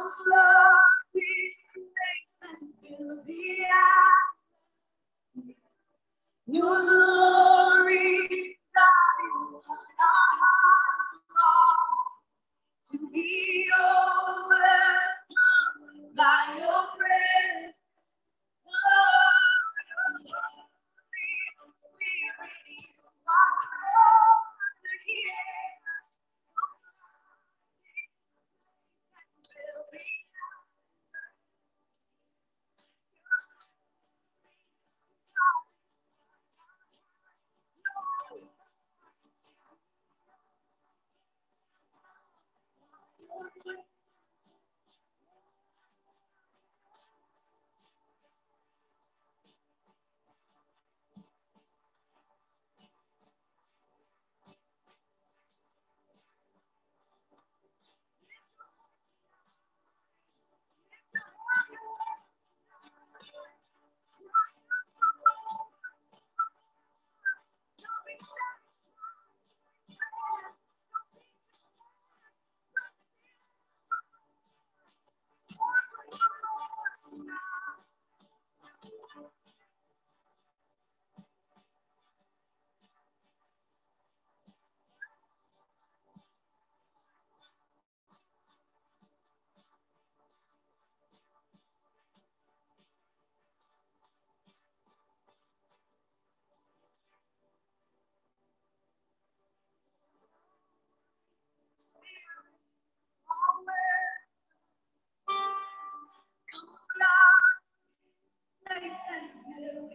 love. 0.00 0.57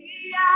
Yeah. 0.05 0.52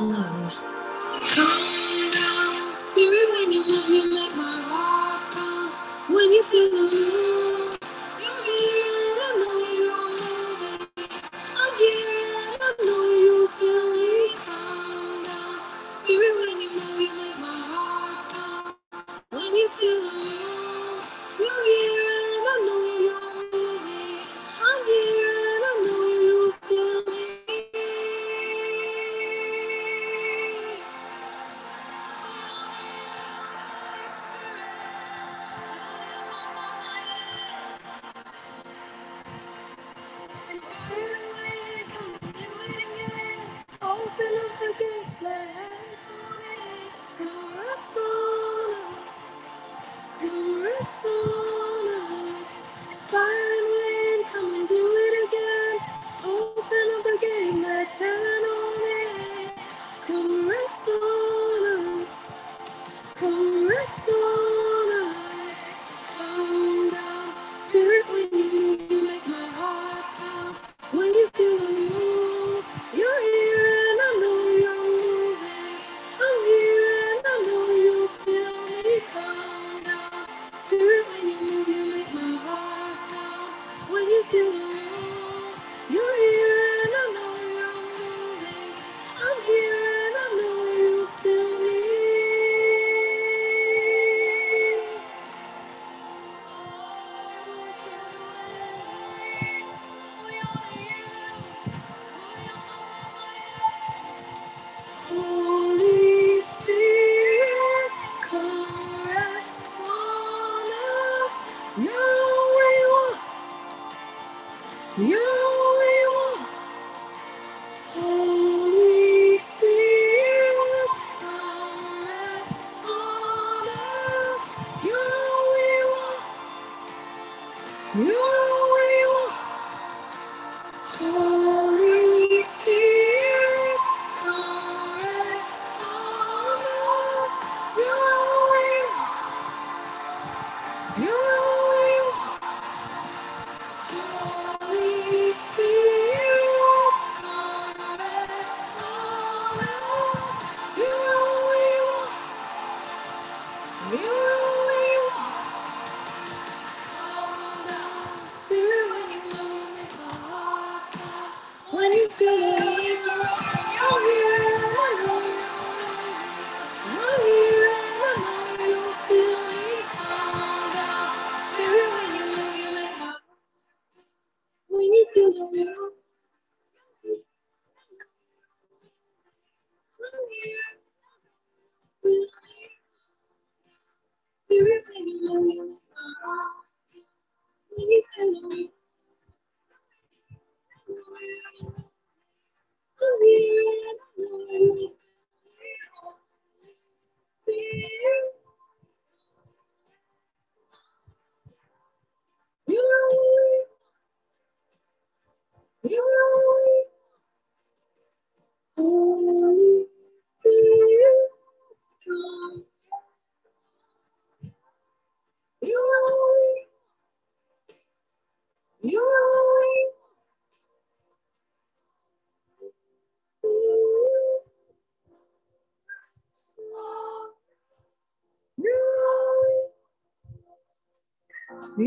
close. 0.00 0.64
Calm 1.34 2.10
down, 2.10 2.74
spirit, 2.76 3.28
when 3.32 3.52
you 3.52 3.60
move, 3.68 3.90
you 3.90 4.14
make 4.14 4.36
my 4.36 4.60
heart 4.70 5.32
pound. 5.34 6.14
When 6.14 6.32
you 6.32 6.42
feel 6.44 6.70
the 6.70 6.96
room. 6.96 7.39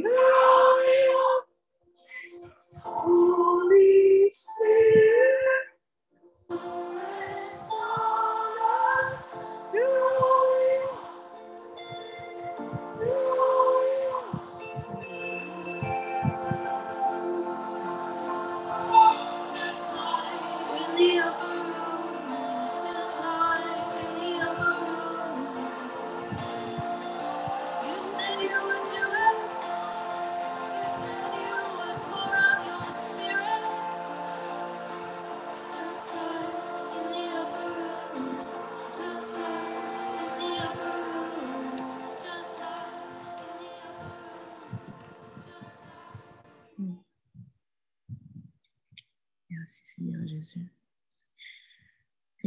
Oh. 0.02 0.73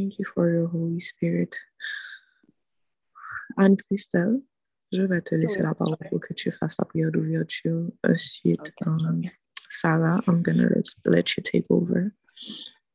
Thank 0.06 0.20
you 0.20 0.24
for 0.24 0.48
your 0.48 0.68
Holy 0.68 1.00
Spirit. 1.00 1.56
Anne-Christelle, 3.58 4.40
je 4.92 5.02
vais 5.02 5.20
te 5.20 5.34
laisser 5.34 5.62
la 5.62 5.74
parole 5.74 5.96
pour 6.08 6.20
que 6.20 6.32
tu 6.32 6.52
fasses 6.52 6.76
la 6.78 6.84
prière 6.84 7.10
d'ouverture. 7.10 7.90
Ensuite, 8.04 8.70
um, 8.86 9.24
Sarah, 9.68 10.20
I'm 10.28 10.42
going 10.42 10.58
to 10.58 10.80
let, 11.06 11.36
you 11.36 11.42
take 11.42 11.64
over. 11.70 12.12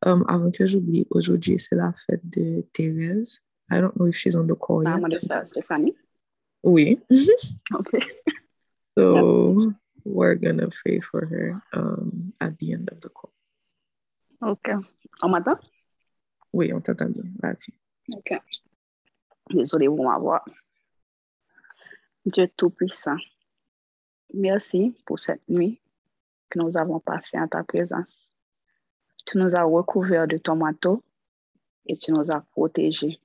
Um, 0.03 0.23
avant 0.29 0.51
que 0.51 0.65
j'oublie, 0.65 1.05
aujourd'hui, 1.09 1.59
c'est 1.59 1.75
la 1.75 1.91
fête 1.91 2.21
de 2.23 2.65
Thérèse. 2.71 3.41
I 3.69 3.81
don't 3.81 3.93
know 3.97 4.05
if 4.05 4.15
she's 4.15 4.37
on 4.37 4.47
the 4.47 4.55
call 4.55 4.85
yet. 4.85 5.01
de 5.01 5.19
Stéphanie? 5.19 5.93
Oui. 6.63 6.97
okay. 7.75 8.07
So 8.97 9.59
yep. 9.59 9.73
we're 10.05 10.35
going 10.35 10.59
to 10.59 10.69
pray 10.69 11.01
for 11.01 11.25
her 11.25 11.61
um, 11.73 12.31
at 12.39 12.57
the 12.59 12.71
end 12.71 12.89
of 12.89 13.01
the 13.01 13.09
call. 13.09 13.33
OK. 14.41 14.71
On? 15.23 15.43
Oui, 16.53 16.71
on 16.73 16.81
t'entend 16.81 17.09
bien. 17.09 17.23
Vas-y. 17.41 17.73
OK. 18.15 18.33
Désolée 19.49 19.87
pour 19.87 20.03
ma 20.03 20.17
voix. 20.17 20.43
Dieu 22.25 22.47
Tout-Puissant, 22.55 23.17
merci 24.33 24.95
pour 25.05 25.19
cette 25.19 25.47
nuit 25.49 25.81
que 26.49 26.59
nous 26.59 26.77
avons 26.77 26.99
passée 26.99 27.39
en 27.39 27.47
ta 27.47 27.63
présence. 27.63 28.15
Tu 29.25 29.37
nous 29.37 29.55
as 29.55 29.63
recouverts 29.63 30.27
de 30.27 30.37
ton 30.37 30.55
manteau 30.55 31.03
et 31.87 31.95
tu 31.95 32.11
nous 32.11 32.31
as 32.31 32.41
protégés. 32.41 33.19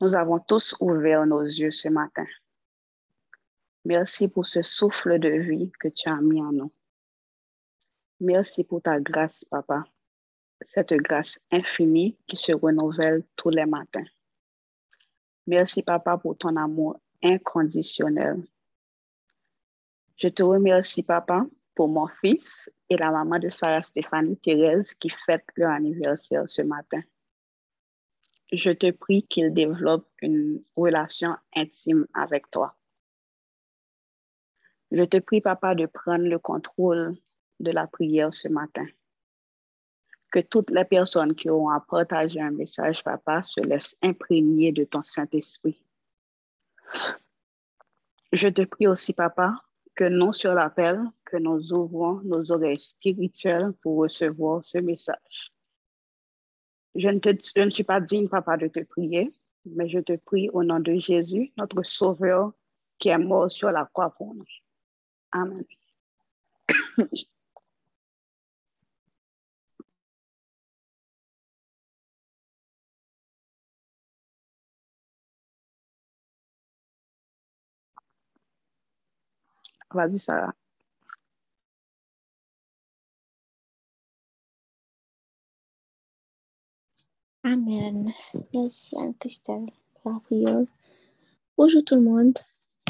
Nous 0.00 0.14
avons 0.14 0.38
tous 0.38 0.76
ouvert 0.80 1.26
nos 1.26 1.42
yeux 1.42 1.70
ce 1.70 1.88
matin. 1.88 2.26
Merci 3.84 4.28
pour 4.28 4.46
ce 4.46 4.62
souffle 4.62 5.18
de 5.18 5.28
vie 5.28 5.72
que 5.80 5.88
tu 5.88 6.08
as 6.08 6.20
mis 6.20 6.42
en 6.42 6.52
nous. 6.52 6.72
Merci 8.20 8.64
pour 8.64 8.80
ta 8.80 9.00
grâce, 9.00 9.44
Papa, 9.50 9.84
cette 10.60 10.94
grâce 10.94 11.38
infinie 11.50 12.16
qui 12.26 12.36
se 12.36 12.52
renouvelle 12.52 13.24
tous 13.36 13.50
les 13.50 13.66
matins. 13.66 14.04
Merci, 15.46 15.82
Papa, 15.82 16.16
pour 16.16 16.36
ton 16.38 16.56
amour 16.56 16.98
inconditionnel. 17.22 18.42
Je 20.16 20.28
te 20.28 20.42
remercie, 20.42 21.02
Papa, 21.02 21.46
pour 21.74 21.88
mon 21.88 22.06
fils 22.06 22.70
et 22.88 22.96
la 22.96 23.10
maman 23.10 23.38
de 23.38 23.50
Sarah 23.50 23.82
Stéphanie 23.82 24.38
Thérèse 24.38 24.94
qui 24.94 25.10
fête 25.26 25.44
leur 25.56 25.70
anniversaire 25.70 26.48
ce 26.48 26.62
matin. 26.62 27.02
Je 28.52 28.70
te 28.70 28.90
prie 28.90 29.26
qu'ils 29.26 29.52
développent 29.52 30.10
une 30.22 30.62
relation 30.76 31.36
intime 31.56 32.06
avec 32.14 32.50
toi. 32.50 32.76
Je 34.92 35.02
te 35.04 35.18
prie, 35.18 35.40
Papa, 35.40 35.74
de 35.74 35.86
prendre 35.86 36.24
le 36.24 36.38
contrôle 36.38 37.16
de 37.58 37.70
la 37.72 37.86
prière 37.86 38.32
ce 38.32 38.48
matin. 38.48 38.86
Que 40.34 40.40
toutes 40.40 40.70
les 40.70 40.84
personnes 40.84 41.36
qui 41.36 41.48
auront 41.48 41.68
à 41.68 41.78
partager 41.78 42.40
un 42.40 42.50
message, 42.50 43.04
Papa, 43.04 43.44
se 43.44 43.60
laissent 43.60 43.96
imprégner 44.02 44.72
de 44.72 44.82
ton 44.82 45.04
Saint-Esprit. 45.04 45.80
Je 48.32 48.48
te 48.48 48.62
prie 48.62 48.88
aussi, 48.88 49.12
Papa, 49.12 49.54
que 49.94 50.02
non 50.02 50.32
sur 50.32 50.52
l'appel, 50.52 51.00
que 51.24 51.36
nous 51.36 51.72
ouvrons 51.72 52.20
nos 52.24 52.50
oreilles 52.50 52.80
spirituelles 52.80 53.74
pour 53.80 53.98
recevoir 53.98 54.64
ce 54.64 54.78
message. 54.78 55.52
Je 56.96 57.10
ne, 57.10 57.20
je 57.22 57.62
ne 57.62 57.70
suis 57.70 57.84
pas 57.84 58.00
digne, 58.00 58.28
Papa, 58.28 58.56
de 58.56 58.66
te 58.66 58.80
prier, 58.80 59.32
mais 59.64 59.88
je 59.88 60.00
te 60.00 60.16
prie 60.16 60.50
au 60.50 60.64
nom 60.64 60.80
de 60.80 60.94
Jésus, 60.94 61.52
notre 61.56 61.84
Sauveur, 61.84 62.50
qui 62.98 63.10
est 63.10 63.18
mort 63.18 63.52
sur 63.52 63.70
la 63.70 63.84
croix 63.84 64.10
pour 64.10 64.34
nous. 64.34 64.44
Amen. 65.30 65.64
Vas-y, 79.94 80.18
Sarah. 80.18 80.52
Amen. 87.44 88.10
Merci 88.52 88.96
Anne-Christelle 88.96 89.70
pour 89.94 90.10
la 90.12 90.18
prière. 90.20 90.64
Bonjour 91.56 91.84
tout 91.84 91.94
le 91.94 92.00
monde. 92.00 92.36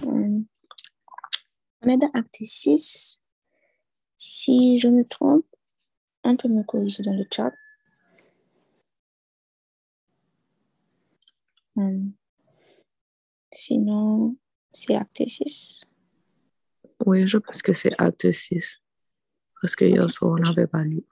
Euh, 0.05 0.41
on 1.83 1.89
est 1.89 1.99
dans 1.99 2.11
acte 2.15 2.37
6. 2.41 3.21
Si 4.17 4.79
je 4.79 4.89
me 4.89 5.05
trompe, 5.05 5.45
on 6.23 6.37
peut 6.37 6.49
me 6.49 6.63
corriger 6.63 7.03
dans 7.03 7.13
le 7.13 7.27
chat. 7.31 7.53
Euh, 11.77 12.01
sinon, 13.53 14.37
c'est 14.73 14.95
acte 14.95 15.23
6. 15.27 15.83
Oui, 17.07 17.27
je 17.27 17.39
pense 17.39 17.63
que 17.63 17.73
c'est 17.73 17.93
acte 17.99 18.31
6. 18.31 18.81
Parce 19.61 19.77
que 19.77 19.85
hier 19.85 20.11
soir, 20.11 20.33
on 20.33 20.43
n'avait 20.43 20.67
pas 20.67 20.85
lu. 20.85 21.03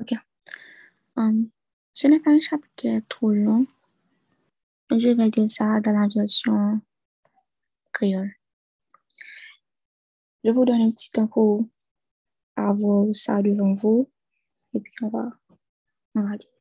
Ok. 0.00 0.14
Um, 1.16 1.50
ce 1.94 2.06
n'est 2.06 2.20
pas 2.20 2.30
un 2.30 2.40
chapitre 2.40 2.72
qui 2.76 2.88
est 2.88 3.06
trop 3.08 3.32
long. 3.32 3.66
Je 4.90 5.10
vais 5.10 5.30
dire 5.30 5.48
ça 5.48 5.80
dans 5.80 5.92
la 5.92 6.08
version 6.08 6.80
créole. 7.92 8.32
Je 10.42 10.50
vous 10.50 10.64
donne 10.64 10.80
un 10.80 10.90
petit 10.90 11.10
temps 11.10 11.26
pour 11.26 11.66
avoir 12.56 13.06
ça 13.14 13.42
devant 13.42 13.74
vous. 13.74 14.10
Et 14.72 14.80
puis, 14.80 14.92
on 15.02 15.08
va, 15.08 15.30
on 16.14 16.22
va 16.22 16.36
lire. 16.36 16.59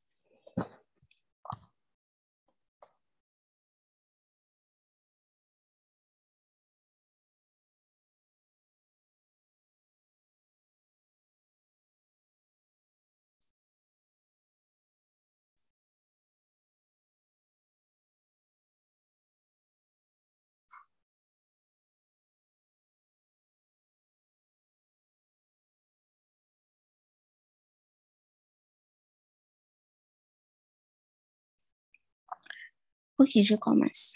Ok, 33.19 33.35
je 33.43 33.55
komanse. 33.55 34.15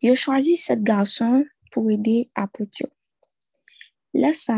Yo 0.00 0.14
chwazi 0.16 0.54
set 0.56 0.80
garson 0.80 1.42
pou 1.72 1.90
ede 1.92 2.30
apot 2.32 2.80
yo. 2.80 2.86
La 4.16 4.30
sa, 4.32 4.56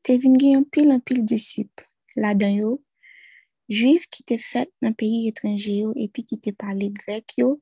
te 0.00 0.14
vin 0.22 0.38
gen 0.40 0.62
pil 0.72 0.94
an 0.94 1.02
pil 1.04 1.20
disip. 1.28 1.82
La 2.16 2.30
dan 2.32 2.54
yo, 2.56 2.70
juif 3.68 4.06
ki 4.08 4.24
te 4.30 4.38
fet 4.40 4.70
nan 4.80 4.96
peyi 4.96 5.26
etranje 5.28 5.74
yo 5.82 5.90
epi 6.00 6.24
ki 6.24 6.38
te 6.46 6.52
pale 6.56 6.88
grek 6.96 7.34
yo, 7.36 7.58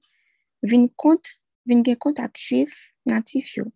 vin, 0.63 0.87
kont, 0.95 1.33
vin 1.67 1.83
gen 1.87 1.99
kont 1.99 2.21
ak 2.23 2.39
juif 2.39 2.77
natif 3.11 3.57
yo. 3.57 3.67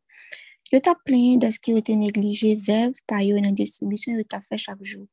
Yo 0.71 0.79
ta 0.79 0.95
plenye 0.95 1.41
deske 1.43 1.75
yo 1.75 1.83
te 1.83 1.99
neglije 1.99 2.53
vev 2.69 2.95
pa 3.11 3.25
yo 3.27 3.43
nan 3.43 3.59
distribisyon 3.59 4.23
yo 4.23 4.29
ta 4.31 4.39
fe 4.47 4.61
chak 4.67 4.79
jou. 4.87 5.09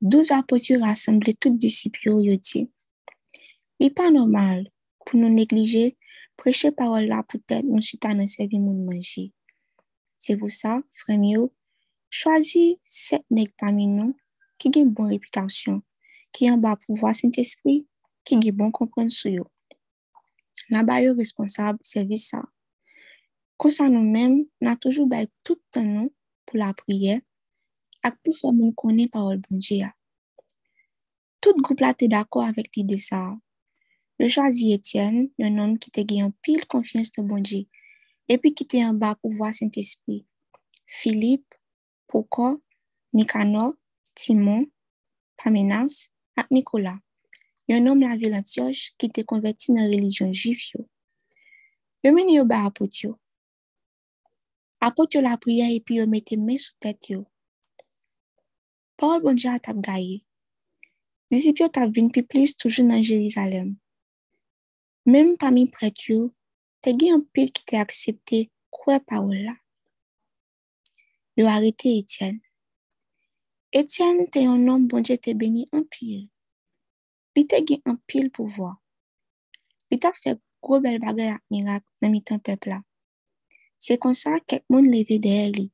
Douz 0.00 0.28
apot 0.36 0.68
yo 0.68 0.76
rassemble 0.84 1.32
tout 1.40 1.56
disip 1.56 1.96
yo 2.04 2.18
yo 2.20 2.36
ti. 2.36 2.66
Li 3.80 3.88
pa 3.96 4.10
normal 4.12 4.66
pou 5.08 5.16
nou 5.16 5.32
neglije 5.32 5.94
preche 6.36 6.68
parol 6.76 7.06
la 7.08 7.22
pou 7.24 7.40
tèt 7.48 7.64
nou 7.64 7.80
chita 7.80 8.10
nan 8.12 8.28
sevi 8.28 8.58
moun 8.60 8.82
manji. 8.84 9.30
Se 10.20 10.36
pou 10.36 10.52
sa, 10.52 10.74
frem 11.00 11.24
yo, 11.30 11.46
chwazi 12.12 12.76
set 12.84 13.24
nek 13.32 13.54
pami 13.56 13.88
nou 13.88 14.12
ki 14.60 14.68
gen 14.76 14.92
bon 14.92 15.08
reputasyon, 15.08 15.80
ki 16.36 16.50
yon 16.50 16.60
ba 16.60 16.74
pou 16.82 17.00
vwa 17.00 17.14
sent 17.16 17.40
espri, 17.40 17.78
ki 18.28 18.36
gen 18.44 18.60
bon 18.60 18.76
kompren 18.76 19.08
sou 19.08 19.32
yo. 19.32 19.48
Na 20.68 20.84
ba 20.84 21.00
yo 21.00 21.16
responsab 21.16 21.80
sevi 21.80 22.20
sa. 22.20 22.44
Konsa 23.56 23.88
nou 23.88 24.04
men, 24.04 24.42
na 24.60 24.76
toujou 24.76 25.08
bay 25.08 25.32
tout 25.40 25.64
tan 25.72 25.88
nou 25.88 26.12
pou 26.44 26.60
la 26.60 26.74
priye 26.76 27.22
ak 28.04 28.20
pou 28.20 28.36
fè 28.36 28.52
moun 28.52 28.76
konen 28.76 29.08
parol 29.08 29.40
bonje 29.40 29.80
ya. 29.80 29.94
Tout 31.40 31.56
goup 31.64 31.80
la 31.80 31.96
te 31.96 32.12
dako 32.12 32.44
avèk 32.44 32.76
li 32.76 32.84
de 32.84 33.00
sa 33.00 33.30
a. 33.30 33.38
Je 34.20 34.28
choisi 34.28 34.74
Etienne, 34.74 35.30
un 35.40 35.56
homme 35.56 35.78
qui 35.78 35.90
te 35.90 36.02
gagne 36.02 36.30
pile 36.42 36.66
confiance 36.66 37.10
de 37.12 37.22
bon 37.22 37.40
Dieu, 37.40 37.64
et 38.28 38.36
puis 38.36 38.52
qui 38.52 38.64
était 38.64 38.84
en 38.84 38.92
bas 38.92 39.14
pour 39.14 39.32
voir 39.32 39.54
Saint-Esprit. 39.54 40.26
Philippe, 40.86 41.54
Poko, 42.06 42.62
Nicanor, 43.14 43.72
Timon, 44.14 44.66
Pamenas, 45.42 46.10
et 46.36 46.42
Nicolas. 46.50 46.98
Un 47.70 47.86
homme 47.86 48.02
la 48.02 48.14
ville 48.18 48.34
Antioche 48.34 48.92
qui 48.98 49.06
était 49.06 49.24
converti 49.24 49.72
dans 49.72 49.80
la 49.80 49.88
religion 49.88 50.30
juive. 50.34 50.84
Yo 52.04 52.12
mène 52.12 52.32
yo 52.32 52.44
ba 52.44 52.64
apot 52.66 53.02
yo. 53.02 53.18
Apot 54.80 55.08
yo 55.14 55.20
la 55.22 55.38
prière 55.38 55.70
et 55.70 55.80
puis 55.80 55.96
yo 55.96 56.06
mette 56.06 56.32
main 56.32 56.58
sous 56.58 56.72
tête 56.80 57.08
yo. 57.08 57.26
parol 58.96 59.22
bon 59.22 59.32
Dieu 59.34 59.50
a 59.50 59.58
tap 59.58 59.80
gaye. 59.80 60.20
Disip 61.30 61.60
yo 61.60 61.68
tap 61.68 61.88
vin 61.94 62.08
pi 62.08 62.22
plis 62.22 62.56
toujou 62.56 62.84
nan. 62.84 63.00
Mem 65.06 65.36
pami 65.40 65.64
pret 65.72 65.96
yo, 66.10 66.26
te 66.84 66.92
gen 66.92 67.14
yon 67.14 67.22
pil 67.32 67.48
ki 67.56 67.62
te 67.64 67.78
aksepte 67.80 68.42
kwe 68.74 68.98
parol 69.08 69.38
la. 69.46 69.54
Yo 71.40 71.46
arete 71.48 71.88
Etienne. 71.96 72.42
Etienne 73.72 74.26
te 74.28 74.42
yon 74.44 74.66
nom 74.66 74.84
bon 74.84 75.00
Dieu 75.00 75.16
te 75.16 75.32
beni 75.32 75.64
an 75.72 75.86
pil. 75.88 76.26
Li 77.32 77.46
te 77.48 77.62
gen 77.64 77.80
an 77.88 77.96
pil 78.04 78.28
pouvoi. 78.28 78.74
Li 79.88 79.96
tap 79.96 80.20
fe 80.20 80.36
gro 80.60 80.82
bel 80.84 81.00
bagay 81.00 81.32
ak 81.32 81.42
mirak 81.48 81.86
nan 82.02 82.12
mitan 82.12 82.42
pepla. 82.44 82.82
Se 83.80 83.96
konsa 83.96 84.36
kek 84.44 84.66
moun 84.68 84.90
leve 84.92 85.16
de 85.16 85.34
li. 85.56 85.66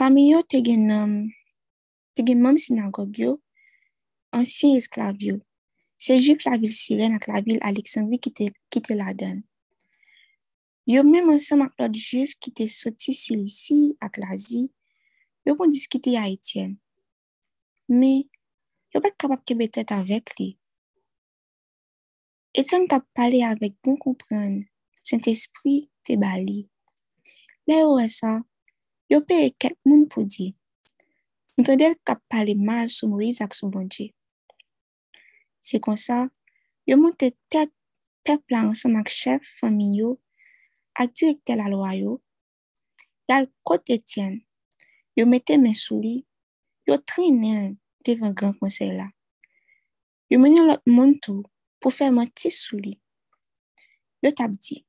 Pami 0.00 0.30
yo 0.30 0.40
te 0.40 0.62
gen 0.64 0.88
nom, 0.88 1.12
te 2.16 2.24
gen 2.24 2.40
mam 2.40 2.56
sinagog 2.56 3.12
yo, 3.20 3.36
ansyen 4.32 4.80
esklav 4.80 5.20
yo. 5.20 5.36
Se 6.00 6.16
jip 6.16 6.46
la 6.46 6.56
vil 6.56 6.72
Siren 6.72 7.12
ak 7.18 7.26
la 7.28 7.42
vil 7.44 7.60
Aleksandri 7.60 8.16
ki 8.24 8.80
te 8.80 8.94
la 8.96 9.12
den. 9.12 9.42
Yo 10.88 11.02
men 11.04 11.26
monsan 11.28 11.60
mak 11.60 11.74
lot 11.78 11.92
jif 11.92 12.32
ki 12.40 12.50
te 12.56 12.64
soti 12.72 13.12
silisi 13.14 13.92
ak 14.00 14.16
lazi, 14.22 14.62
yo 15.44 15.52
kon 15.58 15.70
diskite 15.70 16.14
ya 16.16 16.24
Etienne. 16.26 16.80
Me, 17.92 18.24
yo 18.94 19.02
bet 19.04 19.18
kapap 19.20 19.44
kebe 19.44 19.68
tet 19.68 19.92
avek 19.92 20.32
li. 20.38 20.48
Etienne 22.56 22.88
tap 22.88 23.04
pale 23.14 23.42
avek 23.44 23.76
bon 23.84 23.98
kompren, 24.00 24.62
sent 25.04 25.28
espri 25.28 25.90
te 26.06 26.16
bali. 26.16 26.64
Le 27.68 27.82
yo 27.82 27.98
esa, 28.00 28.38
yo 29.12 29.20
pe 29.20 29.36
e 29.50 29.52
ket 29.52 29.76
moun 29.84 30.08
pou 30.08 30.24
di. 30.24 30.48
Mwen 31.60 31.76
del 31.76 31.98
kap 32.08 32.24
pale 32.32 32.56
mal 32.56 32.88
sou 32.88 33.12
Moïse 33.12 33.44
ak 33.44 33.52
sou 33.54 33.68
bonje. 33.68 34.08
Se 35.60 35.80
kon 35.84 35.96
sa, 36.00 36.24
yo 36.88 36.96
monte 36.96 37.32
tet 37.52 37.72
pepla 38.24 38.64
ansan 38.66 38.98
ak 39.00 39.08
chef, 39.08 39.44
fami 39.60 39.96
yo, 40.00 40.16
ak 40.96 41.12
direkte 41.14 41.56
la 41.56 41.68
lwa 41.72 41.94
yo, 41.96 42.18
yal 43.28 43.46
kote 43.64 43.94
Etienne, 43.94 44.42
yo 45.16 45.26
mette 45.26 45.56
men 45.60 45.76
sou 45.76 46.00
li, 46.02 46.20
yo 46.88 46.98
trinen 47.06 47.76
devan 48.04 48.34
gran 48.34 48.56
konsey 48.58 48.90
la. 48.96 49.10
Yo 50.30 50.38
menye 50.38 50.64
lot 50.66 50.82
moun 50.86 51.16
tou 51.22 51.44
pou 51.82 51.92
fè 51.94 52.10
mati 52.14 52.50
sou 52.54 52.78
li. 52.80 52.96
Yo 54.22 54.32
tap 54.36 54.54
di, 54.62 54.80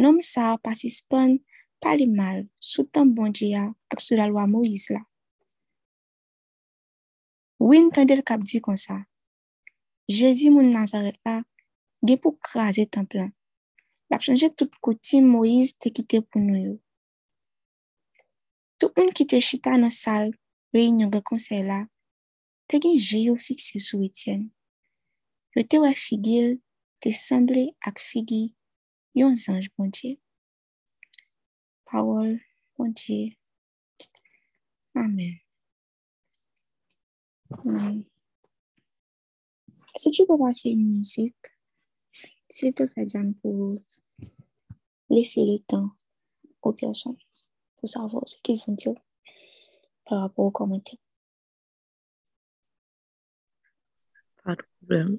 nom 0.00 0.20
sa 0.24 0.54
pasispan 0.62 1.38
pali 1.82 2.06
mal 2.10 2.44
sou 2.58 2.86
tan 2.88 3.12
bondye 3.14 3.50
ya 3.52 3.66
ak 3.92 4.02
sou 4.02 4.18
la 4.18 4.28
lwa 4.30 4.46
Moïse 4.50 4.94
la. 4.94 5.02
Win 7.62 7.90
tendel 7.94 8.24
kap 8.26 8.42
di 8.42 8.60
kon 8.60 8.78
sa, 8.80 9.04
Jezi 10.08 10.50
moun 10.50 10.72
Nazaret 10.72 11.16
la, 11.24 11.38
ge 12.04 12.18
pou 12.20 12.36
kraze 12.44 12.84
tan 12.92 13.06
plan. 13.08 13.30
La 14.12 14.18
chanje 14.20 14.50
tout 14.52 14.70
kouti 14.84 15.22
Moïse 15.24 15.78
te 15.80 15.88
kite 15.88 16.20
pou 16.26 16.42
nou 16.44 16.60
yo. 16.60 16.74
Tout 18.78 18.92
moun 18.98 19.14
ki 19.16 19.24
te 19.30 19.40
chita 19.40 19.78
nan 19.80 19.94
sal, 19.94 20.34
reynyon 20.76 21.12
ge 21.14 21.22
konsey 21.24 21.64
la, 21.64 21.80
te 22.68 22.80
gen 22.84 22.98
je 23.00 23.22
yo 23.30 23.38
fikse 23.40 23.80
sou 23.80 24.04
Etienne. 24.04 24.50
Yo 25.56 25.64
te 25.64 25.80
wè 25.80 25.94
figil, 25.96 26.58
te 27.00 27.14
semble 27.16 27.70
ak 27.88 28.02
figi, 28.02 28.44
yon 29.16 29.38
zanj 29.40 29.70
bondye. 29.72 30.18
Pawol 31.88 32.36
bondye. 32.76 33.38
Amen. 34.94 35.38
Amen. 37.64 38.04
Si 39.96 40.10
tu 40.10 40.26
peux 40.26 40.38
passer 40.38 40.70
une 40.70 40.98
musique, 40.98 41.36
s'il 42.48 42.74
te 42.74 42.84
plaît, 42.84 43.06
Diane, 43.06 43.34
pour 43.34 43.78
laisser 45.10 45.44
le 45.44 45.58
temps 45.60 45.90
aux 46.62 46.72
personnes 46.72 47.16
pour 47.76 47.88
savoir 47.88 48.26
ce 48.26 48.36
qu'ils 48.42 48.60
vont 48.66 48.72
dire 48.72 48.94
par 50.06 50.20
rapport 50.20 50.46
aux 50.46 50.50
commentaires. 50.50 50.98
Pas 54.42 54.56
de 54.56 54.62
problème. 54.78 55.18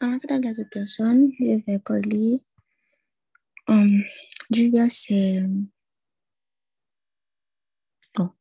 Avant 0.00 0.16
de 0.16 0.58
la 0.58 0.64
personne, 0.70 1.30
je 1.38 1.64
vais 1.66 1.78
parler 1.78 2.42
um, 3.68 4.02
du 4.50 4.70
verset, 4.70 5.44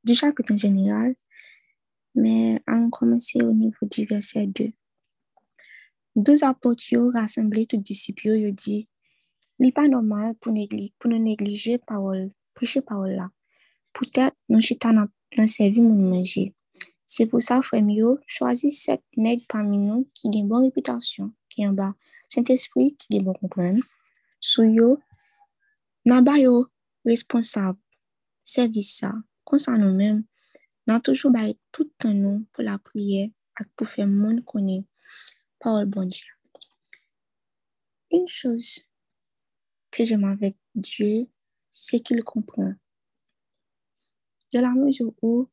du 0.04 0.16
chapitre 0.16 0.54
en 0.54 0.58
général, 0.58 1.16
mais 2.16 2.62
on 2.68 2.90
commencer 2.90 3.42
au 3.42 3.52
niveau 3.52 3.86
du 3.92 4.06
verset 4.06 4.48
2. 4.48 4.72
Deux 6.16 6.44
apôtres 6.44 6.84
ont 6.96 7.12
rassemblé 7.12 7.66
tous 7.66 7.78
les 7.78 7.84
disciples, 7.84 8.28
ils 8.28 8.50
ont 8.50 8.54
dit, 8.54 8.88
n'est 9.60 9.72
pas 9.72 9.88
normal 9.88 10.36
pour, 10.36 10.52
négli 10.52 10.94
pour 10.98 11.10
nous 11.10 11.20
négliger 11.20 11.78
parole, 11.78 12.32
prêcher 12.54 12.82
parole 12.82 13.12
là. 13.12 13.30
Peut-être 13.94 14.36
nous 14.48 14.62
chita 14.62 14.92
dans 14.94 15.48
servir 15.48 15.84
mon 15.84 16.10
manger. 16.10 16.54
Se 17.10 17.26
pou 17.30 17.42
sa 17.42 17.58
fwem 17.66 17.90
yo, 17.96 18.16
chwazi 18.30 18.70
set 18.76 19.02
neg 19.18 19.48
pami 19.50 19.80
nou 19.82 20.06
ki 20.14 20.30
gen 20.34 20.50
bon 20.50 20.68
reputasyon, 20.68 21.32
ki 21.50 21.64
yon 21.66 21.78
ba 21.78 21.90
sent 22.30 22.52
espri 22.54 22.92
ki 23.02 23.16
gen 23.16 23.26
bon 23.26 23.38
kompren, 23.40 23.80
sou 24.38 24.68
yo, 24.70 24.92
nan 26.06 26.22
ba 26.28 26.38
yo 26.38 26.68
responsab, 27.10 27.80
servisa, 28.46 29.16
konsan 29.50 29.82
nou 29.82 29.98
men, 29.98 30.22
nan 30.86 31.02
toujou 31.02 31.34
bay 31.34 31.56
toutan 31.74 32.14
nou 32.22 32.46
pou 32.54 32.66
la 32.66 32.78
priye 32.78 33.32
ak 33.58 33.72
pou 33.74 33.90
fè 33.90 34.06
moun 34.06 34.44
konen 34.46 34.86
parol 35.58 35.90
bon 35.90 36.14
diya. 36.14 36.30
Un 38.14 38.30
chouz 38.30 38.80
ke 39.94 40.06
jèman 40.06 40.38
vek 40.42 40.56
Diyo, 40.80 41.26
se 41.70 41.98
ki 42.00 42.16
l 42.16 42.24
kompren. 42.24 42.76
De 44.54 44.62
la 44.62 44.72
moujou 44.78 45.16
ou, 45.22 45.48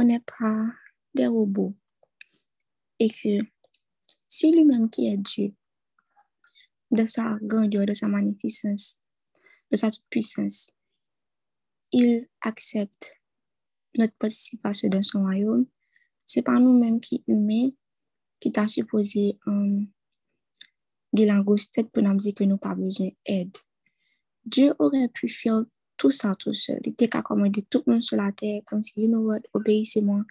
on 0.00 0.04
n'est 0.04 0.20
pas 0.20 0.66
des 1.14 1.26
robots 1.26 1.74
et 2.98 3.10
que 3.10 3.38
c'est 4.26 4.50
lui-même 4.50 4.88
qui 4.88 5.08
est 5.08 5.18
Dieu, 5.18 5.52
de 6.90 7.04
sa 7.04 7.36
grandeur, 7.42 7.84
de 7.84 7.92
sa 7.92 8.08
magnificence, 8.08 8.98
de 9.70 9.76
sa 9.76 9.90
toute-puissance, 9.90 10.72
il 11.92 12.28
accepte 12.40 13.12
notre 13.98 14.14
participation 14.14 14.88
dans 14.88 15.02
son 15.02 15.22
royaume. 15.22 15.66
C'est 16.24 16.42
pas 16.42 16.58
nous-mêmes 16.58 17.00
qui 17.00 17.22
humains 17.26 17.70
qui 18.38 18.52
t'a 18.52 18.68
supposé 18.68 19.38
um, 19.46 19.86
de 21.12 21.24
la 21.24 21.42
tête 21.72 21.90
pour 21.90 22.02
nous 22.02 22.16
dire 22.16 22.34
que 22.34 22.44
nous 22.44 22.56
pas 22.56 22.74
besoin 22.74 23.10
d'aide. 23.28 23.54
Dieu 24.46 24.72
aurait 24.78 25.08
pu 25.08 25.28
faire 25.28 25.62
tout 26.00 26.10
ça 26.10 26.34
tout 26.34 26.54
seul. 26.54 26.80
Il 26.84 26.92
était 26.92 27.08
qu'à 27.08 27.20
commander 27.20 27.60
tout 27.60 27.82
le 27.86 27.92
monde 27.92 28.02
sur 28.02 28.16
la 28.16 28.32
terre, 28.32 28.62
comme 28.64 28.82
si, 28.82 29.02
you 29.02 29.06
know 29.06 29.20
what, 29.20 29.42
obéissez-moi, 29.52 30.22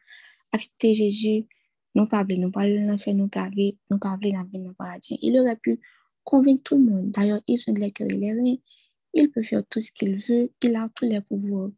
acceptez 0.51 0.95
Jésus, 0.95 1.45
nous 1.93 2.07
pas 2.07 2.23
nous 2.23 2.51
pas 2.51 2.67
l'enfer, 2.67 3.13
nous 3.13 3.29
pas 3.29 3.51
nous 3.91 3.99
pas 3.99 4.17
dans 4.17 4.67
le 4.67 4.73
paradis. 4.73 5.19
Il 5.21 5.39
aurait 5.39 5.57
pu 5.57 5.79
convaincre 6.23 6.63
tout 6.63 6.77
le 6.79 6.85
monde. 6.85 7.11
D'ailleurs, 7.11 7.41
il 7.45 7.59
semblait 7.59 7.91
qu'il 7.91 8.11
est 8.11 8.33
rien. 8.33 8.57
Il 9.13 9.29
peut 9.29 9.43
faire 9.43 9.61
tout 9.69 9.79
ce 9.79 9.91
qu'il 9.91 10.17
veut. 10.17 10.51
Il 10.63 10.75
a 10.75 10.89
tous 10.89 11.05
les 11.05 11.21
pouvoirs. 11.21 11.69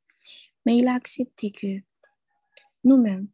mais 0.66 0.78
il 0.78 0.88
a 0.88 0.94
accepté 0.94 1.52
que 1.52 1.68
nous-mêmes, 2.86 3.28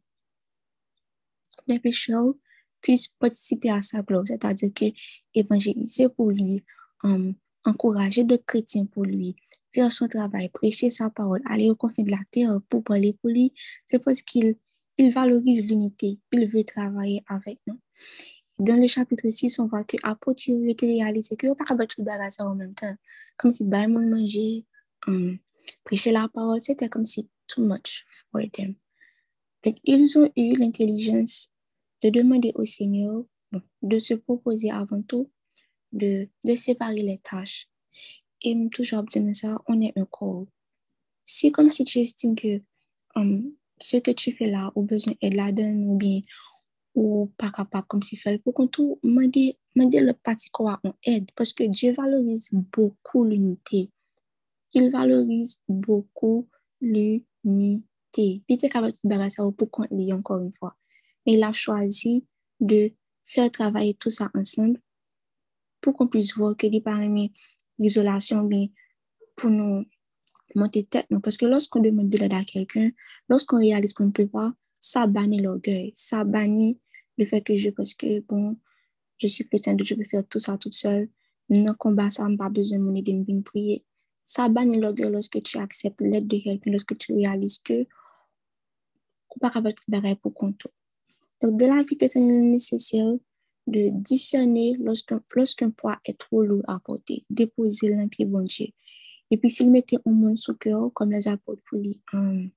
les 1.68 1.78
pécheurs, 1.78 2.34
puissent 2.80 3.08
participer 3.08 3.70
à 3.70 3.80
sa 3.80 4.02
gloire, 4.02 4.24
c'est-à-dire 4.26 4.70
que 4.74 4.86
évangéliser 5.34 6.08
pour 6.08 6.30
lui, 6.30 6.64
um, 7.04 7.34
encourager 7.68 8.24
d'autres 8.24 8.46
chrétiens 8.46 8.86
pour 8.86 9.04
lui, 9.04 9.36
faire 9.72 9.92
son 9.92 10.08
travail, 10.08 10.48
prêcher 10.48 10.90
sa 10.90 11.10
parole, 11.10 11.42
aller 11.46 11.70
au 11.70 11.74
confin 11.74 12.02
de 12.02 12.10
la 12.10 12.20
terre 12.30 12.58
pour 12.68 12.82
parler 12.82 13.12
pour 13.12 13.30
lui, 13.30 13.52
c'est 13.86 13.98
parce 13.98 14.22
qu'il 14.22 14.56
il 15.00 15.12
valorise 15.12 15.68
l'unité, 15.68 16.18
il 16.32 16.46
veut 16.48 16.64
travailler 16.64 17.22
avec 17.28 17.60
nous. 17.66 17.78
Dans 18.58 18.80
le 18.80 18.88
chapitre 18.88 19.30
6, 19.30 19.60
on 19.60 19.66
voit 19.68 19.84
que 19.84 19.96
apôtre 20.02 20.42
était 20.68 20.86
réalisé 20.86 21.36
que 21.36 21.54
pas 21.54 21.64
capable 21.64 21.86
tout 21.86 22.02
bagarre 22.02 22.32
en 22.40 22.56
même 22.56 22.74
temps, 22.74 22.96
comme 23.36 23.52
si 23.52 23.64
bah 23.64 23.86
monde 23.86 24.08
manger, 24.08 24.64
um, 25.06 25.38
prêcher 25.84 26.10
la 26.10 26.28
parole, 26.28 26.60
c'était 26.60 26.88
comme 26.88 27.04
si 27.04 27.28
too 27.46 27.62
much 27.62 28.04
for 28.32 28.42
them. 28.52 28.74
Donc, 29.64 29.76
ils 29.84 30.18
ont 30.18 30.28
eu 30.36 30.54
l'intelligence 30.54 31.50
de 32.02 32.10
demander 32.10 32.50
au 32.56 32.64
Seigneur 32.64 33.24
de 33.82 33.98
se 34.00 34.14
proposer 34.14 34.70
avant 34.70 35.02
tout 35.02 35.30
de, 35.92 36.28
de 36.44 36.54
séparer 36.54 37.02
les 37.02 37.18
tâches. 37.18 37.68
Et 38.42 38.56
toujours 38.70 39.00
obtenir 39.00 39.34
ça, 39.34 39.58
on 39.66 39.80
est 39.80 39.92
un 39.96 40.04
corps. 40.04 40.46
C'est 41.24 41.50
comme 41.50 41.68
si 41.68 41.84
tu 41.84 41.98
estimes 41.98 42.36
que 42.36 42.62
um, 43.16 43.52
ce 43.80 43.96
que 43.98 44.10
tu 44.10 44.32
fais 44.32 44.48
là, 44.48 44.70
ou 44.74 44.82
besoin 44.82 45.14
d'aide 45.20 45.34
là-dedans, 45.34 45.74
ou 45.74 45.96
bien, 45.96 46.20
ou 46.94 47.30
pas 47.36 47.50
capable 47.50 47.86
comme 47.86 48.02
si 48.02 48.16
fait, 48.16 48.38
pour 48.38 48.54
qu'on 48.54 48.68
tout, 48.68 48.98
demander 49.02 50.00
l'autre 50.00 50.20
partie 50.22 50.50
quoi 50.50 50.80
on 50.84 50.92
aide, 51.04 51.30
parce 51.36 51.52
que 51.52 51.64
Dieu 51.64 51.94
valorise 51.94 52.48
beaucoup 52.52 53.24
l'unité. 53.24 53.90
Il 54.74 54.90
valorise 54.90 55.60
beaucoup 55.68 56.48
l'unité. 56.80 57.24
Il 58.16 58.42
était 58.48 58.68
capable 58.68 58.92
de 58.92 59.28
ça 59.28 59.42
pour 59.56 59.70
qu'on 59.70 59.84
encore 60.12 60.40
une 60.40 60.52
fois. 60.52 60.76
Mais 61.26 61.34
il 61.34 61.42
a 61.42 61.52
choisi 61.52 62.24
de 62.60 62.92
faire 63.24 63.50
travailler 63.50 63.94
tout 63.94 64.10
ça 64.10 64.30
ensemble 64.34 64.80
qu'on 65.92 66.08
puisse 66.08 66.36
voir 66.36 66.56
que 66.56 66.66
les 66.66 66.80
parmi 66.80 67.32
l'isolation, 67.78 68.42
bien, 68.42 68.66
pour 69.36 69.50
nous 69.50 69.84
monter 70.54 70.84
tête, 70.84 71.06
parce 71.22 71.36
que 71.36 71.46
lorsqu'on 71.46 71.80
demande 71.80 72.08
de 72.08 72.18
l'aide 72.18 72.34
à 72.34 72.44
quelqu'un, 72.44 72.90
lorsqu'on 73.28 73.58
réalise 73.58 73.92
qu'on 73.92 74.06
ne 74.06 74.12
peut 74.12 74.26
pas, 74.26 74.52
ça 74.80 75.06
bannit 75.06 75.40
l'orgueil, 75.40 75.92
ça 75.94 76.24
bannit 76.24 76.80
le 77.16 77.26
fait 77.26 77.42
que 77.42 77.56
je 77.56 77.70
pense 77.70 77.94
que, 77.94 78.20
bon, 78.20 78.56
je 79.18 79.26
suis 79.26 79.46
chrétien, 79.46 79.76
je 79.82 79.94
peux 79.94 80.04
faire 80.04 80.26
tout 80.26 80.38
ça 80.38 80.56
toute 80.56 80.74
seule, 80.74 81.08
non 81.48 81.74
combat 81.74 82.10
ça, 82.10 82.26
pas 82.38 82.48
besoin 82.50 82.78
de 82.78 82.84
mon 82.84 82.94
aide, 82.94 83.04
de 83.04 83.40
prier. 83.42 83.84
Ça 84.24 84.48
bannit 84.48 84.78
l'orgueil 84.78 85.10
lorsque 85.10 85.42
tu 85.42 85.58
acceptes 85.58 86.00
l'aide 86.00 86.26
de 86.26 86.38
quelqu'un, 86.38 86.70
lorsque 86.70 86.96
tu 86.98 87.12
réalises 87.14 87.58
que 87.58 87.86
on 89.30 89.38
pas 89.40 89.50
capable 89.50 89.74
de 89.86 90.14
pour 90.14 90.34
compte. 90.34 90.66
Donc, 91.42 91.58
de 91.58 91.66
la 91.66 91.82
vie 91.82 91.96
chrétienne, 91.96 92.24
il 92.24 92.30
est 92.30 92.50
nécessaire 92.50 93.14
de 93.68 93.90
discerner 93.92 94.76
lorsqu'un 94.78 95.70
poids 95.70 95.98
est 96.04 96.18
trop 96.18 96.42
lourd 96.42 96.62
à 96.68 96.78
porter, 96.80 97.24
déposer 97.30 97.94
l'empire 97.94 98.26
bon 98.26 98.42
Dieu. 98.42 98.66
Et 99.30 99.36
puis, 99.36 99.50
s'il 99.50 99.70
mettait 99.70 99.98
un 100.06 100.12
monde 100.12 100.38
sous 100.38 100.54
cœur, 100.54 100.90
comme 100.94 101.12
les 101.12 101.28
apôtres 101.28 101.62
pour 101.68 101.78
lui, 101.78 102.00
um, 102.12 102.50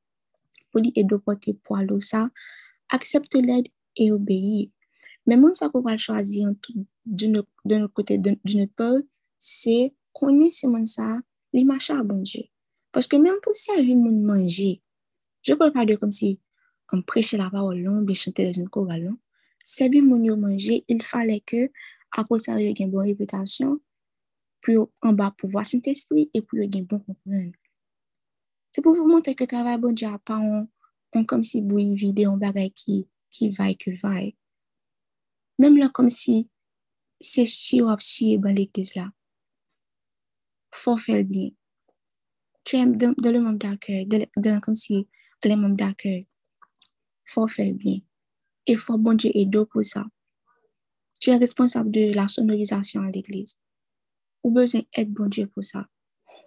pour 0.72 0.82
lui 0.82 0.92
aider 0.96 1.16
à 1.16 1.20
porter 1.20 1.54
poids 1.54 1.84
lourd, 1.84 2.02
ça, 2.02 2.30
accepte 2.90 3.36
l'aide 3.36 3.68
et 3.96 4.12
obéir. 4.12 4.70
Mais 5.28 5.38
moi, 5.38 5.54
ça 5.54 5.70
qu'on 5.70 5.82
va 5.82 5.98
choisir 5.98 6.50
de 7.06 7.28
notre 7.28 7.94
côté, 7.94 8.18
de 8.18 8.38
notre 8.54 8.74
part, 8.74 8.98
c'est 9.38 9.94
connaître 10.14 10.56
ce 10.56 10.68
monde 10.68 10.88
ça, 10.88 11.20
les 11.54 11.64
machins 11.64 11.98
à 11.98 12.04
bon 12.04 12.22
Dieu. 12.22 12.44
Parce 12.92 13.08
que 13.08 13.16
même 13.16 13.36
pour 13.42 13.56
servir 13.56 13.96
mon 13.96 14.12
manger, 14.12 14.82
je 15.42 15.54
ne 15.54 15.58
peux 15.58 15.72
pas 15.72 15.86
dire 15.86 16.00
comme 16.00 16.12
si 16.12 16.40
on 16.92 17.02
prêchait 17.02 17.38
la 17.38 17.50
parole 17.50 17.80
long, 17.80 18.02
bien 18.02 18.14
chanter 18.14 18.46
dans 18.46 18.62
une 18.62 18.70
chorale 18.70 19.14
sebi 19.64 20.02
moun 20.02 20.26
yo 20.26 20.36
manje, 20.40 20.82
il 20.88 21.02
fale 21.06 21.40
ke 21.46 21.70
aposan 22.18 22.60
yo 22.62 22.74
gen 22.78 22.92
bon 22.92 23.08
reputasyon, 23.08 23.78
pou 24.62 24.76
yo 24.76 24.84
anba 25.06 25.32
pou 25.38 25.50
vwa 25.52 25.64
sent 25.68 25.88
espri, 25.92 26.28
e 26.34 26.42
pou 26.42 26.60
yo 26.62 26.68
gen 26.70 26.86
bon 26.90 27.02
kompren. 27.06 27.52
Se 28.72 28.84
pou 28.84 28.96
vou 28.96 29.10
montre 29.10 29.34
ke 29.36 29.48
travay 29.50 29.78
bon 29.82 29.96
di 29.98 30.08
apan, 30.08 30.68
an 31.16 31.26
kom 31.28 31.44
si 31.44 31.62
bou 31.62 31.82
yi 31.82 31.96
vide, 32.00 32.28
an 32.30 32.40
bagay 32.40 32.70
ki, 32.72 33.02
ki 33.32 33.52
vay 33.58 33.76
ke 33.80 33.96
vay. 34.04 34.32
Mem 35.60 35.76
la 35.78 35.90
kom 35.94 36.10
si 36.10 36.46
se 37.22 37.46
shi 37.46 37.82
wap 37.86 38.02
shi 38.02 38.34
e 38.36 38.38
ban 38.42 38.56
l'ektiz 38.58 38.96
la. 38.98 39.10
Fò 40.72 40.96
fèl 41.06 41.26
bie. 41.28 41.52
Tè 42.66 42.80
m 42.86 42.96
de 42.98 43.30
lè 43.34 43.40
mèm 43.44 43.58
d'akèy, 43.62 44.06
de 44.08 44.24
lè 44.24 44.60
kom 44.64 44.78
si 44.78 45.04
lè 45.46 45.56
mèm 45.60 45.76
d'akèy. 45.80 46.24
Fò 47.32 47.46
fèl 47.52 47.76
bie. 47.78 48.00
Et 48.68 48.76
faut 48.76 48.98
bon 48.98 49.14
Dieu 49.14 49.32
aider 49.34 49.64
pour 49.72 49.84
ça. 49.84 50.06
Tu 51.20 51.30
es 51.30 51.38
responsable 51.38 51.92
de 51.92 52.14
la 52.14 52.28
sonorisation 52.28 53.02
à 53.02 53.12
l'église 53.12 53.58
ou 54.44 54.52
besoin 54.52 54.82
d'aide, 54.96 55.12
bon 55.14 55.28
Dieu, 55.28 55.48
pour 55.48 55.64
ça. 55.64 55.86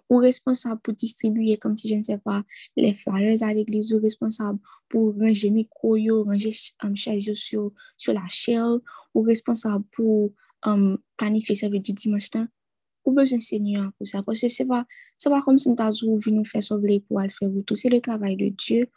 Ou 0.09 0.17
responsable 0.17 0.79
pour 0.81 0.93
distribuer, 0.93 1.57
comme 1.57 1.75
si 1.75 1.89
je 1.89 1.95
ne 1.95 2.03
sais 2.03 2.17
pas, 2.17 2.43
les 2.75 2.93
flyers 2.93 3.41
à 3.41 3.53
l'église, 3.53 3.93
ou 3.93 3.99
responsable 3.99 4.59
pour 4.89 5.15
ranger 5.15 5.49
micro, 5.49 5.93
ranger 6.23 6.51
um, 6.83 6.95
chaises 6.95 7.33
sur, 7.33 7.71
sur 7.97 8.13
la 8.13 8.27
chair, 8.27 8.77
ou 9.13 9.21
responsable 9.21 9.85
pour 9.91 10.31
um, 10.63 10.97
planifier 11.17 11.55
ça 11.55 11.69
du 11.69 11.79
dimanche 11.79 12.29
ou 13.03 13.11
besoin 13.11 13.39
Seigneur 13.39 13.91
pour 13.97 14.07
ça. 14.07 14.23
Parce 14.23 14.41
que 14.41 14.47
c'est 14.47 14.65
pas, 14.65 14.83
c'est 15.17 15.29
pas 15.29 15.41
comme 15.41 15.59
si 15.59 15.69
nous 15.69 15.75
avons 15.77 16.17
vu 16.17 16.31
nous 16.31 16.45
faire 16.45 16.63
sauver 16.63 16.99
pour 16.99 17.19
le 17.21 17.29
faire 17.29 17.49
tout. 17.65 17.75
C'est 17.75 17.89
le 17.89 18.01
travail 18.01 18.35
de 18.35 18.49
Dieu 18.49 18.89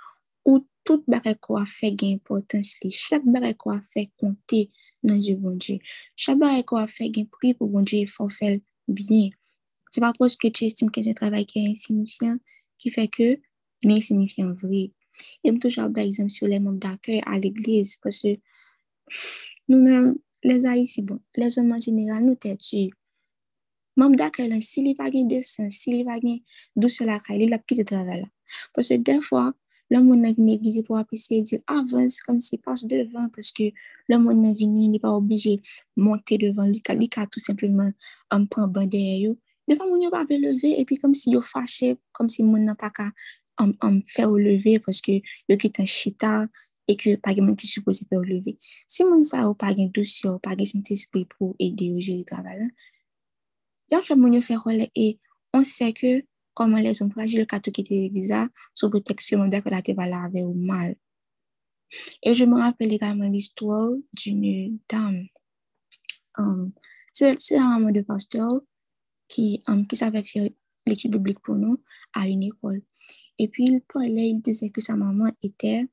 ou 0.48 0.64
tout 0.84 1.04
bare 1.12 1.34
kwa 1.44 1.66
fe 1.68 1.90
gen 1.92 2.16
importans 2.16 2.74
li. 2.80 2.90
Chak 2.90 3.26
bare 3.28 3.52
kwa 3.60 3.76
fe 3.92 4.06
konte 4.16 4.64
nan 5.04 5.20
di 5.20 5.34
bon 5.36 5.58
di. 5.60 5.76
Chak 6.16 6.38
bare 6.40 6.62
kwa 6.68 6.86
fe 6.88 7.10
gen 7.12 7.28
pri 7.32 7.52
pou 7.58 7.68
bon 7.72 7.84
di 7.84 8.06
fò 8.08 8.28
fel 8.32 8.60
bien. 8.88 9.34
Se 9.92 10.00
pa 10.04 10.14
pos 10.16 10.36
ke 10.40 10.50
ti 10.54 10.68
estime 10.68 10.92
ke 10.94 11.04
se 11.04 11.12
travay 11.18 11.44
ki 11.48 11.66
yon 11.66 11.76
signifiant 11.76 12.40
ki 12.80 12.92
fe 12.94 13.04
ke 13.12 13.28
men 13.84 14.00
signifiant 14.04 14.56
vri. 14.62 14.88
E 15.44 15.52
m 15.52 15.60
toujwa 15.60 15.88
ba 15.92 16.06
exemple 16.06 16.32
sou 16.32 16.48
le 16.48 16.60
moun 16.62 16.80
d'akèy 16.80 17.20
a 17.26 17.36
l'eglise 17.42 18.00
pwese 18.02 18.38
nou 19.68 19.82
men 19.84 20.14
les 20.48 20.64
a 20.64 20.76
yisi 20.78 21.04
bon. 21.04 21.20
Les 21.36 21.60
oman 21.60 21.84
general 21.84 22.24
nou 22.24 22.40
te 22.40 22.54
tu. 22.56 22.88
Moun 23.98 24.16
d'akèy 24.16 24.48
lan 24.48 24.64
si 24.64 24.84
li 24.86 24.96
pa 24.96 25.10
gen 25.12 25.28
desen, 25.28 25.72
si 25.74 25.92
li 25.92 26.04
pa 26.08 26.16
gen 26.22 26.40
dou 26.72 26.88
se 26.88 27.04
la 27.04 27.18
kay, 27.20 27.40
li 27.42 27.48
la 27.50 27.58
pki 27.60 27.82
te 27.82 27.88
travay 27.92 28.22
la. 28.22 28.28
Pwese 28.72 28.96
den 29.04 29.20
fwa 29.26 29.50
le 29.90 30.02
monde 30.02 30.22
venu 30.22 30.50
l'église 30.50 30.82
pour 30.82 30.98
apprécier 30.98 31.42
dire 31.42 31.60
avance 31.66 32.20
comme 32.20 32.40
s'il 32.40 32.60
passe 32.60 32.86
devant 32.86 33.28
parce 33.34 33.52
que 33.52 33.64
le 34.08 34.18
monde 34.18 34.44
est 34.44 34.58
venu, 34.58 34.88
n'est 34.88 34.98
pas 34.98 35.12
obligé 35.12 35.56
de 35.56 35.62
monter 35.96 36.38
devant 36.38 36.66
lui, 36.66 36.82
il 36.88 37.08
a 37.16 37.26
tout 37.26 37.40
simplement 37.40 37.90
un 38.30 38.44
point 38.44 38.68
ban 38.68 38.86
derrière 38.86 39.34
Des 39.66 39.76
fois, 39.76 39.86
on 39.86 40.10
pas 40.10 40.24
lever 40.28 40.80
et 40.80 40.84
puis 40.84 40.96
comme 40.96 41.14
si 41.14 41.30
il 41.30 41.42
fâché, 41.42 41.98
comme 42.12 42.28
si 42.28 42.42
mon 42.42 42.58
n'a 42.58 42.74
pas 42.74 42.90
qu'à 42.90 43.10
um, 43.58 44.02
faire 44.06 44.30
lever 44.30 44.78
parce 44.78 45.00
que 45.00 45.12
il 45.12 45.22
est 45.48 45.80
un 45.80 45.84
chita 45.84 46.46
et 46.86 46.96
que 46.96 47.16
pas 47.16 47.34
de 47.34 47.54
qui 47.54 47.66
supposé 47.66 48.06
faire 48.08 48.20
lever. 48.20 48.58
Si 48.86 49.04
mon 49.04 49.22
ça 49.22 49.42
n'a 49.42 49.54
pas 49.54 49.74
de 49.74 49.86
douceur, 49.88 50.40
pas 50.40 50.56
de 50.56 50.64
Saint-Esprit 50.64 51.26
pour 51.38 51.54
aider 51.58 51.92
au 51.92 52.00
gérer 52.00 52.18
le 52.18 52.24
travail, 52.24 52.68
il 53.90 53.94
a 53.94 54.02
fait 54.02 54.16
mon 54.16 54.40
faire 54.40 54.62
relais 54.62 54.90
et 54.94 55.18
on 55.54 55.64
sait 55.64 55.92
que 55.92 56.22
comment 56.58 56.78
les 56.78 57.00
hommes 57.00 57.12
fragiles 57.12 57.46
qui 57.46 57.80
étaient 57.80 57.94
l'église 57.94 58.34
sous 58.74 58.90
protection 58.90 59.46
de 59.46 59.58
la 59.64 59.94
va 59.94 60.06
laver 60.08 60.42
au 60.42 60.54
mal. 60.54 60.96
Et 62.20 62.34
je 62.34 62.44
me 62.44 62.56
rappelle 62.58 62.92
également 62.92 63.28
l'histoire 63.28 63.92
d'une 64.12 64.80
dame. 64.88 65.28
Um, 66.36 66.72
c'est 67.12 67.38
la 67.52 67.64
maman 67.64 67.92
de 67.92 68.00
pasteur 68.00 68.60
qui, 69.28 69.62
um, 69.68 69.86
qui 69.86 69.94
savait 69.94 70.24
faire 70.24 70.48
l'étude 70.84 71.12
biblique 71.12 71.38
pour 71.38 71.54
nous 71.54 71.80
à 72.12 72.26
une 72.26 72.42
école. 72.42 72.82
Et 73.38 73.46
puis, 73.46 73.66
il 73.66 73.80
parlait, 73.80 74.28
il 74.28 74.40
disait 74.40 74.70
que 74.70 74.80
sa 74.80 74.96
maman 74.96 75.30
était, 75.42 75.86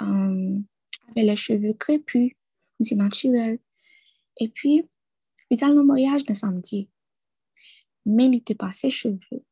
um, 0.00 0.64
avait 1.10 1.26
les 1.26 1.36
cheveux 1.36 1.74
crépus, 1.74 2.32
c'est 2.80 2.96
naturel. 2.96 3.58
Et 4.38 4.48
puis, 4.48 4.82
il 5.50 5.54
était 5.54 5.66
dans 5.66 5.74
le 5.74 5.84
mariage 5.84 6.24
d'un 6.24 6.34
samedi. 6.34 6.88
Mais 8.06 8.24
il 8.24 8.30
n'était 8.30 8.54
pas 8.54 8.72
ses 8.72 8.88
cheveux. 8.88 9.44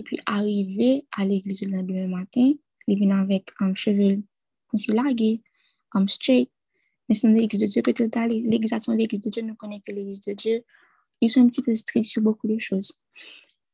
Et 0.00 0.02
puis, 0.02 0.18
arrivé 0.24 1.06
à 1.12 1.26
l'église 1.26 1.60
le 1.60 1.72
lendemain 1.72 2.06
matin, 2.08 2.54
il 2.86 2.98
venait 2.98 3.12
avec 3.12 3.50
un 3.60 3.74
cheveu 3.74 4.22
comme 4.66 4.78
si 4.78 4.92
largué, 4.92 5.42
un 5.92 6.06
straight. 6.06 6.50
Mais 7.06 7.14
c'est 7.14 7.28
l'église 7.28 7.60
de 7.60 7.66
Dieu 7.66 7.82
que 7.82 7.90
tu 7.90 8.08
as, 8.18 8.26
l'église 8.26 8.48
de 8.48 8.96
l'église 8.96 9.20
de 9.20 9.28
Dieu 9.28 9.42
ne 9.42 9.52
connaît 9.52 9.82
que 9.86 9.92
l'église 9.92 10.22
de 10.22 10.32
Dieu. 10.32 10.64
Ils 11.20 11.28
sont 11.28 11.42
un 11.42 11.48
petit 11.48 11.60
peu 11.60 11.74
stricts 11.74 12.06
sur 12.06 12.22
beaucoup 12.22 12.48
de 12.48 12.58
choses. 12.58 12.98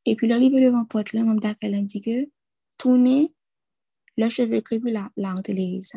Et 0.05 0.17
puis, 0.17 0.27
l'arrivée 0.27 0.61
devant 0.61 0.85
porte, 0.85 1.13
là, 1.13 1.23
même 1.23 1.39
d'après, 1.39 1.69
elle 1.69 1.87
dit 1.87 2.01
que 2.01 2.29
tourner 2.77 3.33
le 4.17 4.29
cheveu 4.29 4.61
crépus 4.63 4.93
là, 4.93 5.09
là, 5.17 5.33
entre 5.33 5.53
l'église. 5.53 5.93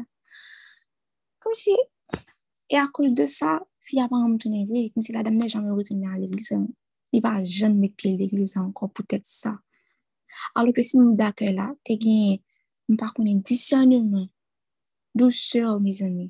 Comme 1.40 1.56
si, 1.56 1.72
et 2.70 2.78
à 2.78 2.86
cause 2.94 3.16
de 3.16 3.26
ça, 3.26 3.66
fille 3.82 4.00
a 4.00 4.08
pas 4.08 4.18
comme 4.22 5.02
si 5.02 5.12
la 5.12 5.24
dame 5.24 5.38
n'a 5.38 5.48
jamais 5.48 5.72
retourné 5.72 6.06
à 6.06 6.20
l'église. 6.20 6.54
Il 7.14 7.22
va 7.24 7.44
jamais 7.44 7.74
mettre 7.74 7.96
pied 7.96 8.14
à 8.14 8.16
l'église 8.16 8.58
encore, 8.58 8.94
peut-être 8.94 9.26
ça. 9.26 9.58
Alo 10.58 10.74
ke 10.76 10.84
si 10.86 11.00
m 11.00 11.16
dake 11.20 11.52
la, 11.56 11.70
te 11.86 11.98
gen 12.02 12.40
m 12.90 12.98
pa 13.00 13.12
konen 13.14 13.44
disyanyouman, 13.46 14.28
douseur, 15.18 15.80
me 15.84 15.94
zami, 15.94 16.28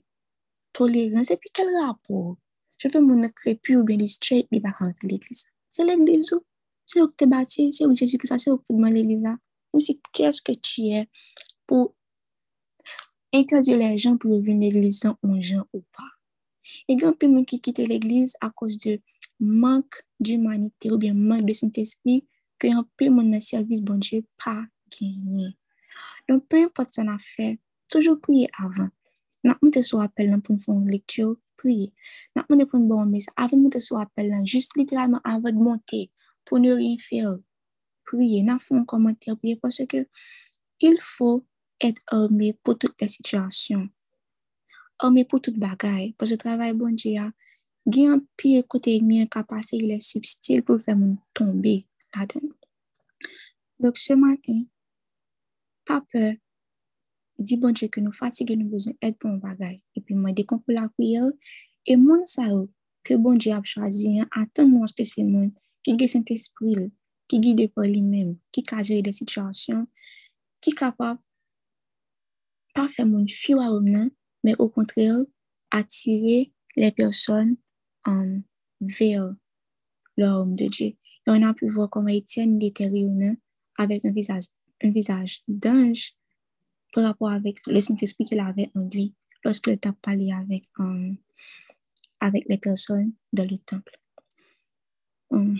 tolerans, 0.75 1.31
epi 1.33 1.51
kel 1.55 1.71
rapor? 1.79 2.37
Je 2.79 2.87
fe 2.87 2.99
moun 3.03 3.27
krepi 3.35 3.75
ou 3.75 3.83
ben 3.83 3.99
di 3.99 4.07
straight 4.07 4.47
bi 4.51 4.61
baka 4.63 4.85
anse 4.87 5.03
l'eglisa. 5.03 5.49
Se 5.69 5.83
l'eglisa 5.83 6.37
ou, 6.37 6.43
se 6.87 7.01
ou 7.01 7.11
te 7.11 7.27
bati, 7.27 7.67
se 7.75 7.83
ou 7.83 7.95
jesu 7.95 8.17
kisa, 8.17 8.37
se 8.39 8.51
ou 8.53 8.61
koudman 8.63 8.93
l'eglisa. 8.95 9.35
Mwen 9.73 9.83
si 9.83 9.97
keske 10.15 10.55
ti 10.63 10.85
e 10.95 11.01
pou 11.67 11.91
enkazi 13.35 13.75
le 13.75 13.91
jan 13.97 14.15
pou 14.17 14.31
yo 14.31 14.39
ven 14.45 14.63
l'eglisa 14.63 15.11
an 15.11 15.41
jan 15.43 15.65
ou 15.73 15.83
pa. 15.91 16.07
E 16.87 16.95
gen 16.95 17.17
pi 17.19 17.27
moun 17.27 17.43
ki 17.49 17.59
kite 17.65 17.83
l'eglisa 17.89 18.39
a 18.47 18.49
kous 18.49 18.79
de 18.79 18.95
mank 19.39 19.99
di 20.19 20.39
manite 20.39 20.93
ou 20.93 21.01
bien 21.01 21.19
mank 21.19 21.43
de 21.43 21.57
sint 21.59 21.83
espri, 21.83 22.21
ke 22.59 22.71
yon 22.73 22.85
pil 22.99 23.11
moun 23.15 23.31
nan 23.33 23.43
servis 23.43 23.81
bonje 23.85 24.21
pa 24.41 24.55
genye. 24.93 25.53
Don 26.27 26.41
pe 26.43 26.63
yon 26.65 26.73
pot 26.75 26.91
san 26.93 27.09
a 27.09 27.17
fe, 27.23 27.55
toujou 27.89 28.19
priye 28.23 28.49
avan. 28.61 28.91
Nan 29.43 29.55
moun 29.61 29.71
te 29.73 29.81
sou 29.85 30.03
apel 30.03 30.29
nan 30.29 30.43
pou 30.43 30.55
m 30.55 30.59
foun 30.61 30.83
lektyo, 30.91 31.37
priye. 31.59 31.89
Nan 32.35 32.45
moun 32.49 32.59
te 32.61 32.67
pou 32.69 32.81
m 32.81 32.89
bon 32.91 33.09
mes, 33.09 33.29
avan 33.39 33.63
moun 33.63 33.73
te 33.73 33.81
sou 33.83 33.99
apel 34.01 34.31
nan, 34.33 34.43
jist 34.47 34.75
literalman 34.77 35.23
avan 35.23 35.55
de 35.55 35.63
monte, 35.63 36.01
pou 36.45 36.61
nou 36.61 36.79
rien 36.79 36.99
fer. 37.01 37.37
Priye, 38.09 38.43
nan 38.45 38.59
foun 38.61 38.85
komenter, 38.89 39.37
priye, 39.39 39.55
parce 39.61 39.85
ke 39.89 40.03
il 40.81 40.97
fò 41.03 41.39
et 41.79 41.95
orme 42.11 42.53
pou 42.63 42.75
tout 42.75 42.93
la 42.99 43.07
situasyon. 43.07 43.87
Orme 45.05 45.23
pou 45.23 45.39
tout 45.39 45.55
bagay, 45.55 46.13
parce 46.17 46.35
travay 46.41 46.73
bonje 46.75 47.13
ya, 47.15 47.29
gen 47.87 48.15
an 48.17 48.25
piye 48.37 48.63
kote 48.67 48.91
yon 48.97 49.29
kapase, 49.31 49.77
il 49.77 49.93
e 49.95 49.99
substil 50.03 50.65
pou 50.65 50.81
fè 50.81 50.97
moun 50.97 51.17
tombe. 51.33 51.79
Donc, 53.79 53.97
ce 53.97 54.13
matin, 54.13 54.63
pas 55.85 56.01
peur. 56.11 56.33
Dis 57.37 57.57
bon 57.57 57.71
Dieu 57.71 57.87
que 57.87 58.01
nous 58.01 58.11
fatigués, 58.11 58.57
nous 58.57 58.69
besoin 58.69 58.93
d'aide 59.01 59.17
pour 59.17 59.29
un 59.29 59.37
bagage. 59.37 59.79
Et 59.95 60.01
puis, 60.01 60.15
moi, 60.15 60.31
peut 60.33 60.73
la 60.73 60.89
prière, 60.89 61.29
et 61.85 61.95
moi, 61.95 62.19
ça, 62.25 62.47
que 63.03 63.13
bon 63.13 63.35
Dieu 63.35 63.53
a 63.53 63.61
choisi, 63.63 64.19
attends-moi 64.31 64.85
que 64.95 65.03
c'est 65.03 65.23
monde 65.23 65.51
qui 65.81 65.95
a 66.03 66.07
cet 66.07 66.29
esprit, 66.29 66.91
qui 67.27 67.39
guide 67.39 67.71
par 67.73 67.85
lui-même, 67.85 68.37
qui 68.51 68.63
a 68.69 69.01
des 69.01 69.13
situations, 69.13 69.87
qui 70.61 70.71
est 70.71 70.75
capable 70.75 71.21
pas 72.73 72.87
faire 72.87 73.05
mon 73.05 73.25
fuir 73.27 73.59
à 73.59 73.69
mais 74.43 74.55
au 74.59 74.69
contraire, 74.69 75.17
attirer 75.71 76.53
les 76.75 76.91
personnes 76.91 77.57
vers 78.81 79.33
l'homme 80.17 80.55
de 80.55 80.67
Dieu. 80.67 80.93
On 81.27 81.43
a 81.43 81.53
pu 81.53 81.67
voir 81.67 81.89
comment 81.89 82.07
Étienne 82.07 82.61
était 82.61 82.89
avec 83.77 84.03
un 84.05 84.11
visage, 84.11 84.45
un 84.81 84.91
visage 84.91 85.43
d'ange 85.47 86.13
par 86.93 87.03
rapport 87.03 87.29
avec 87.29 87.59
le 87.67 87.79
Saint-Esprit 87.79 88.23
qu'il 88.23 88.39
avait 88.39 88.69
en 88.75 88.87
lui 88.87 89.13
lorsqu'il 89.43 89.79
a 89.83 89.93
parlé 89.93 90.31
avec, 90.31 90.63
avec 92.19 92.45
les 92.49 92.57
personnes 92.57 93.13
dans 93.31 93.47
le 93.49 93.57
temple. 93.59 93.99
Um, 95.31 95.59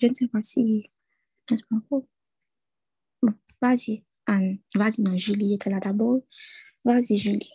je 0.00 0.06
ne 0.06 0.14
sais 0.14 0.28
pas 0.28 0.42
si... 0.42 0.88
Vas-y, 3.60 4.04
Anne. 4.26 4.58
Vas-y, 4.74 5.02
non, 5.02 5.16
Julie 5.16 5.54
était 5.54 5.70
là 5.70 5.80
d'abord. 5.80 6.22
Vas-y, 6.84 7.18
Julie. 7.18 7.50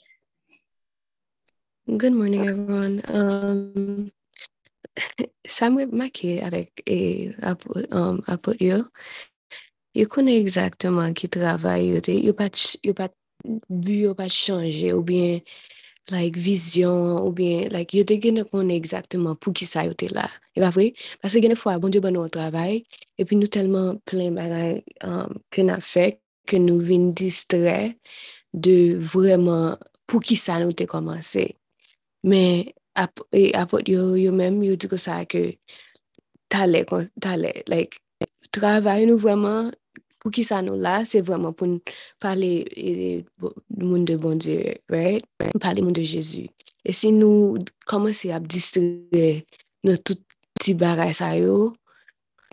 Good 1.87 2.13
morning, 2.13 2.45
everyone. 2.45 3.01
Um, 3.07 4.11
sa 5.55 5.69
mwen 5.73 5.93
maki 5.97 6.37
avèk 6.45 6.83
e 6.85 6.99
um, 7.91 8.21
apot 8.29 8.61
yo, 8.61 8.83
yo 9.97 10.07
konen 10.11 10.41
egzaktman 10.41 11.15
ki 11.17 11.29
travay 11.33 11.89
yo 11.93 12.01
te, 12.03 12.15
yo 12.17 12.33
pat, 12.37 12.57
yo 12.85 12.95
pat, 12.97 13.13
yo 13.69 14.13
pat 14.17 14.33
chanje 14.33 14.93
ou 14.93 15.03
bien, 15.05 15.41
like, 16.11 16.37
vizyon 16.39 17.17
ou 17.21 17.31
bien, 17.35 17.67
like, 17.73 17.95
yo 17.97 18.05
te 18.05 18.19
genen 18.21 18.47
konen 18.49 18.75
egzaktman 18.75 19.37
pou 19.39 19.55
ki 19.55 19.67
sa 19.69 19.85
yo 19.87 19.95
te 19.97 20.09
la. 20.13 20.27
E 20.53 20.61
pa 20.63 20.69
vre, 20.73 20.91
pase 21.23 21.41
genen 21.43 21.59
fwa, 21.59 21.79
bon 21.81 21.93
diyo 21.93 22.03
ban 22.03 22.13
nou 22.15 22.27
an 22.27 22.33
travay, 22.33 22.83
epi 23.21 23.39
nou 23.39 23.49
telman 23.51 23.97
plen 24.09 24.37
bagay 24.37 24.77
um, 25.07 25.41
ke 25.53 25.65
nan 25.65 25.81
fek, 25.83 26.19
ke 26.49 26.59
nou 26.59 26.83
vin 26.83 27.11
distre 27.15 27.93
de 28.53 28.77
vreman 29.13 29.79
pou 30.09 30.21
ki 30.21 30.35
sa 30.37 30.59
nou 30.61 30.75
te 30.75 30.85
komanse. 30.89 31.47
Men, 32.27 32.67
apot 32.95 33.89
yo 33.89 34.13
yo 34.19 34.31
menm 34.35 34.61
yo 34.63 34.77
di 34.77 34.89
ko 34.91 34.97
sa 35.01 35.23
ke 35.25 35.57
talè, 36.53 36.83
talè, 37.21 37.63
like, 37.67 37.97
travay 38.53 39.07
nou 39.09 39.17
vwèman 39.17 39.71
pou 40.21 40.31
ki 40.33 40.45
sa 40.47 40.61
nou 40.63 40.79
la, 40.79 41.01
se 41.07 41.19
vwèman 41.25 41.55
pou 41.57 41.67
nou 41.67 41.81
pale 42.23 42.51
moun 43.81 44.05
de 44.07 44.15
bon 44.21 44.37
Diyo, 44.39 44.77
right? 44.93 45.25
Pale 45.59 45.83
moun 45.83 45.95
de 45.97 46.05
Jezu. 46.07 46.45
E 46.85 46.93
si 46.95 47.11
nou 47.15 47.57
komanse 47.89 48.31
ap 48.35 48.45
distre 48.47 48.83
nou 49.83 49.99
tout 49.99 50.21
ti 50.61 50.75
baray 50.77 51.11
sa 51.17 51.33
yo, 51.35 51.73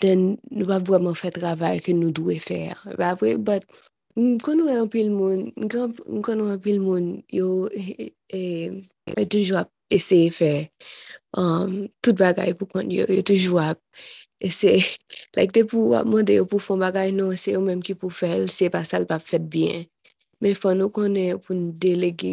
den 0.03 0.35
nou 0.49 0.67
pa 0.71 0.81
vwèman 0.83 1.19
fè 1.19 1.31
travay 1.37 1.83
ke 1.85 1.95
nou 1.95 2.11
dwe 2.17 2.41
fèr. 2.43 2.75
Ba 2.99 3.13
vwè, 3.21 3.37
but, 3.37 3.69
mkon 4.17 4.59
nou 4.59 4.81
anpil 4.81 5.13
moun, 5.13 5.51
mkon 5.61 6.41
nou 6.41 6.51
anpil 6.51 6.81
moun, 6.83 7.13
yo, 7.31 7.69
e, 7.71 8.11
e, 8.33 8.41
e, 9.15 9.29
toujwa 9.29 9.69
eseye 9.93 10.31
fè 10.35 10.53
um, 11.39 11.87
tout 12.03 12.17
bagay 12.19 12.55
pou 12.59 12.71
kont 12.71 12.91
yo, 12.95 13.07
yo 13.11 13.23
toujou 13.27 13.61
ap. 13.63 13.81
Eseye, 14.41 14.83
like 15.37 15.53
te 15.57 15.67
pou 15.69 15.95
ap 15.99 16.09
mwande 16.09 16.37
yo 16.39 16.47
pou 16.49 16.63
fon 16.63 16.81
bagay 16.83 17.13
nou, 17.17 17.37
se 17.37 17.55
yo 17.55 17.63
menm 17.65 17.85
ki 17.85 17.97
pou 17.99 18.13
fèl, 18.15 18.49
se 18.53 18.71
pa 18.73 18.85
sal 18.89 19.07
pa 19.11 19.21
fèt 19.23 19.49
byen. 19.53 19.89
Men 20.41 20.57
fon 20.57 20.79
nou 20.81 20.89
konen 20.89 21.37
pou 21.45 21.53
nou 21.53 21.75
delege 21.83 22.31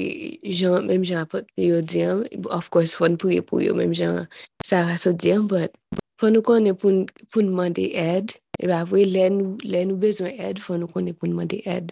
jan, 0.48 0.86
menm 0.88 1.04
jan 1.04 1.26
apot 1.26 1.48
yo 1.60 1.82
diyan, 1.84 2.24
of 2.56 2.70
course 2.72 2.96
fon 2.96 3.18
pou 3.20 3.34
yo 3.34 3.44
pou 3.44 3.60
yo, 3.60 3.74
menm 3.76 3.92
jan 3.92 4.24
sa 4.64 4.86
raso 4.88 5.12
diyan, 5.12 5.44
but 5.52 5.76
fon 6.22 6.32
nou 6.32 6.46
konen 6.46 6.78
pou, 6.80 7.04
pou 7.28 7.44
nou 7.44 7.58
mande 7.60 7.90
ed, 7.92 8.32
e 8.62 8.70
ba 8.72 8.86
vwe 8.88 9.04
lè 9.12 9.28
nou, 9.34 9.58
nou 9.60 10.00
bezon 10.00 10.32
ed, 10.32 10.64
fon 10.64 10.80
nou 10.82 10.92
konen 10.94 11.18
pou 11.20 11.28
nou 11.28 11.42
mande 11.42 11.60
ed. 11.68 11.92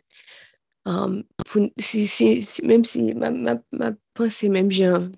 Um, 0.88 1.20
pou, 1.44 1.68
si, 1.82 2.06
si, 2.08 2.40
si, 2.48 2.64
menm 2.64 2.88
si, 2.88 3.04
ma, 3.18 3.34
ma, 3.36 3.58
ma 3.76 3.92
pense 4.16 4.48
menm 4.54 4.72
jan, 4.72 5.12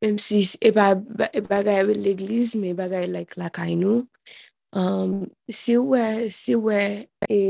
Mem 0.00 0.16
si 0.16 0.40
e, 0.64 0.70
e 0.72 1.40
bagay 1.44 1.82
wè 1.84 1.94
l'egliz, 1.94 2.54
me 2.56 2.72
bagay 2.72 3.04
like 3.12 3.36
la 3.36 3.50
kay 3.52 3.74
nou. 3.76 4.06
Um, 4.72 5.26
si 5.52 5.76
wè, 5.76 6.30
si 6.32 6.54
wè, 6.56 7.04
e 7.28 7.40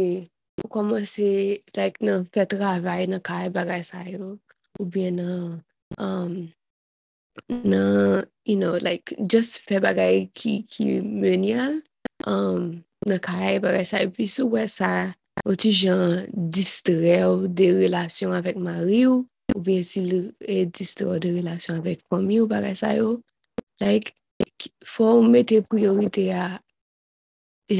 koman 0.66 1.06
se 1.06 1.62
like 1.78 2.02
nan 2.02 2.26
fè 2.34 2.48
travay 2.50 3.06
nan 3.06 3.22
kay 3.22 3.46
e 3.46 3.52
bagay 3.54 3.84
sa 3.86 4.02
yo, 4.02 4.32
ou 4.80 4.86
bien 4.90 5.14
nan, 5.22 5.60
um, 5.94 6.50
nan, 7.46 8.26
you 8.44 8.58
know, 8.58 8.74
like 8.82 9.14
just 9.30 9.62
fè 9.62 9.78
bagay 9.78 10.26
ki, 10.34 10.64
ki 10.66 10.98
menyal, 11.06 11.78
um, 12.26 12.82
nan 13.06 13.22
kay 13.22 13.60
e 13.60 13.62
bagay 13.62 13.86
sa 13.86 14.02
yo. 14.02 14.10
Pi 14.16 14.26
sou 14.26 14.50
wè 14.56 14.66
sa, 14.66 15.12
ou 15.46 15.54
ti 15.54 15.70
jan 15.70 16.26
distre 16.34 17.14
ou 17.30 17.46
de 17.46 17.70
relasyon 17.78 18.34
avèk 18.42 18.58
mari 18.58 19.04
ou, 19.06 19.22
ou 19.54 19.60
bien 19.60 19.82
si 19.86 20.02
lè 20.06 20.64
distor 20.72 21.18
de 21.22 21.32
relasyon 21.36 21.80
avèk 21.80 22.02
komi 22.10 22.40
ou 22.42 22.48
bagay 22.50 22.76
sa 22.78 22.92
yo, 22.96 23.20
like, 23.82 24.14
fò 24.86 25.16
ou 25.18 25.26
mette 25.26 25.60
priorite 25.68 26.26
a, 26.34 26.60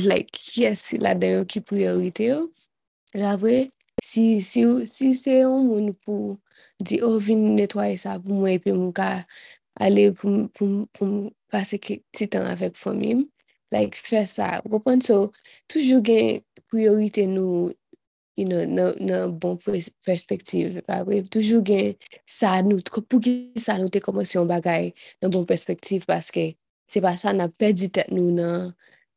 like, 0.06 0.40
yes 0.56 0.90
la 1.00 1.14
dayo 1.18 1.44
ki 1.48 1.62
priorite 1.66 2.30
yo, 2.30 2.40
javè, 3.16 3.70
si, 4.02 4.40
si, 4.46 4.64
si 4.90 5.12
se 5.18 5.40
yon 5.40 5.66
moun 5.68 5.90
pou 6.04 6.36
di, 6.80 7.00
oh, 7.04 7.18
vin 7.22 7.50
netwaye 7.56 7.98
sa 8.00 8.18
pou 8.22 8.42
mwen, 8.42 8.60
pe 8.62 8.74
mwen 8.76 8.94
ka 8.96 9.10
ale 9.80 10.10
pou, 10.16 10.46
pou, 10.56 10.86
pou 10.96 11.08
mwen 11.08 11.34
pase 11.50 11.80
titan 11.82 12.48
avèk 12.50 12.78
fòmim, 12.78 13.26
like, 13.74 13.98
fè 13.98 14.24
sa, 14.30 14.58
wopon, 14.68 15.02
so, 15.04 15.30
toujou 15.70 16.02
gen 16.06 16.40
priorite 16.70 17.26
nou 17.30 17.70
you 18.36 18.46
know, 18.46 18.64
nan, 18.64 18.94
nan 19.00 19.34
bon 19.38 19.58
perspektiv. 20.06 20.80
Toujou 21.30 21.62
gen 21.66 21.94
sa 22.28 22.58
nou, 22.66 22.82
pou 23.02 23.22
ki 23.22 23.52
sa 23.60 23.78
nou 23.80 23.92
te 23.92 24.02
komanse 24.04 24.38
yon 24.38 24.50
bagay 24.50 24.92
nan 25.22 25.34
bon 25.34 25.48
perspektiv 25.48 26.06
paske 26.10 26.52
se 26.90 27.02
pa 27.02 27.16
sa 27.20 27.34
nan 27.36 27.52
perdi 27.54 27.90
tet 27.94 28.10
nou 28.10 28.32
nan, 28.34 28.72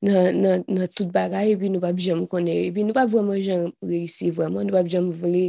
nan, 0.05 0.41
nan, 0.41 0.65
nan 0.69 0.89
tout 0.93 1.09
bagay 1.13 1.55
epi 1.55 1.71
nou 1.73 1.83
pa 1.83 1.93
bijan 1.95 2.21
jom 2.21 2.27
konen. 2.29 2.69
Epi 2.69 2.85
nou 2.85 2.95
pa 2.95 3.07
vwèman 3.09 3.41
jan 3.41 3.69
reysi 3.85 4.33
vwèman, 4.33 4.67
nou 4.67 4.75
pa 4.77 4.85
bijan 4.85 5.09
jom 5.09 5.15
vwèli 5.21 5.47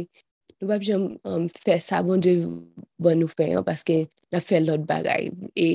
Nou 0.61 0.71
pa 0.71 0.77
pjèm 0.79 1.03
um, 1.27 1.47
fè 1.51 1.75
sa 1.83 2.01
bon 2.05 2.21
de 2.23 2.33
bon 3.01 3.19
nou 3.19 3.31
fè 3.31 3.49
paske 3.67 3.97
nan 4.31 4.43
fè 4.43 4.61
lot 4.63 4.85
bagay 4.87 5.27
e 5.51 5.67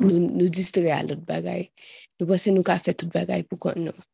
nou, 0.00 0.16
nou 0.16 0.48
distre 0.48 0.88
a 0.96 1.02
lot 1.04 1.20
bagay. 1.28 1.66
Nou 2.18 2.30
pwese 2.30 2.54
nou 2.56 2.64
ka 2.64 2.78
fè 2.80 2.96
tout 2.96 3.12
bagay 3.12 3.44
pou 3.44 3.60
kon 3.60 3.76
nou. 3.84 4.09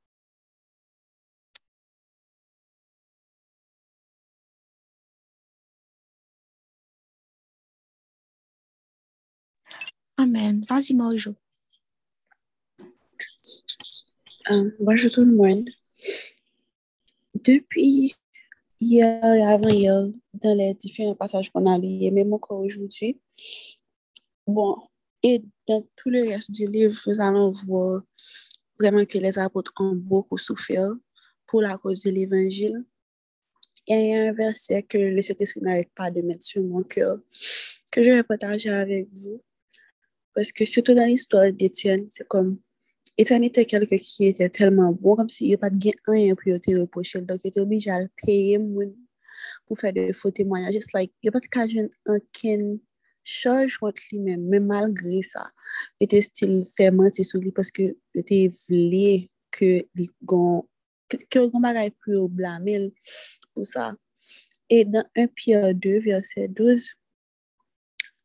Amen. 10.18 10.64
Vas-y, 10.66 10.94
Marjo. 10.94 11.34
Euh, 14.50 14.70
bonjour 14.80 15.12
tout 15.12 15.26
le 15.26 15.34
monde. 15.34 15.68
Depuis 17.34 18.14
hier 18.80 19.22
et 19.22 19.42
avant-hier 19.42 20.08
dans 20.32 20.56
les 20.56 20.72
différents 20.72 21.14
passages 21.14 21.50
qu'on 21.50 21.70
a 21.70 21.78
et 21.82 22.10
même 22.10 22.32
encore 22.32 22.60
aujourd'hui. 22.60 23.20
Bon, 24.46 24.78
et 25.22 25.42
dans 25.68 25.86
tout 25.96 26.08
le 26.08 26.26
reste 26.26 26.50
du 26.50 26.64
livre, 26.64 26.98
nous 27.06 27.20
allons 27.20 27.50
voir 27.50 28.02
vraiment 28.78 29.04
que 29.04 29.18
les 29.18 29.38
apôtres 29.38 29.74
ont 29.80 29.96
beaucoup 29.96 30.38
souffert 30.38 30.92
pour 31.46 31.60
la 31.60 31.76
cause 31.76 32.04
de 32.04 32.10
l'évangile. 32.10 32.84
Il 33.86 34.00
y 34.00 34.14
a 34.14 34.30
un 34.30 34.32
verset 34.32 34.82
que 34.82 34.96
le 34.96 35.20
Saint-Esprit 35.20 35.60
n'arrête 35.60 35.90
pas 35.94 36.10
de 36.10 36.22
mettre 36.22 36.42
sur 36.42 36.62
mon 36.62 36.82
cœur, 36.82 37.18
que 37.92 38.02
je 38.02 38.10
vais 38.10 38.22
partager 38.22 38.70
avec 38.70 39.08
vous. 39.12 39.42
Parce 40.36 40.52
que 40.52 40.66
surtout 40.66 40.94
dans 40.94 41.06
l'histoire 41.06 41.50
d'Étienne, 41.50 42.06
c'est 42.10 42.28
comme, 42.28 42.58
Étienne 43.16 43.44
était 43.44 43.64
quelqu'un 43.64 43.96
qui 43.96 44.26
était 44.26 44.50
tellement 44.50 44.92
bon, 44.92 45.16
comme 45.16 45.30
s'il 45.30 45.48
n'y 45.48 45.54
a 45.54 45.58
pas 45.58 45.70
de 45.70 45.78
gain 45.78 45.92
rien 46.06 46.34
pour 46.34 46.60
te 46.60 46.78
reprocher. 46.78 47.22
Donc, 47.22 47.40
il 47.42 47.48
était 47.48 47.60
obligé 47.60 47.90
à 47.90 48.02
le 48.02 48.08
payer 48.22 48.60
pour 49.66 49.78
faire 49.78 49.94
des 49.94 50.12
faux 50.12 50.30
témoignages. 50.30 50.74
Just 50.74 50.92
like, 50.92 51.10
il 51.22 51.26
n'y 51.26 51.28
a 51.30 51.32
pas 51.32 51.40
de 51.40 51.46
cas 51.46 51.66
aucun 52.06 52.76
charge 53.24 53.78
contre 53.78 54.02
lui-même. 54.12 54.42
Mais 54.42 54.60
malgré 54.60 55.22
ça, 55.22 55.50
il 55.98 56.04
était 56.04 56.20
style 56.20 56.64
fait 56.76 56.90
mentir 56.90 57.24
sur 57.24 57.40
lui 57.40 57.52
parce 57.52 57.70
que 57.70 57.96
il 58.14 58.20
était 58.20 58.50
voulu 58.68 59.28
que 59.50 59.86
les 59.94 60.10
gens 60.28 60.68
ke 61.08 61.40
yon 61.40 61.62
bagay 61.62 61.92
pou 62.02 62.14
yo 62.16 62.26
blamil 62.28 62.90
pou 63.54 63.66
sa. 63.66 63.94
E 64.66 64.82
dan 64.84 65.06
1 65.14 65.30
Pierre 65.38 65.74
2 65.74 66.00
verset 66.02 66.50
12 66.58 66.90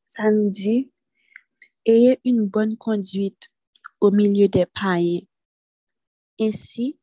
sa 0.09 0.31
nou 0.33 0.49
di 0.49 0.89
ayez 1.85 2.19
une 2.25 2.45
bonne 2.45 2.77
conduite 2.77 3.49
au 3.99 4.11
milieu 4.11 4.47
des 4.47 4.65
païens. 4.65 5.21
Ainsi, 6.39 6.97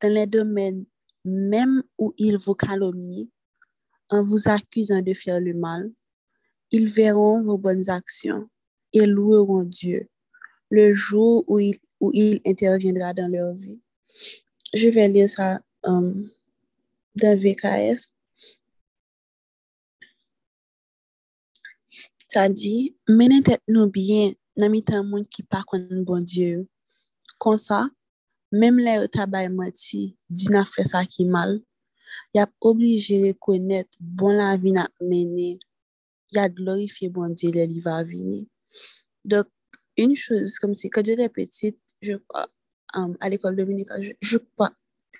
dans 0.00 0.12
les 0.12 0.26
domaines 0.26 0.84
même 1.24 1.82
où 1.98 2.14
ils 2.16 2.38
vous 2.38 2.54
calomnient, 2.54 3.28
en 4.10 4.22
vous 4.22 4.48
accusant 4.48 5.02
de 5.02 5.12
faire 5.12 5.40
le 5.40 5.52
mal, 5.52 5.92
ils 6.70 6.88
verront 6.88 7.42
vos 7.42 7.58
bonnes 7.58 7.90
actions 7.90 8.48
et 8.92 9.04
loueront 9.06 9.64
Dieu 9.64 10.08
le 10.70 10.94
jour 10.94 11.44
où 11.46 11.58
il, 11.60 12.40
interviendra 12.46 13.12
dans 13.12 13.28
leur 13.28 13.54
vie. 13.54 13.80
Je 14.74 14.88
vais 14.88 15.08
lire 15.08 15.28
ça 15.28 15.60
um, 15.82 16.30
dans 17.16 17.38
VKF. 17.38 18.12
Sa 22.28 22.44
di, 22.44 22.92
menen 23.08 23.40
tet 23.40 23.62
nou 23.72 23.88
byen 23.88 24.34
nan 24.60 24.68
mi 24.68 24.82
tan 24.84 25.00
moun 25.08 25.22
ki 25.32 25.46
pa 25.48 25.62
kon 25.64 25.86
bon 26.04 26.20
Diyo. 26.28 26.66
Kon 27.40 27.56
sa, 27.56 27.86
menm 28.52 28.76
le 28.84 28.98
yo 28.98 29.06
tabay 29.08 29.48
mati 29.48 30.12
di 30.28 30.50
na 30.52 30.60
fwe 30.68 30.84
sa 30.84 31.00
ki 31.08 31.24
mal, 31.24 31.54
yap 32.36 32.52
oblije 32.60 33.16
rekonet 33.22 33.88
bon 33.96 34.36
la 34.36 34.50
vi 34.60 34.74
na 34.76 34.84
menen, 35.00 35.56
ya 36.36 36.44
glorifiye 36.52 37.08
bon 37.14 37.32
Diyo 37.32 37.54
le 37.56 37.64
li 37.72 37.80
va 37.86 38.02
vini. 38.04 38.42
Dok, 39.24 39.48
un 39.96 40.12
chouz 40.12 40.58
kom 40.60 40.76
si, 40.76 40.92
kwa 40.92 41.06
Diyo 41.06 41.16
le 41.22 41.30
petit, 41.32 41.80
je 42.04 42.18
kwa, 42.28 42.44
um, 42.92 43.16
al 43.24 43.38
ekol 43.38 43.56
Dominika, 43.56 44.02
je, 44.04 44.12
je 44.20 44.42
kwa, 44.52 44.68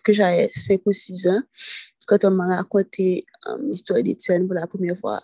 ke 0.04 0.12
jaye 0.12 0.44
5 0.52 0.84
ou 0.84 0.92
6 0.92 1.24
an, 1.32 1.40
kwa 2.04 2.20
ton 2.20 2.36
man 2.36 2.52
rakonte 2.52 3.08
um, 3.48 3.64
l'histoire 3.72 4.04
d'Etienne 4.04 4.44
pou 4.44 4.60
la 4.60 4.68
poumye 4.68 4.92
vwa, 5.00 5.16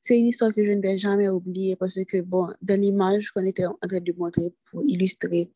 C'est 0.00 0.18
une 0.18 0.26
histoire 0.26 0.52
que 0.52 0.64
je 0.64 0.72
ne 0.72 0.80
vais 0.80 0.98
jamais 0.98 1.28
oublier 1.28 1.76
parce 1.76 1.98
que, 2.06 2.20
bon, 2.20 2.48
dans 2.62 2.80
l'image 2.80 3.30
qu'on 3.30 3.44
était 3.44 3.66
en 3.66 3.74
train 3.74 4.00
de 4.00 4.12
montrer 4.16 4.52
pour 4.70 4.82
illustrer 4.84 5.50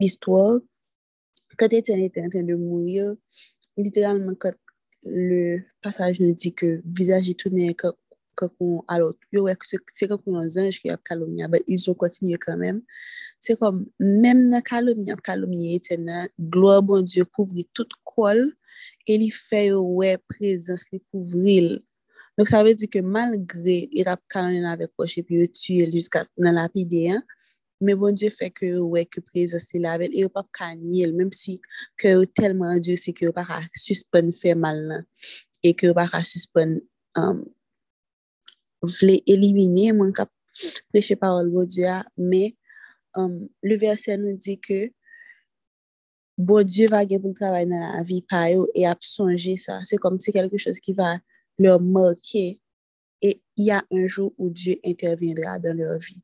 l'histoire, 0.00 0.60
quand 1.58 1.72
Étienne 1.72 2.02
était 2.02 2.22
en 2.22 2.28
train 2.28 2.42
de 2.42 2.54
mourir, 2.54 3.14
littéralement, 3.76 4.34
quand 4.38 4.52
le 5.04 5.60
passage 5.82 6.20
nous 6.20 6.34
dit 6.34 6.52
que 6.52 6.82
visage 6.84 7.34
tourné 7.36 7.74
alors 8.88 9.12
c'est 9.62 10.08
comme 10.08 10.34
un 10.34 10.46
ange 10.46 10.80
qui 10.80 10.90
a 10.90 10.96
calomnié 10.96 11.46
mais 11.48 11.62
ils 11.66 11.90
ont 11.90 11.94
continué 11.94 12.36
quand 12.38 12.56
même. 12.56 12.82
C'est 13.40 13.58
comme 13.58 13.86
même 13.98 14.48
la 14.50 14.62
calomnie 14.62 15.10
a 15.10 15.16
calomnié 15.16 15.76
Étienne 15.76 16.28
gloire 16.38 16.82
bon 16.82 17.02
Dieu 17.02 17.24
couvre 17.24 17.54
toute 17.72 17.92
colle 18.04 18.52
et 19.06 19.14
il 19.14 19.30
fait 19.30 19.72
ouais 19.72 20.18
présence 20.28 20.84
les 20.92 21.00
couvrir 21.10 21.80
Donk 22.36 22.50
sa 22.52 22.60
ve 22.60 22.74
di 22.76 22.84
ke 22.84 23.00
malgre 23.00 23.88
irap 23.96 24.20
kanonen 24.28 24.68
avek 24.68 24.90
poche 24.92 25.22
pi 25.24 25.38
yo 25.40 25.46
tue 25.48 25.86
jiska 25.88 26.20
nan 26.36 26.58
lapide 26.58 27.16
an, 27.16 27.22
me 27.80 27.94
bon 27.94 28.12
Diyo 28.12 28.28
fe 28.32 28.50
ke 28.52 28.68
yo 28.74 28.86
wek 28.92 29.16
yo 29.16 29.22
prezase 29.24 29.80
lavel 29.80 30.12
e 30.12 30.20
yo 30.20 30.28
pap 30.28 30.48
kanyel, 30.52 31.14
menm 31.16 31.32
si 31.32 31.56
ke 31.96 32.12
yo 32.12 32.26
telman 32.28 32.80
Diyo 32.84 32.96
se 33.00 33.14
ke 33.16 33.24
yo 33.24 33.32
para 33.32 33.62
suspon 33.72 34.34
fe 34.36 34.52
mal 34.52 34.76
nan, 34.88 35.06
e 35.64 35.72
ke 35.72 35.88
yo 35.88 35.94
para 35.96 36.20
suspon 36.28 36.76
um, 37.16 37.40
euh, 37.40 38.90
vle 38.98 39.16
elimine 39.24 39.96
man 39.96 40.12
kap 40.12 40.28
preche 40.92 41.16
parol 41.16 41.48
bo 41.52 41.64
Diyo 41.64 41.88
a, 41.88 42.02
me 42.16 42.52
euh, 43.16 43.24
um, 43.24 43.48
le 43.64 43.80
verse 43.80 44.12
nou 44.20 44.36
di 44.36 44.58
ke 44.60 44.90
bo 46.36 46.60
Diyo 46.64 46.92
va 46.92 47.00
gen 47.08 47.24
pou 47.24 47.32
travay 47.32 47.64
nan 47.64 47.80
la 47.80 48.04
vi 48.04 48.20
pa 48.28 48.44
yo 48.52 48.68
e 48.76 48.84
ap 48.84 49.00
sonje 49.00 49.56
sa, 49.60 49.80
se 49.88 49.96
kom 49.96 50.20
se 50.20 50.36
kelke 50.36 50.60
chos 50.60 50.84
ki 50.84 50.92
va 51.00 51.16
leur 51.58 51.80
marquer 51.80 52.60
et 53.22 53.40
il 53.56 53.64
y 53.64 53.70
a 53.70 53.84
un 53.90 54.06
jour 54.06 54.34
où 54.36 54.50
Dieu 54.50 54.76
interviendra 54.84 55.58
dans 55.58 55.76
leur 55.76 55.98
vie. 55.98 56.20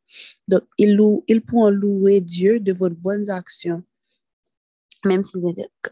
Donc, 0.47 0.63
ils, 0.77 0.95
louent, 0.95 1.25
ils 1.27 1.41
pourront 1.41 1.71
louer 1.71 2.21
Dieu 2.21 2.61
de 2.61 2.73
vos 2.73 2.91
bonnes 2.91 3.31
actions 3.31 3.83
même 5.05 5.25
si, 5.25 5.37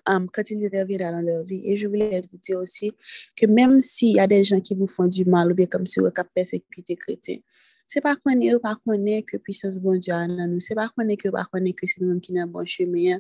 um, 0.07 0.29
quand 0.33 0.51
il 0.51 0.65
interviendra 0.65 1.13
dans 1.13 1.21
leur 1.21 1.45
vie. 1.45 1.63
Et 1.65 1.77
je 1.77 1.87
voulais 1.87 2.23
vous 2.31 2.39
dire 2.39 2.59
aussi 2.59 2.93
que 3.37 3.47
même 3.47 3.81
s'il 3.81 4.17
y 4.17 4.21
a 4.21 4.27
des 4.27 4.45
gens 4.45 4.61
qui 4.61 4.75
vous 4.75 4.87
font 4.87 5.09
du 5.09 5.25
mal, 5.25 5.51
ou 5.51 5.55
bien 5.55 5.67
comme 5.67 5.87
si 5.87 6.01
vous 6.01 6.07
avez 6.07 6.29
persécuté 6.35 6.97
chrétien, 6.97 7.39
c'est 7.87 8.01
pas 8.01 8.15
qu'on 8.15 8.41
est, 8.41 8.57
pas 8.61 8.77
qu'on 8.85 9.05
est 9.05 9.23
que 9.23 9.37
puissance 9.37 9.79
bon 9.79 9.99
Dieu 9.99 10.15
a 10.15 10.27
dans 10.27 10.47
nous, 10.47 10.61
c'est 10.61 10.77
pas 10.77 10.89
qu'on 10.89 11.09
est 11.09 11.17
que 11.17 11.29
pas 11.29 11.45
qu'on 11.53 11.65
est 11.65 11.73
que 11.73 11.87
c'est 11.89 12.01
nous 12.01 12.21
qui 12.21 12.33
n'avons 12.33 12.53
bon 12.53 12.67
chemin, 12.67 13.19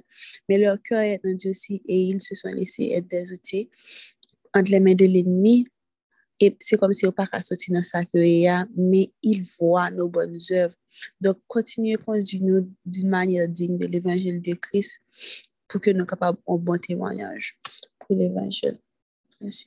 mais 0.49 0.59
leur 0.59 0.81
cœur 0.81 1.01
est 1.01 1.21
dans 1.25 1.35
Dieu 1.35 1.51
aussi 1.51 1.83
et 1.87 2.03
ils 2.03 2.21
se 2.21 2.37
sont 2.37 2.49
laissés 2.49 2.91
être 2.95 3.09
des 3.09 3.33
outils 3.33 3.68
entre 4.55 4.71
les 4.71 4.81
mains 4.81 4.95
de 4.95 5.07
l'ennemi. 5.07 5.66
Et 6.43 6.57
c'est 6.59 6.78
comme 6.78 6.93
si 6.95 7.07
on 7.07 7.12
pas 7.12 7.26
sortir 7.43 7.74
dans 7.74 7.82
sa 7.82 8.05
carrière, 8.05 8.66
mais 8.74 9.12
il 9.22 9.43
voit 9.59 9.91
nos 9.91 10.09
bonnes 10.09 10.38
œuvres. 10.53 10.74
Donc, 11.20 11.38
continuez 11.47 11.95
à 11.95 11.99
conduire 11.99 12.64
d'une 12.86 13.09
manière 13.09 13.47
digne 13.47 13.76
de 13.76 13.86
l'évangile 13.86 14.41
de 14.41 14.55
Christ 14.55 15.01
pour 15.68 15.80
que 15.80 15.91
nous 15.91 15.97
soyons 15.99 16.07
capables 16.07 16.38
un 16.49 16.57
bon 16.57 16.78
témoignage 16.78 17.59
pour 17.99 18.16
l'évangile. 18.16 18.78
Merci. 19.41 19.66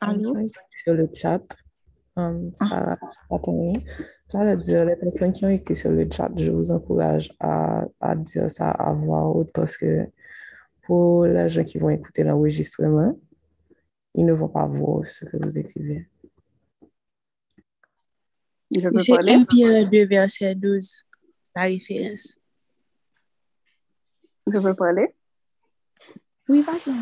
Allô? 0.00 0.34
Sur 0.84 0.94
le 0.94 1.08
chat, 1.12 1.42
um, 2.16 2.52
Sarah. 2.56 2.98
J'allais 4.32 4.56
dire, 4.56 4.84
les 4.84 4.96
personnes 4.96 5.32
qui 5.32 5.44
ont 5.44 5.48
écrit 5.48 5.74
sur 5.74 5.90
le 5.90 6.08
chat, 6.10 6.30
je 6.36 6.52
vous 6.52 6.70
encourage 6.70 7.30
à, 7.40 7.84
à 8.00 8.14
dire 8.14 8.50
ça 8.50 8.70
à 8.70 8.92
voix 8.92 9.24
haute 9.24 9.50
parce 9.52 9.76
que 9.76 10.06
pour 10.82 11.24
les 11.24 11.48
gens 11.48 11.64
qui 11.64 11.78
vont 11.78 11.90
écouter 11.90 12.22
l'enregistrement, 12.22 13.18
ils 14.14 14.24
ne 14.24 14.32
vont 14.32 14.48
pas 14.48 14.66
voir 14.66 15.06
ce 15.06 15.24
que 15.24 15.36
vous 15.36 15.58
écrivez. 15.58 16.08
Je 18.70 18.88
peux 18.88 18.98
C'est 18.98 19.12
parler? 19.12 19.32
1 19.32 19.44
Pierre 19.44 19.90
2, 19.90 20.06
verset 20.06 20.54
12, 20.54 21.04
la 21.56 21.62
référence. 21.62 22.36
Je 24.46 24.58
peux 24.58 24.74
parler? 24.74 25.14
Oui, 26.48 26.62
vas-y, 26.62 26.92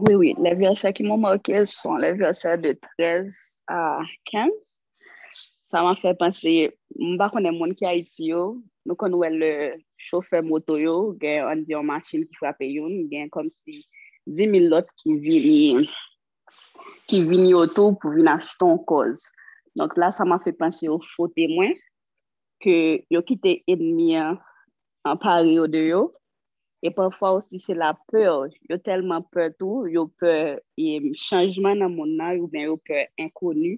Oui, 0.00 0.14
oui, 0.14 0.34
les 0.38 0.54
versets 0.54 0.92
qui 0.92 1.02
m'ont 1.02 1.18
marqué 1.18 1.66
sont 1.66 1.96
les 1.96 2.12
versets 2.12 2.56
de 2.56 2.78
13 2.98 3.34
à 3.66 3.98
15. 4.26 4.48
Ça 5.60 5.82
m'a 5.82 5.96
fait 5.96 6.14
penser, 6.14 6.70
mba 6.96 7.26
konen 7.34 7.56
moun 7.58 7.74
ki 7.76 7.84
Haiti 7.84 8.28
yo, 8.30 8.44
nou 8.86 8.96
kon 8.96 9.12
wè 9.18 9.28
le 9.34 9.50
chauffeur 10.00 10.46
moto 10.46 10.78
yo, 10.78 10.94
gen 11.20 11.48
an 11.50 11.64
diyon 11.66 11.84
machin 11.90 12.22
ki 12.24 12.38
fwape 12.38 12.68
yon, 12.70 12.94
gen 13.10 13.28
kom 13.34 13.50
si 13.50 13.82
10 14.30 14.54
000 14.54 14.70
lot 14.72 14.88
ki 15.02 15.18
vini, 15.20 15.90
ki 17.10 17.20
vini 17.26 17.50
oto 17.58 17.90
pou 17.98 18.14
vini 18.14 18.30
ashton 18.32 18.78
koz. 18.88 19.26
Donc 19.76 19.98
là, 19.98 20.12
ça 20.12 20.24
m'a 20.24 20.38
fait 20.38 20.54
penser 20.54 20.88
aux 20.88 21.02
faux 21.16 21.28
témoins 21.28 21.74
que 22.60 23.02
yo 23.10 23.20
kite 23.26 23.58
edmi 23.66 24.14
an 24.16 24.38
pari 25.20 25.58
yo 25.58 25.66
de 25.66 25.84
yo, 25.90 26.02
E 26.82 26.90
pwafwa 26.94 27.30
osi 27.38 27.58
se 27.58 27.74
la 27.74 27.90
peur, 28.12 28.52
yo 28.70 28.76
telman 28.78 29.24
peur 29.34 29.50
tou, 29.58 29.88
yo 29.90 30.06
peur 30.20 30.60
e, 30.78 31.12
chanjman 31.18 31.80
nan 31.82 31.94
moun 31.96 32.14
nan, 32.20 32.36
yo 32.38 32.46
ben 32.52 32.68
yo 32.68 32.76
peur 32.86 33.08
inkonu. 33.18 33.74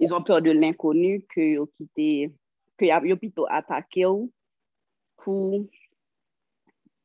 Yo 0.00 0.20
peur 0.26 0.42
de 0.44 0.52
l'inkonu 0.52 1.18
ke 1.32 1.46
yo 1.56 1.66
kite, 1.78 2.32
ke 2.76 2.92
yo 3.08 3.16
pito 3.20 3.48
atake 3.48 4.04
yo 4.04 4.14
pou, 5.24 5.64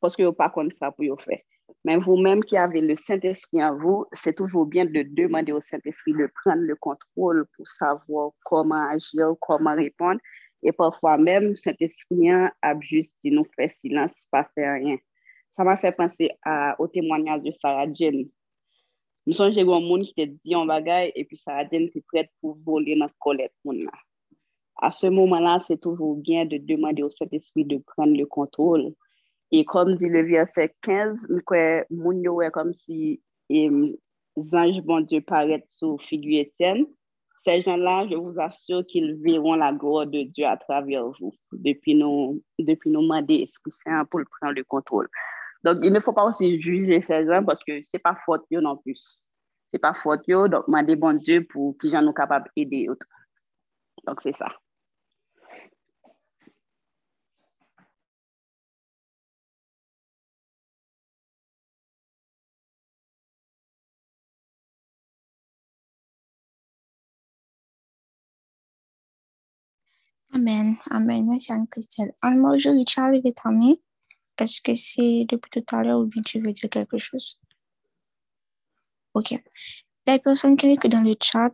poske 0.03 0.23
yo 0.23 0.35
pa 0.35 0.51
kon 0.51 0.71
sa 0.75 0.91
pou 0.91 1.07
yo 1.07 1.15
fe. 1.23 1.39
Men 1.85 2.01
vou 2.01 2.17
menm 2.17 2.41
ki 2.43 2.57
ave 2.57 2.81
le 2.81 2.95
Saint-Esprit 2.97 3.61
an 3.63 3.75
vou, 3.79 4.07
se 4.13 4.31
toujou 4.35 4.65
bien 4.65 4.85
de 4.85 5.03
demande 5.17 5.51
au 5.51 5.61
Saint-Esprit 5.61 6.15
de 6.17 6.27
pren 6.41 6.63
le 6.67 6.75
kontrol 6.75 7.43
pou 7.55 7.71
savo 7.77 8.31
koman 8.49 8.89
agir, 8.95 9.35
koman 9.45 9.79
repon, 9.79 10.19
E 10.65 10.73
pwafwa 10.73 11.13
mèm, 11.21 11.51
Saint-Esprit 11.61 12.31
ap 12.65 12.81
justi 12.81 13.33
nou 13.33 13.45
fè 13.53 13.69
silans, 13.75 14.15
pa 14.33 14.41
fè 14.53 14.65
ryen. 14.79 14.97
Sa 15.53 15.63
m'a 15.63 15.77
fè 15.77 15.91
panse 15.95 16.27
au 16.79 16.87
témoignage 16.87 17.45
de 17.45 17.53
Sarah 17.61 17.85
Jane. 17.93 18.25
Nou 19.25 19.37
son 19.37 19.53
jè 19.53 19.63
goun 19.65 19.85
moun 19.85 20.03
ki 20.05 20.13
te 20.17 20.25
di 20.33 20.53
yon 20.53 20.69
bagay, 20.69 21.13
epi 21.17 21.37
Sarah 21.37 21.69
Jane 21.69 21.91
te 21.93 22.01
prèd 22.11 22.31
pou 22.41 22.57
volè 22.65 22.97
nan 22.97 23.13
kolèt 23.23 23.53
moun 23.65 23.85
la. 23.85 23.95
A 24.83 24.89
se 24.91 25.07
mouman 25.07 25.45
la, 25.45 25.59
se 25.63 25.77
toujou 25.79 26.19
bien 26.25 26.49
de 26.49 26.57
demande 26.57 26.99
au 27.05 27.09
Saint-Esprit 27.13 27.63
de 27.65 27.77
pren 27.93 28.11
le 28.17 28.25
kontrol. 28.25 28.89
E 29.53 29.63
kom 29.69 29.93
di 29.95 30.09
le 30.09 30.25
verset 30.27 30.73
15, 30.83 31.29
moun 31.93 32.23
yo 32.25 32.39
wè 32.41 32.49
kom 32.51 32.73
si 32.73 33.21
zanj 34.51 34.81
bon 34.83 35.05
Dieu 35.07 35.21
paret 35.21 35.63
sou 35.77 36.01
figu 36.01 36.41
Etienne, 36.41 36.89
Ces 37.45 37.61
gens-là, 37.61 38.07
je 38.09 38.15
vous 38.15 38.33
assure 38.39 38.83
qu'ils 38.87 39.21
verront 39.21 39.53
la 39.53 39.71
gloire 39.71 40.07
de 40.07 40.23
Dieu 40.23 40.47
à 40.47 40.57
travers 40.57 41.05
vous 41.19 41.31
depuis 41.51 41.93
nos, 41.93 42.41
depuis 42.57 42.89
nos 42.89 43.03
mains 43.03 43.21
pour 43.21 44.21
prendre 44.39 44.55
le 44.55 44.63
contrôle. 44.63 45.07
Donc, 45.63 45.77
il 45.83 45.93
ne 45.93 45.99
faut 45.99 46.13
pas 46.13 46.25
aussi 46.25 46.59
juger 46.59 47.03
ces 47.03 47.23
gens 47.27 47.43
parce 47.43 47.63
que 47.63 47.83
ce 47.83 47.89
n'est 47.93 47.99
pas 47.99 48.17
faute 48.25 48.45
non 48.49 48.77
plus. 48.77 48.95
Ce 48.95 49.75
n'est 49.75 49.79
pas 49.79 49.93
faute 49.93 50.27
donc 50.27 50.65
demander 50.65 50.95
bon 50.95 51.13
Dieu 51.13 51.45
pour 51.45 51.77
qu'ils 51.77 51.91
soient 51.91 52.13
capables 52.13 52.49
d'aider 52.57 52.89
autres. 52.89 53.05
Donc, 54.07 54.21
c'est 54.21 54.35
ça. 54.35 54.47
Amen. 70.35 70.75
Amen. 70.91 71.25
Merci 71.25 71.53
Anne-Christelle. 71.53 72.13
Anne-Marjorie, 72.21 72.83
tu 72.83 72.99
as 72.99 73.09
levé 73.09 73.31
ta 73.31 73.51
main. 73.51 73.75
Est-ce 74.37 74.61
que 74.61 74.75
c'est 74.75 75.25
depuis 75.29 75.49
tout 75.49 75.75
à 75.75 75.81
l'heure 75.81 75.99
ou 75.99 76.07
bien 76.07 76.21
tu 76.21 76.41
veux 76.41 76.51
dire 76.51 76.69
quelque 76.69 76.97
chose? 76.97 77.39
OK. 79.13 79.33
Les 80.05 80.19
personnes 80.19 80.57
qui 80.57 80.75
sont 80.75 80.89
dans 80.89 81.03
le 81.03 81.15
chat, 81.21 81.53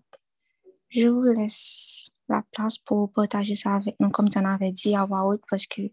je 0.90 1.08
vous 1.08 1.22
laisse 1.22 2.10
la 2.28 2.42
place 2.52 2.80
pour 2.80 3.14
partager 3.14 3.54
ça 3.54 3.76
avec 3.76 4.00
nous, 4.00 4.10
comme 4.10 4.30
tu 4.30 4.40
en 4.40 4.46
avais 4.46 4.72
dit 4.72 4.96
à 4.96 5.06
voix 5.06 5.38
parce 5.48 5.68
que 5.68 5.84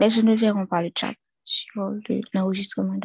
les 0.00 0.10
gens 0.10 0.22
ne 0.22 0.34
verront 0.34 0.66
pas 0.66 0.80
le 0.80 0.90
chat 0.98 1.12
sur 1.42 1.92
l'enregistrement. 2.32 2.98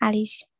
Allez-y. 0.00 0.51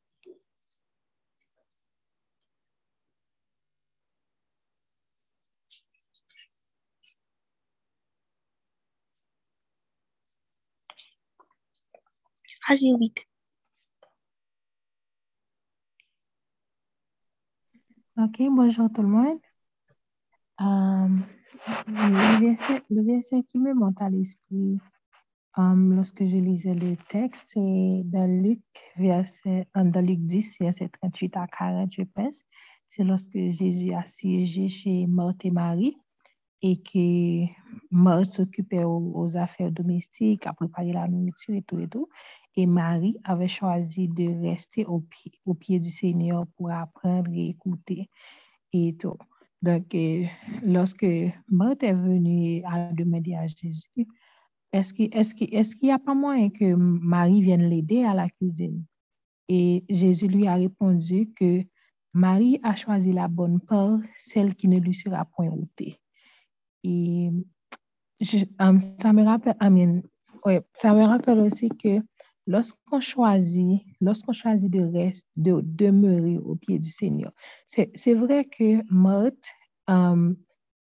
Vas-y. 12.69 12.93
Ok, 18.17 18.43
bonjour 18.51 18.93
tout 18.93 19.03
le 19.03 19.09
monde. 19.09 19.39
Euh, 20.61 21.09
le, 21.89 23.03
verset, 23.03 23.43
qui 23.45 23.59
me 23.59 23.75
monte 23.75 24.01
à 24.01 24.11
l'esprit 24.11 24.79
um, 25.57 25.95
lorsque 25.95 26.25
je 26.25 26.37
lisais 26.37 26.75
le 26.75 26.97
texte, 27.09 27.49
c'est 27.55 28.03
dans 28.05 28.43
Luc, 28.43 28.61
verset, 28.97 29.67
dans 29.75 30.07
Luc 30.07 30.21
10, 30.21 30.59
verset 30.61 30.89
38 30.89 31.37
à 31.37 31.47
40, 31.47 31.93
je 31.93 32.03
pense. 32.03 32.45
C'est 32.89 33.05
lorsque 33.05 33.33
Jésus 33.33 33.93
a 33.93 34.05
siégé 34.07 34.69
chez 34.69 35.07
Marthe 35.07 35.45
et 35.45 35.51
Marie 35.51 35.97
et 36.63 36.77
que 36.77 37.45
Marthe 37.91 38.27
s'occupait 38.27 38.85
aux, 38.85 39.37
affaires 39.37 39.73
domestiques, 39.73 40.47
à 40.47 40.53
préparer 40.53 40.93
la 40.93 41.09
nourriture 41.09 41.55
et 41.55 41.63
tout 41.63 41.81
et 41.81 41.89
tout. 41.89 42.09
Et 42.57 42.67
Marie 42.67 43.17
avait 43.25 43.49
choisi 43.49 44.09
de 44.09 44.43
rester 44.43 44.85
au 44.87 45.01
pied, 45.01 45.33
au 45.45 45.55
pied 45.55 45.81
du 45.81 45.91
Seigneur 45.91 46.47
pour 46.57 46.71
apprendre 46.71 47.31
et 47.33 47.49
écouter 47.49 48.09
et 48.73 48.97
tout. 48.97 49.19
Donc, 49.61 49.95
euh, 49.95 50.25
lorsque 50.63 51.07
Marthe 51.49 51.83
est 51.83 51.93
venue 51.93 52.63
à 52.65 52.93
demander 52.93 53.35
à 53.35 53.47
Jésus, 53.47 54.07
est-ce 54.73 54.93
qu'il 54.95 55.55
est 55.55 55.83
n'y 55.83 55.93
a 55.93 55.99
pas 55.99 56.15
moyen 56.15 56.51
que 56.51 56.75
Marie 56.75 57.43
vienne 57.43 57.69
l'aider 57.69 58.05
à 58.05 58.15
la 58.15 58.29
cuisine? 58.29 58.85
Et 59.49 59.85
Jésus 59.89 60.29
lui 60.29 60.47
a 60.47 60.55
répondu 60.55 61.31
que 61.37 61.63
Marie 62.15 62.59
a 62.63 62.75
choisi 62.75 63.13
la 63.13 63.29
bonne 63.29 63.61
part, 63.61 63.99
celle 64.15 64.55
qui 64.55 64.69
ne 64.69 64.79
lui 64.79 64.95
sera 64.95 65.25
point 65.25 65.49
ôtée. 65.49 66.02
Et 66.85 67.31
um, 68.59 68.79
ça, 68.79 69.13
me 69.13 69.23
rappelle, 69.23 69.57
ça 70.75 70.95
me 70.95 71.03
rappelle 71.05 71.41
aussi 71.41 71.69
que 71.69 72.01
lorsqu'on 72.47 73.01
choisit, 73.01 73.83
lorsqu'on 74.01 74.33
choisit 74.33 74.71
de, 74.71 74.81
rester, 74.81 75.29
de 75.37 75.61
demeurer 75.63 76.39
au 76.39 76.57
pied 76.57 76.79
du 76.79 76.91
Seigneur, 76.91 77.33
c'est 77.67 78.15
vrai 78.15 78.45
que 78.45 78.83
Marthe, 78.93 79.47
um, 79.87 80.37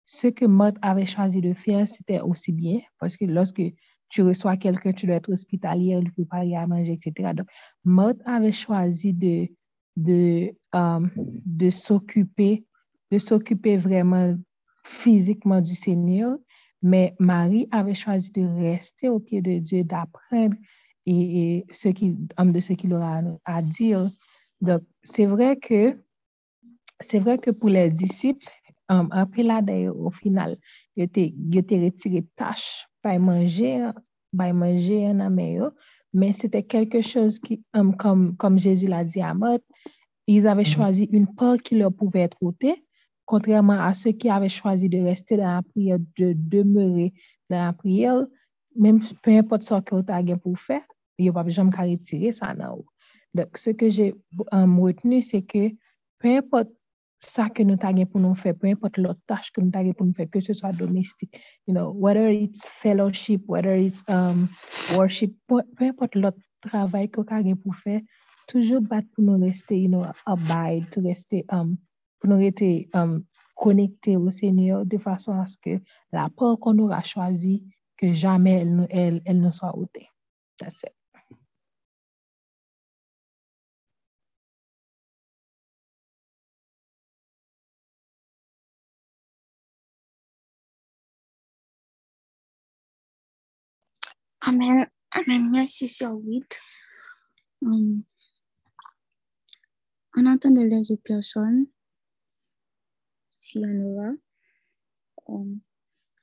ce 0.06 0.28
que 0.28 0.46
Marthe 0.46 0.78
avait 0.82 1.06
choisi 1.06 1.42
de 1.42 1.54
faire, 1.54 1.88
c'était 1.88 2.20
aussi 2.20 2.52
bien, 2.52 2.80
parce 3.00 3.16
que 3.16 3.26
lorsque 3.26 3.62
tu 4.10 4.22
reçois 4.24 4.58
quelqu'un, 4.58 4.92
tu 4.92 5.06
dois 5.06 5.16
être 5.16 5.32
hospitalier, 5.32 6.00
lui 6.02 6.12
préparer 6.12 6.56
à 6.56 6.68
manger, 6.68 6.94
etc. 6.94 7.34
Donc, 7.34 7.48
Marthe 7.86 8.22
avait 8.26 8.52
choisi 8.52 9.14
de, 9.14 9.48
de, 9.96 10.54
um, 10.74 11.10
de 11.16 11.70
s'occuper, 11.70 12.66
de 13.10 13.18
s'occuper 13.18 13.78
vraiment 13.78 14.36
physiquement 14.84 15.62
du 15.62 15.74
Seigneur, 15.74 16.38
mais 16.82 17.16
Marie 17.20 17.68
avait 17.72 17.94
choisi 17.94 18.32
de 18.32 18.42
rester 18.42 19.10
au 19.10 19.20
pied 19.20 19.42
de 19.42 19.60
Dieu, 19.60 19.84
d'apprendre 19.84 20.56
et, 21.06 21.66
ce 21.72 21.90
qui, 21.90 22.16
de 22.38 22.60
ce 22.60 22.74
qu'il 22.74 22.94
aura 22.94 23.22
à 23.46 23.62
dire. 23.62 24.10
Donc, 24.62 24.82
c'est 25.04 25.26
vrai 25.26 25.58
que 25.58 25.98
c'est 27.00 27.20
vrai 27.20 27.40
que 27.40 27.52
pour 27.52 27.70
les 27.70 27.90
disciples, 27.90 28.46
um, 28.90 29.08
après 29.12 29.44
là, 29.44 29.62
d'ailleurs, 29.62 29.98
au 29.98 30.12
final, 30.12 30.58
ils 30.96 31.04
ont 31.04 31.84
retiré 31.84 32.26
tâche, 32.36 32.88
pas 33.02 33.18
manger, 33.18 33.90
pas 34.38 34.54
manger 34.54 35.08
en 35.08 35.30
meilleur, 35.30 35.72
mais 36.14 36.32
c'était 36.32 36.64
quelque 36.64 37.02
chose 37.02 37.40
qui, 37.40 37.64
um, 37.74 37.96
comme, 37.96 38.36
comme 38.38 38.60
Jésus 38.60 38.86
l'a 38.86 39.04
dit 39.04 39.22
à 39.22 39.34
Marthe, 39.34 39.64
ils 40.28 40.48
avaient 40.48 40.62
mm-hmm. 40.62 40.76
choisi 40.76 41.10
une 41.12 41.28
part 41.34 41.58
qui 41.58 41.76
leur 41.76 41.92
pouvait 41.92 42.22
être 42.22 42.38
ôtée, 42.42 42.86
contrairement 43.32 43.80
à 43.80 43.94
ceux 43.94 44.12
qui 44.12 44.30
avaient 44.30 44.50
choisi 44.50 44.90
de 44.90 45.02
rester 45.02 45.38
dans 45.38 45.54
la 45.56 45.62
prière, 45.62 46.00
de 46.18 46.34
demeurer 46.36 47.14
dans 47.50 47.64
la 47.64 47.72
prière, 47.72 48.26
même 48.76 49.00
peu 49.24 49.32
importe 49.32 49.64
ce 49.64 49.80
que 49.80 50.02
tu 50.02 50.12
as 50.12 50.38
pour 50.38 50.60
faire, 50.60 50.82
il 51.18 51.24
n'y 51.24 51.30
a 51.30 51.32
pas 51.32 51.44
besoin 51.44 51.64
de 51.64 51.74
retirer 51.74 52.34
ça. 52.34 52.54
Donc, 53.34 53.58
ce 53.58 53.70
que 53.70 53.88
j'ai 53.88 54.14
um, 54.52 54.78
retenu, 54.82 55.22
c'est 55.22 55.44
que 55.44 55.70
peu 56.20 56.36
importe 56.40 56.72
ça 57.20 57.50
que 57.50 57.64
nous 57.64 57.78
avons 57.82 58.06
pour 58.06 58.20
nous 58.20 58.36
faire, 58.36 58.54
peu 58.54 58.68
importe 58.68 58.98
l'autre 58.98 59.22
tâche 59.26 59.50
que 59.54 59.62
nous 59.62 59.72
avons 59.74 59.94
pour 59.94 60.08
nous 60.08 60.14
faire, 60.14 60.30
que 60.30 60.42
ce 60.42 60.52
soit 60.52 60.74
domestique, 60.74 61.40
you 61.68 61.74
know, 61.74 61.94
whether 61.94 62.30
it's 62.30 62.68
fellowship, 62.82 63.44
whether 63.48 63.78
it's 63.78 64.04
um, 64.10 64.50
worship, 64.94 65.34
peu, 65.48 65.64
importe 65.80 66.16
l'autre 66.16 66.42
travail 66.60 67.10
que 67.10 67.22
nous 67.22 67.28
avons 67.30 67.56
pour 67.56 67.76
faire, 67.78 68.02
toujours 68.50 68.82
battre 68.82 69.08
pour 69.16 69.24
nous 69.24 69.40
rester, 69.40 69.80
you 69.80 69.88
know, 69.88 70.04
abide, 70.26 70.90
pour 70.90 71.04
rester 71.04 71.46
um, 71.48 71.78
pour 72.22 72.30
nous 72.30 72.38
rester 72.38 72.90
um, 72.94 73.26
connectés 73.56 74.16
au 74.16 74.30
Seigneur 74.30 74.86
de 74.86 74.98
façon 74.98 75.34
à 75.34 75.48
ce 75.48 75.58
que 75.58 75.82
la 76.12 76.30
peur 76.30 76.60
qu'on 76.60 76.78
aura 76.78 77.02
choisie, 77.02 77.66
que 77.98 78.14
jamais 78.14 78.62
elle, 78.62 78.88
elle, 78.90 79.22
elle 79.26 79.42
ne 79.42 79.52
soit 79.52 79.76
ôtée. 79.78 80.08
That's 80.58 80.84
it. 80.84 80.94
Amen. 94.44 94.88
Amen. 95.12 95.52
Merci, 95.52 95.88
sur 95.90 96.14
8. 96.14 96.46
Um, 97.64 98.04
en 100.18 100.26
entendant 100.26 100.64
les 100.64 100.92
autres 100.92 101.04
personnes, 101.04 101.68
Sianova. 103.52 104.14
Um, 105.28 105.60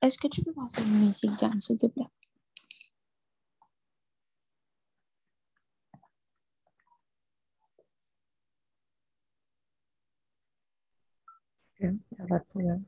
Est-ce 0.02 0.18
que 0.18 0.28
tu 0.28 0.42
peux 0.42 0.52
passer 0.52 0.82
une 0.84 1.06
musique, 1.06 1.32
Diane, 1.32 1.60
s'il 1.60 1.78
te 1.78 1.86
plaît? 1.86 2.08
Ok, 11.80 11.94
il 12.20 12.62
n'y 12.62 12.70
a. 12.70 12.78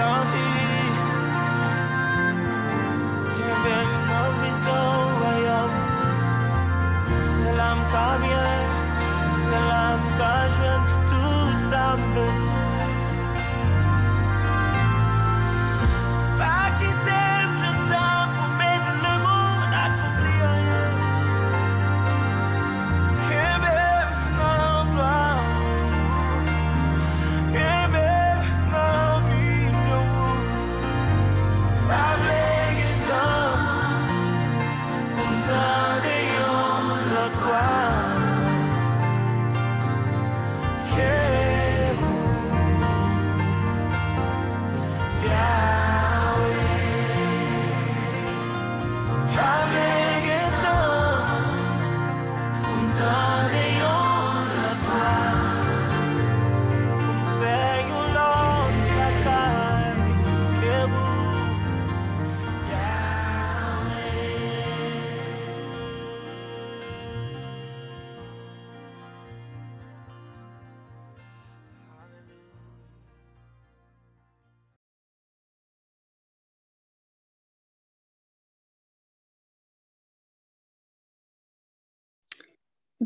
something 0.00 0.49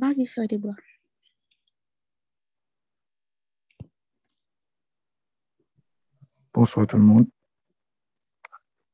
Vas-y, 0.05 0.27
Frère 0.27 0.47
Déborah. 0.47 0.77
Bonsoir 6.53 6.87
tout 6.87 6.99
le 6.99 7.03
monde. 7.03 7.27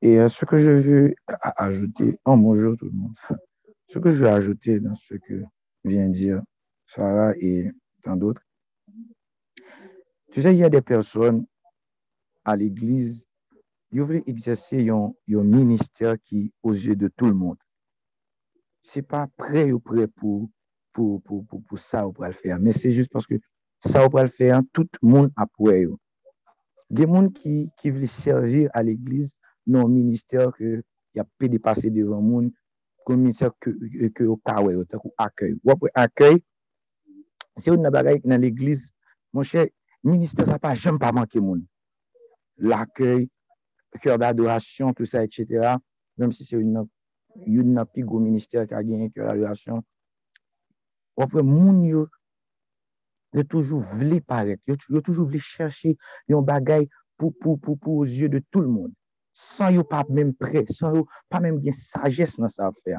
Et 0.02 0.18
ce 0.28 0.44
que 0.44 0.58
je 0.58 0.70
veux 0.70 1.14
ajouter, 1.56 2.16
oh 2.24 2.36
bonjour 2.36 2.76
tout 2.76 2.84
le 2.84 2.92
monde. 2.92 3.16
Ce 3.88 3.98
que 3.98 4.12
je 4.12 4.22
veux 4.22 4.28
ajouter 4.28 4.78
dans 4.78 4.94
ce 4.94 5.14
que 5.14 5.42
vient 5.82 6.08
dire 6.08 6.42
Sarah 6.86 7.32
et 7.38 7.68
tant 8.04 8.14
d'autres, 8.14 8.46
tu 10.30 10.42
sais, 10.42 10.54
il 10.54 10.58
y 10.58 10.62
a 10.62 10.70
des 10.70 10.80
personnes 10.80 11.44
à 12.44 12.54
l'église, 12.54 13.26
ils 13.90 14.00
veulent 14.00 14.22
exercer 14.28 14.88
un 14.90 15.12
ministère 15.28 16.22
qui 16.22 16.52
aux 16.62 16.72
yeux 16.72 16.94
de 16.94 17.08
tout 17.08 17.26
le 17.26 17.34
monde. 17.34 17.58
C'est 18.80 19.02
pas 19.02 19.26
prêt 19.36 19.72
ou 19.72 19.80
prêt 19.80 20.06
pour, 20.06 20.48
pou, 20.94 21.20
pou, 21.26 21.42
pou, 21.48 21.62
pou 21.68 21.80
sa 21.80 22.04
ou 22.06 22.14
pral 22.16 22.34
fè 22.36 22.54
an. 22.54 22.62
Men 22.64 22.76
se 22.76 22.92
jist 22.92 23.12
paske 23.12 23.40
sa 23.84 24.04
ou 24.06 24.12
pral 24.12 24.30
fè 24.32 24.50
an, 24.56 24.66
tout 24.76 25.00
moun 25.02 25.30
apwè 25.40 25.80
yo. 25.84 25.98
Gen 26.90 27.12
moun 27.12 27.30
ki, 27.34 27.68
ki 27.78 27.92
vle 27.94 28.08
servir 28.10 28.70
a 28.74 28.82
l'Eglise 28.86 29.36
nan 29.70 29.90
minister 29.92 30.50
ke 30.56 30.80
ya 31.16 31.26
pe 31.38 31.50
depase 31.52 31.92
devan 31.94 32.24
moun, 32.26 32.48
kon 33.06 33.20
minister 33.22 33.52
ke, 33.62 33.72
ke 34.14 34.26
yo 34.26 34.38
kawè 34.46 34.74
yo, 34.74 34.86
tak 34.90 35.04
ou 35.06 35.14
akèy. 35.22 35.56
Wapwe 35.66 35.92
akèy, 35.98 36.40
se 37.58 37.70
ou 37.70 37.78
nan 37.80 37.94
bagay 37.94 38.22
nan 38.26 38.42
l'Eglise, 38.42 38.90
moun 39.34 39.46
chè, 39.46 39.68
minister 40.06 40.48
sa 40.48 40.58
pa 40.62 40.74
jem 40.74 40.98
pa 40.98 41.12
manke 41.14 41.42
moun. 41.42 41.62
L'akèy, 42.60 43.28
kèr 43.98 44.18
d'adorasyon, 44.18 44.92
tout 44.94 45.06
sa, 45.06 45.24
etc. 45.24 45.76
Mèm 46.18 46.32
si 46.32 46.44
se 46.44 46.58
yon 46.58 46.74
nan, 46.74 46.90
yon 47.46 47.72
nan 47.74 47.88
pi 47.90 48.04
go 48.06 48.20
minister 48.22 48.66
ka 48.70 48.82
genye 48.86 49.10
kèr 49.14 49.30
d'adorasyon, 49.30 49.82
wapre 51.20 51.44
moun 51.46 51.84
yo, 51.86 52.06
yo 53.36 53.44
toujou 53.46 53.84
vli 54.00 54.20
paret, 54.20 54.60
yo, 54.66 54.76
yo 54.88 55.02
toujou 55.04 55.28
vli 55.28 55.40
chershi 55.42 55.94
yon 56.30 56.46
bagay 56.46 56.88
pou, 57.20 57.30
pou, 57.30 57.56
pou, 57.60 57.76
pou 57.76 58.06
zye 58.08 58.30
de 58.32 58.42
tout 58.50 58.64
l 58.64 58.68
moun. 58.68 58.90
San 59.36 59.74
yo 59.76 59.84
pa 59.86 60.02
mèm 60.08 60.32
pre, 60.36 60.64
san 60.72 60.96
yo 60.98 61.06
pa 61.30 61.40
mèm 61.44 61.60
gen 61.64 61.76
sajes 61.76 62.38
nan 62.40 62.50
sa 62.52 62.72
fè. 62.82 62.98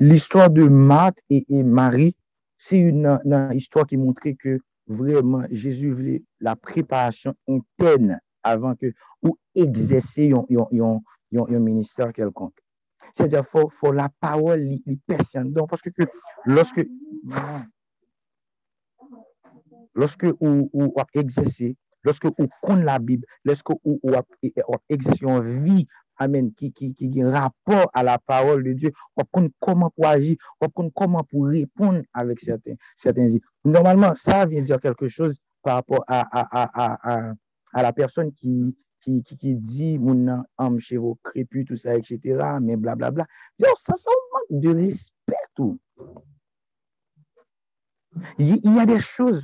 L'histoire 0.00 0.50
de 0.50 0.68
Marthe 0.68 1.20
et, 1.30 1.44
et 1.48 1.62
Marie, 1.62 2.16
c'est 2.56 2.78
une, 2.78 3.06
une 3.24 3.50
histoire 3.54 3.86
qui 3.86 3.96
montrait 3.96 4.34
que 4.34 4.58
vraiment 4.86 5.44
Jésus 5.50 5.92
voulait 5.92 6.22
la 6.40 6.56
préparation 6.56 7.34
interne 7.48 8.20
avant 8.42 8.74
que 8.74 8.92
ou 9.22 9.36
exercer 9.54 10.26
yon, 10.26 10.46
yon, 10.48 10.68
yon, 10.70 11.00
yon 11.30 11.60
ministère 11.60 12.12
quelconque. 12.12 12.58
C'est-à-dire, 13.12 13.44
faut, 13.44 13.68
faut 13.68 13.92
la 13.92 14.08
parole, 14.20 14.60
les 14.86 14.98
personnes. 15.06 15.52
Donc, 15.52 15.70
parce 15.70 15.82
que, 15.82 15.90
que 15.90 16.04
loske 16.46 16.86
loske 19.94 20.32
ou 20.40 20.88
ap 21.00 21.10
egzese, 21.18 21.72
loske 22.06 22.30
ou 22.32 22.48
kon 22.64 22.84
la 22.86 22.98
bib, 22.98 23.24
loske 23.48 23.76
ou 23.84 24.16
ap 24.16 24.82
egzese 24.92 25.20
yon 25.22 25.44
vi, 25.64 25.84
amen, 26.22 26.50
ki 26.56 26.92
gen 27.00 27.30
rapor 27.34 27.88
a 27.94 28.02
la 28.06 28.18
parol 28.18 28.62
de 28.66 28.74
Diyo, 28.78 28.92
wap 29.18 29.28
kon 29.34 29.48
koman 29.64 29.92
pou 29.96 30.08
agi, 30.08 30.36
wap 30.62 30.74
kon 30.76 30.90
koman 30.96 31.26
pou 31.30 31.50
repon 31.50 32.02
avèk 32.18 32.42
sèten 32.44 33.32
zi. 33.32 33.42
Normalman, 33.64 34.16
sa 34.18 34.44
vyen 34.46 34.66
diyo 34.68 34.78
kelke 34.82 35.10
chos 35.10 35.38
par 35.62 35.80
rapport 35.80 36.04
a 36.08 36.22
a 37.72 37.82
la 37.82 37.92
person 37.92 38.30
ki, 39.02 39.18
ki, 39.26 39.38
ki 39.40 39.54
di 39.60 39.94
moun 39.98 40.24
nan 40.28 40.44
am 40.62 40.78
chevo 40.82 41.16
krepu, 41.26 41.66
tout 41.68 41.80
sa, 41.80 41.96
etc., 41.98 42.58
men 42.62 42.80
bla 42.80 42.96
bla 42.98 43.10
bla. 43.14 43.26
Yo, 43.62 43.72
sa 43.78 43.98
sa 43.98 44.14
ou 44.14 44.28
mank 44.36 44.54
de 44.62 44.76
respet 44.82 45.62
ou. 45.62 45.76
Y, 48.38 48.60
y 48.62 48.78
a 48.78 48.86
de 48.86 48.98
chouz 49.00 49.40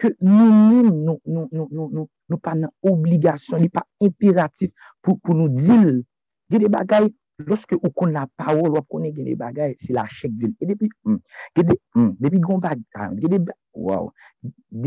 ke 0.00 0.10
nou 0.20 0.50
moun 0.50 0.90
nou, 1.04 1.20
nou, 1.26 1.68
nou, 1.70 2.06
nou 2.08 2.38
pa 2.42 2.56
nan 2.58 2.72
obligasyon, 2.86 3.62
li 3.62 3.70
pa 3.72 3.84
imperatif 4.02 4.72
pou, 5.04 5.18
pou 5.20 5.36
nou 5.36 5.52
dil. 5.52 6.00
Gè 6.50 6.58
de 6.58 6.70
bagay, 6.72 7.06
loske 7.46 7.76
ou 7.78 7.92
kon 7.94 8.14
la 8.14 8.26
pawol, 8.40 8.72
wap 8.74 8.88
konen 8.90 9.14
gè 9.14 9.26
de 9.28 9.36
bagay, 9.38 9.76
se 9.78 9.94
la 9.94 10.06
chek 10.10 10.34
dil. 10.34 10.54
E 10.58 10.70
depi, 10.72 10.90
mm, 11.06 11.20
gè 11.58 11.66
de, 11.68 11.76
mm, 11.94 12.14
depi 12.24 12.42
yon 12.42 12.62
bagay, 12.64 13.12
gè 13.20 13.30
de 13.30 13.42
bagay, 13.44 13.60
waw, 13.86 14.10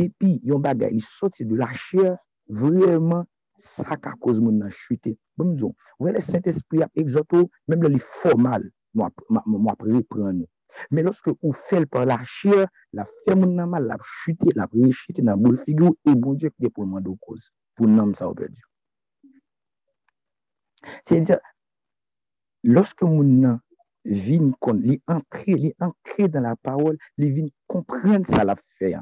depi 0.02 0.36
yon 0.50 0.64
bagay, 0.66 0.92
li 0.98 1.04
soti 1.06 1.48
de 1.48 1.60
la 1.62 1.72
chek 1.72 2.20
vreman, 2.52 3.24
sa 3.60 3.98
ka 3.98 4.14
koz 4.22 4.40
moun 4.40 4.60
nan 4.62 4.72
chute. 4.72 5.16
Bon 5.38 5.54
mdou, 5.54 5.76
wè 6.00 6.14
le 6.16 6.22
Saint-Esprit 6.24 6.84
ap 6.86 7.00
exoto, 7.00 7.48
mèm 7.68 7.86
lè 7.86 7.94
li 7.94 8.02
formal, 8.02 8.66
mwen 8.98 9.72
ap 9.72 9.86
repren 9.88 10.42
nou. 10.42 10.50
Mè 10.90 11.04
loske 11.06 11.34
ou 11.36 11.54
fèl 11.68 11.86
par 11.88 12.08
la 12.10 12.20
chir, 12.26 12.66
la 12.98 13.06
fè 13.24 13.36
moun 13.38 13.56
nan 13.58 13.70
mal, 13.74 13.88
la 13.90 13.98
chute, 14.02 14.56
la 14.58 14.68
prechite 14.72 15.26
nan 15.26 15.42
boul 15.42 15.58
figou, 15.62 15.98
e 16.08 16.16
bon 16.18 16.40
diek 16.40 16.56
kde 16.58 16.74
pou 16.74 16.90
mwen 16.90 17.06
do 17.06 17.18
koz, 17.22 17.52
pou 17.78 17.90
nanm 17.90 18.16
sa 18.18 18.32
ou 18.32 18.38
perdi. 18.38 18.62
Se 21.06 21.20
di 21.20 21.30
sa, 21.30 21.40
loske 22.66 23.06
moun 23.08 23.38
nan 23.46 23.62
vin 24.04 24.52
kon, 24.60 24.82
li 24.84 25.00
ankre, 25.08 25.58
li 25.62 25.74
ankre 25.84 26.28
dan 26.34 26.50
la 26.50 26.58
parol, 26.60 26.98
li 27.22 27.32
vin 27.38 27.50
komprende 27.72 28.34
sa 28.34 28.44
la 28.48 28.58
fè. 28.58 28.98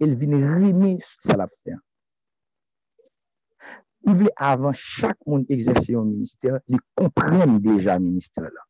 el 0.00 0.16
vin 0.16 0.32
reme 0.32 0.96
sa 1.00 1.36
la 1.36 1.46
fe, 1.46 1.76
I 4.08 4.14
vle 4.16 4.30
avan 4.40 4.72
chak 4.76 5.18
moun 5.28 5.44
egzese 5.52 5.92
yon 5.92 6.08
minister, 6.08 6.60
li 6.70 6.78
kompren 6.96 7.58
deja 7.64 7.98
minister 8.00 8.48
la. 8.48 8.64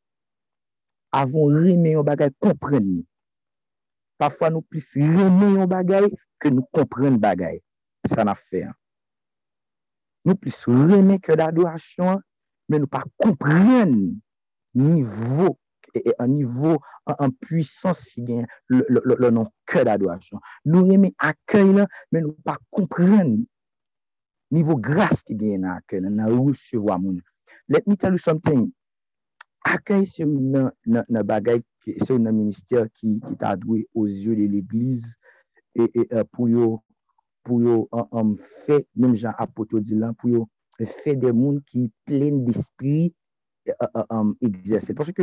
Avon 1.20 1.54
reme 1.54 1.94
yon 1.94 2.06
bagay, 2.06 2.32
kompren 2.42 2.82
ni. 2.86 3.04
Pafwa 4.20 4.50
nou 4.50 4.66
plis 4.66 4.90
reme 4.98 5.52
yon 5.54 5.70
bagay, 5.70 6.10
ke 6.42 6.50
nou 6.50 6.66
kompren 6.74 7.18
bagay. 7.22 7.60
Sa 8.10 8.26
na 8.26 8.34
fe. 8.34 8.66
Nou 10.26 10.36
plis 10.40 10.64
reme 10.66 11.20
ke 11.22 11.38
la 11.38 11.48
adorasyon, 11.54 12.20
men 12.70 12.84
nou 12.84 12.90
pa 12.90 13.04
kompren 13.22 13.94
nivou, 14.78 15.54
e, 15.94 16.02
e, 16.02 16.14
an 16.22 16.34
nivou, 16.34 16.78
an 17.10 17.32
puissance 17.42 18.10
si 18.12 18.26
gen, 18.26 18.44
le 18.70 19.30
nan 19.30 19.46
ke 19.70 19.86
la 19.86 19.96
adorasyon. 19.98 20.42
Nou 20.66 20.90
reme 20.90 21.14
akay 21.22 21.70
la, 21.78 21.86
men 22.10 22.28
nou 22.28 22.36
pa 22.46 22.58
kompren 22.74 23.38
niveau 24.50 24.76
grâce 24.76 25.22
qui 25.22 25.34
gagne 25.34 25.62
dans 25.62 25.72
accueil, 25.76 26.02
dans 26.02 26.44
recevoir 26.44 26.98
moun. 26.98 27.20
Let 27.68 27.82
me 27.86 27.96
tell 27.96 28.12
you 28.12 28.18
something. 28.18 28.70
Accueil 29.64 30.06
c'est 30.06 30.22
une 30.24 30.72
une 30.86 31.22
bagaille 31.22 31.62
c'est 31.84 32.10
un 32.10 32.32
ministère 32.32 32.86
qui 32.94 33.20
qui 33.20 33.36
t'a 33.36 33.56
doué 33.56 33.88
aux 33.94 34.06
yeux 34.06 34.36
de 34.36 34.46
l'église 34.50 35.14
et, 35.74 35.90
et 35.94 36.08
uh, 36.14 36.24
pour 36.32 36.48
yo 36.48 36.82
pour 37.44 37.62
yo 37.62 37.88
um, 37.92 38.06
um, 38.12 38.38
fait 38.38 38.86
même 38.96 39.14
Jean 39.14 39.32
Apoto 39.36 39.78
dit 39.80 39.94
là 39.94 40.12
pour 40.18 40.30
yo 40.30 40.48
fait 40.84 41.16
des 41.16 41.32
monde 41.32 41.62
qui 41.64 41.92
plein 42.06 42.32
d'esprit 42.32 43.14
euh, 43.68 43.72
euh, 43.82 43.86
euh, 43.96 44.00
uh, 44.00 44.04
um, 44.10 44.34
exercer 44.40 44.94
parce 44.94 45.12
que 45.12 45.22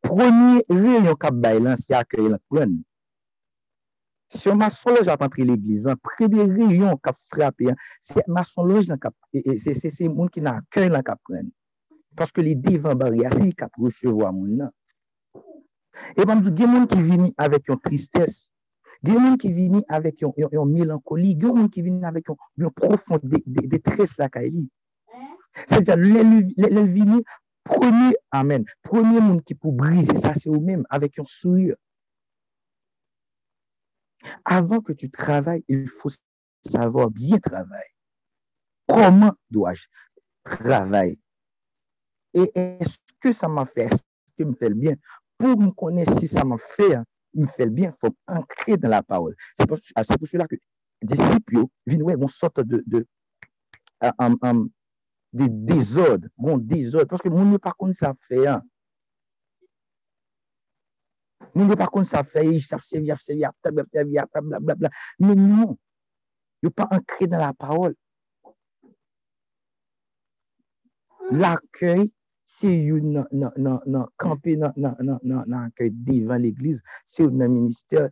premier 0.00 0.64
réunion 0.68 1.14
cap 1.14 1.34
bail 1.34 1.62
c'est 1.78 1.94
accueil 1.94 2.28
la 2.28 2.38
prenne 2.48 2.82
Se 4.32 4.48
yon 4.48 4.60
mason 4.62 4.96
loj 4.96 5.10
ap 5.12 5.22
antre 5.26 5.44
l'Eglise, 5.44 5.84
an 5.92 5.98
prebe 6.00 6.46
reyon 6.48 6.96
kap 7.04 7.18
frape, 7.28 7.74
se 8.00 8.22
mason 8.32 8.64
loj 8.64 8.88
nan 8.88 9.00
kap, 9.02 9.12
e, 9.36 9.42
e, 9.44 9.74
se 9.76 10.08
moun 10.08 10.30
ki 10.32 10.40
nan 10.44 10.62
akèy 10.62 10.88
nan 10.92 11.04
kap 11.04 11.20
pren. 11.28 11.50
Paske 12.16 12.44
li 12.44 12.54
divan 12.56 12.96
bari 13.00 13.26
ase, 13.28 13.42
li 13.44 13.52
kap 13.56 13.76
resevo 13.82 14.24
a 14.24 14.32
moun 14.32 14.62
nan. 14.62 14.72
E 16.16 16.24
ban 16.24 16.40
di 16.40 16.54
gen 16.56 16.72
moun 16.72 16.88
ki 16.88 17.00
vini 17.04 17.28
avèk 17.44 17.68
yon 17.68 17.80
tristès, 17.84 18.48
gen 19.04 19.20
moun 19.20 19.36
ki 19.40 19.52
vini 19.52 19.82
avèk 19.92 20.24
yon, 20.24 20.32
yon, 20.40 20.56
yon 20.56 20.72
melankoli, 20.72 21.34
gen 21.36 21.58
moun 21.58 21.68
ki 21.72 21.84
vini 21.84 22.08
avèk 22.08 22.32
yon, 22.32 22.40
yon 22.64 22.74
profond 22.76 23.20
detres 23.28 23.68
de, 23.68 24.08
de 24.16 24.20
lakay 24.24 24.48
li. 24.48 24.64
Se 25.66 25.82
diyan, 25.84 26.00
lèl 26.00 26.84
vini, 26.88 27.20
premier, 27.68 28.16
amen, 28.32 28.64
premier 28.88 29.20
moun 29.20 29.44
ki 29.44 29.60
pou 29.60 29.76
brise 29.76 30.16
sa 30.24 30.32
se 30.32 30.48
ou 30.48 30.64
mèm, 30.64 30.88
avèk 30.88 31.20
yon 31.20 31.28
souyur. 31.28 31.76
Avant 34.44 34.80
que 34.80 34.92
tu 34.92 35.10
travailles, 35.10 35.64
il 35.68 35.88
faut 35.88 36.10
savoir 36.64 37.10
bien 37.10 37.38
travailler. 37.38 37.94
Comment 38.86 39.34
dois-je 39.50 39.86
travailler? 40.44 41.18
Et 42.34 42.50
est-ce 42.54 42.98
que 43.20 43.32
ça 43.32 43.48
m'a 43.48 43.66
fait? 43.66 43.84
Est-ce 43.84 44.02
que 44.38 44.44
me 44.44 44.54
fait 44.54 44.68
le 44.68 44.74
bien? 44.74 44.94
Pour 45.38 45.58
me 45.58 45.70
connaître 45.70 46.18
si 46.18 46.28
ça 46.28 46.44
m'a 46.44 46.58
fait, 46.58 46.96
me 47.34 47.46
fait 47.46 47.66
le 47.66 47.70
bien, 47.70 47.90
il 47.90 47.98
faut 47.98 48.14
ancrer 48.26 48.76
dans 48.76 48.88
la 48.88 49.02
parole. 49.02 49.34
C'est 49.56 49.66
pour, 49.66 49.78
pour, 49.78 50.28
cela 50.28 50.46
que 50.46 50.56
disciples 51.02 51.64
viennent 51.86 52.08
une 52.08 52.28
sorte 52.28 52.60
de, 52.60 52.82
de, 52.86 53.06
de, 54.00 54.70
de 55.32 55.46
désordre, 55.48 56.28
bon 56.36 56.58
désordre, 56.58 57.08
parce 57.08 57.22
que 57.22 57.28
mon 57.28 57.44
ne 57.44 57.56
pas 57.56 57.74
ça 57.92 58.14
fait. 58.20 58.46
Hein. 58.46 58.62
Moun 61.54 61.68
yo 61.68 61.76
pa 61.76 61.88
kon 61.92 62.04
sa 62.08 62.22
fey, 62.24 62.56
sa 62.64 62.78
sevi, 62.80 63.10
saf 63.10 63.20
sevi, 63.20 63.44
sa 63.44 63.44
sevi, 63.44 63.44
ap 63.44 63.58
sevi, 63.92 64.18
ap 64.18 64.30
sevi, 64.32 64.48
bla 64.48 64.60
bla 64.60 64.76
bla. 64.80 64.90
Men 65.20 65.42
nou, 65.50 65.76
yo 66.64 66.72
pa 66.72 66.88
ankre 66.96 67.28
nan 67.28 67.44
la 67.44 67.52
parol. 67.52 67.92
L'akèy, 71.32 72.08
se 72.48 72.72
yon 72.72 73.12
nan 73.12 74.00
kampe 74.20 74.56
nan 74.56 75.60
akèy 75.60 75.92
devan 76.08 76.42
l'eglise, 76.44 76.80
se 77.04 77.26
yon 77.26 77.36
nan 77.40 77.52
minister 77.52 78.08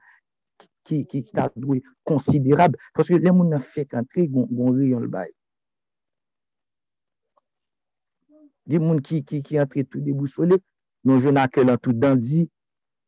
ki 0.84 1.24
ta 1.32 1.48
dwe 1.56 1.80
konsiderab. 2.08 2.76
Paske 2.96 3.20
lè 3.20 3.32
moun 3.32 3.52
nan 3.56 3.64
fek 3.64 3.96
antre, 4.00 4.28
goun 4.28 4.76
riyon 4.76 5.08
l'bay. 5.08 5.32
Di 8.68 8.78
moun 8.78 9.00
ki 9.00 9.24
antre 9.58 9.88
tout 9.88 10.04
debou 10.04 10.28
sole, 10.28 10.60
yon 11.08 11.20
joun 11.24 11.40
akèy 11.40 11.64
lan 11.64 11.80
tout 11.80 11.96
dandi, 11.96 12.50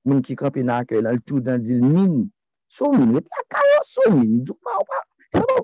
moun 0.04 0.22
ki 0.26 0.36
kampi 0.38 0.64
nan 0.66 0.82
akè 0.82 1.00
lan, 1.02 1.18
l'tou 1.18 1.42
dan 1.44 1.62
dil 1.62 1.82
min, 1.84 2.28
sou 2.72 2.92
min, 2.94 3.12
wè 3.16 3.22
la 3.22 3.44
kayo 3.54 3.80
sou 3.88 4.14
min, 4.16 4.40
djou 4.42 4.58
pa 4.64 4.78
wap, 4.80 5.08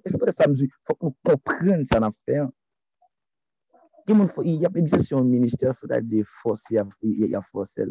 se 0.06 0.16
pou 0.16 0.28
de 0.28 0.34
samdou, 0.34 0.68
fòk 0.88 1.00
moun 1.06 1.16
kompren 1.26 1.86
sa 1.88 2.02
nan 2.04 2.14
fè 2.24 2.42
an. 2.44 2.52
Ki 4.06 4.16
moun 4.16 4.30
fò, 4.32 4.44
y 4.46 4.64
ap 4.64 4.76
egzasyon 4.80 5.26
minister 5.28 5.74
fò 5.76 5.90
da 5.90 6.00
di 6.00 6.22
fòs, 6.40 6.68
y 6.72 6.78
ap 6.80 7.50
fòsel. 7.52 7.90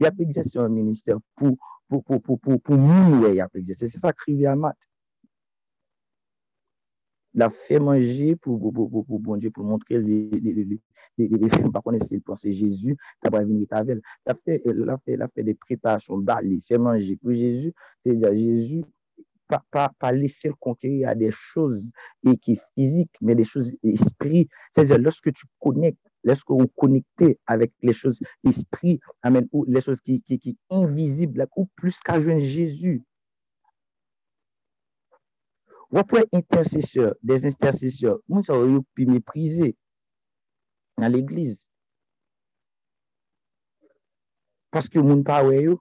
Y 0.00 0.08
ap 0.08 0.20
egzasyon 0.24 0.72
minister 0.72 1.18
pou, 1.36 1.58
pou, 1.88 2.00
pou, 2.00 2.20
pou, 2.20 2.38
pou, 2.38 2.62
pou 2.64 2.78
moun 2.80 3.20
wè 3.24 3.34
y 3.36 3.42
ap 3.44 3.58
egzasyon, 3.58 3.90
se 3.92 4.00
sa 4.00 4.14
krivi 4.16 4.48
amat. 4.48 4.89
À 7.34 7.38
mat. 7.38 7.42
Il 7.42 7.42
a 7.42 7.50
fait 7.50 7.80
manger 7.80 8.36
pour, 8.36 8.60
pour, 8.60 8.90
pour, 8.90 9.06
pour, 9.06 9.20
bon 9.20 9.36
Dieu, 9.36 9.50
pour 9.50 9.64
montrer 9.64 9.98
les, 9.98 10.30
les, 10.30 10.52
les, 10.52 10.64
les, 10.64 10.80
les, 11.18 11.28
les 11.28 11.70
par 11.72 11.82
contre, 11.82 12.04
c'est 12.04 12.20
penser 12.20 12.52
Jésus, 12.52 12.96
t'as 13.20 13.30
pas 13.30 13.44
venir 13.44 13.66
avec. 13.70 13.98
Il 14.26 14.30
a 14.30 14.34
fait, 14.34 14.62
il 14.64 14.88
a 14.88 14.98
fait, 14.98 15.14
il 15.14 15.22
a 15.22 15.28
fait 15.28 15.42
des 15.42 15.54
préparations, 15.54 16.18
bah, 16.18 16.40
il 16.42 16.60
fait 16.62 16.78
manger 16.78 17.16
pour 17.16 17.32
Jésus, 17.32 17.72
c'est-à-dire 18.04 18.36
Jésus, 18.36 18.84
pas, 19.50 19.62
pas, 19.70 19.92
pas 19.98 20.12
laisser 20.12 20.48
le 20.48 20.54
conquérir 20.54 21.08
à 21.08 21.14
des 21.14 21.30
choses 21.32 21.90
et 22.24 22.36
qui 22.36 22.58
physiques, 22.74 23.14
mais 23.20 23.34
des 23.34 23.44
choses 23.44 23.74
esprit. 23.82 24.48
C'est-à-dire, 24.72 24.98
lorsque 24.98 25.32
tu 25.32 25.44
connectes, 25.58 25.98
lorsque 26.22 26.50
vous 26.50 26.68
connectez 26.68 27.38
avec 27.46 27.72
les 27.82 27.92
choses 27.92 28.20
esprit, 28.44 29.00
amen, 29.22 29.48
ou 29.52 29.64
les 29.66 29.80
choses 29.80 30.00
qui, 30.00 30.22
qui, 30.22 30.38
qui 30.38 30.56
invisibles, 30.70 31.46
ou 31.56 31.66
plus 31.76 31.98
qu'à 32.00 32.20
Jésus. 32.20 33.02
Wapwe 35.90 36.24
intercesseur, 36.32 37.16
des 37.22 37.46
intercesseurs, 37.46 38.20
moun 38.28 38.44
sa 38.46 38.54
wè 38.54 38.68
yon 38.70 38.84
pi 38.94 39.08
meprize 39.10 39.72
nan 41.02 41.10
l'eglize. 41.10 41.66
Paske 44.70 45.02
moun 45.02 45.24
pa 45.26 45.40
wè 45.48 45.64
yon. 45.64 45.80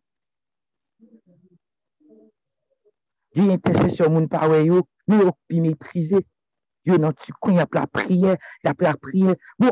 Di 3.38 3.46
intercesseur 3.54 4.10
moun 4.10 4.26
pa 4.34 4.50
wè 4.50 4.64
yon, 4.66 4.82
moun 5.06 5.28
yon 5.28 5.38
pi 5.46 5.62
meprize. 5.68 6.24
Yon 6.90 7.06
nan 7.06 7.14
tukon, 7.14 7.60
yap 7.60 7.78
la 7.78 7.86
priye, 7.86 8.34
yap 8.66 8.82
la 8.82 8.96
priye. 8.98 9.38
Bon, 9.62 9.70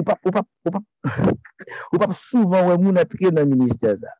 ou 0.00 0.08
pa, 0.08 0.18
ou 0.24 0.34
pa, 0.34 0.42
ou 0.66 0.74
pa, 0.74 0.82
ou 1.92 2.02
pa 2.02 2.10
souvan 2.16 2.72
wè 2.72 2.80
moun 2.82 2.98
atre 2.98 3.30
nan 3.36 3.46
minister 3.54 3.94
za. 4.02 4.19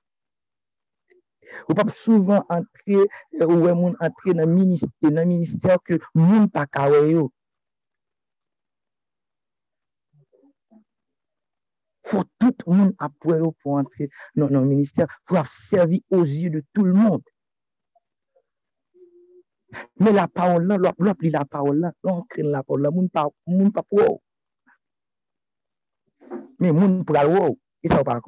Ou 1.68 1.74
pap 1.78 1.90
souvan 1.94 2.44
antre, 2.56 3.04
ou 3.42 3.58
wè 3.64 3.74
moun 3.74 3.96
antre 4.06 4.34
nan 4.38 4.50
minister, 4.54 5.10
nan 5.10 5.28
minister 5.30 5.78
ke 5.86 5.98
moun 6.18 6.48
pa 6.54 6.66
kawe 6.66 7.02
yo. 7.10 7.28
Fò 12.10 12.22
tout 12.42 12.64
moun 12.66 12.90
apwe 13.06 13.38
yo 13.42 13.50
pou 13.62 13.78
antre 13.80 14.08
nan 14.38 14.50
nan 14.54 14.66
minister, 14.70 15.06
fò 15.26 15.42
ap 15.42 15.50
servi 15.50 16.02
ozi 16.16 16.50
de 16.54 16.60
tout 16.72 16.86
l'monde. 16.86 17.26
Men 20.02 20.16
la 20.16 20.26
paol 20.26 20.66
la, 20.66 20.78
lop 20.82 21.22
li 21.22 21.30
la 21.30 21.44
paol 21.46 21.78
la, 21.84 21.92
lop 22.06 22.26
kren 22.32 22.50
la 22.50 22.64
paol 22.66 22.82
la, 22.82 22.90
moun 22.94 23.08
pa, 23.14 23.28
moun 23.46 23.70
pa 23.74 23.82
pou 23.86 24.02
ou. 24.06 24.18
Men 26.60 26.74
moun 26.76 27.00
pou 27.06 27.18
al 27.20 27.30
ou, 27.30 27.58
e 27.82 27.88
sa 27.88 28.00
ou 28.02 28.08
pa 28.08 28.18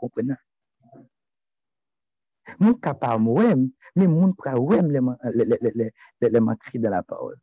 kompren 0.00 0.32
nan. 0.32 0.40
Moun 2.58 2.78
kapab 2.80 3.20
mwem, 3.20 3.68
men 3.96 4.10
moun 4.10 4.32
pra 4.38 4.56
wem 4.58 4.90
leman 4.90 6.56
kri 6.64 6.80
de 6.80 6.88
la 6.88 7.02
paol. 7.02 7.36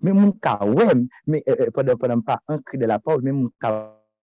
Men 0.00 0.16
moun 0.18 0.32
ka 0.42 0.58
wem, 0.66 1.08
eh, 1.32 1.42
eh, 1.46 1.70
padan 1.72 2.22
pa 2.22 2.40
an 2.48 2.62
kri 2.66 2.78
de 2.78 2.86
la 2.90 2.98
paol, 2.98 3.22
men 3.22 3.34
moun 3.34 3.52
ka 3.62 3.70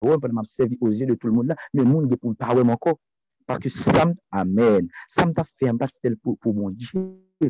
wem 0.04 0.20
padan 0.20 0.36
m'absevi 0.36 0.78
ozye 0.80 1.06
de 1.06 1.14
tout 1.14 1.28
l'moun 1.28 1.48
la, 1.48 1.56
men 1.72 1.88
moun 1.88 2.08
ge 2.10 2.16
pou 2.20 2.34
pa 2.34 2.54
wem 2.54 2.70
anko. 2.70 2.98
Parke 3.50 3.70
sam, 3.70 4.14
amen, 4.30 4.86
sam 5.08 5.32
ta 5.34 5.42
fe, 5.42 5.72
mpa 5.74 5.88
fel 5.90 6.14
pou 6.22 6.52
moun 6.54 6.76
dje, 6.78 7.00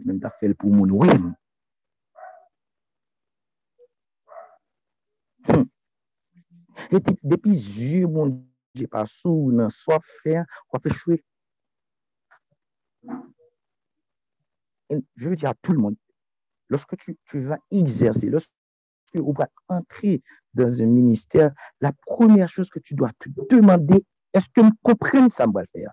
mwen 0.00 0.20
ta 0.22 0.30
fel 0.40 0.54
pou 0.56 0.72
moun 0.72 0.94
wem. 0.96 1.26
Depi 7.20 7.52
zi 7.52 8.06
moun 8.06 8.38
dje 8.72 8.88
pa 8.88 9.04
sou 9.04 9.50
nan 9.52 9.68
soaf 9.74 10.06
fe, 10.22 10.40
wapè 10.72 10.94
chwe 11.02 11.18
Je 15.16 15.28
veux 15.28 15.36
dire 15.36 15.50
à 15.50 15.54
tout 15.62 15.72
le 15.72 15.78
monde, 15.78 15.96
lorsque 16.68 16.96
tu, 16.96 17.16
vas 17.40 17.58
exercer, 17.70 18.28
lorsque 18.28 18.52
tu 19.12 19.20
vas 19.20 19.48
entrer 19.68 20.22
dans 20.54 20.82
un 20.82 20.86
ministère, 20.86 21.52
la 21.80 21.92
première 22.06 22.48
chose 22.48 22.70
que 22.70 22.80
tu 22.80 22.94
dois 22.94 23.10
te 23.18 23.28
demander, 23.48 24.04
est-ce 24.32 24.48
que 24.48 24.60
me 24.60 24.70
comprennent 24.82 25.28
ça, 25.28 25.46
me 25.46 25.52
va 25.52 25.62
le 25.62 25.68
faire? 25.72 25.92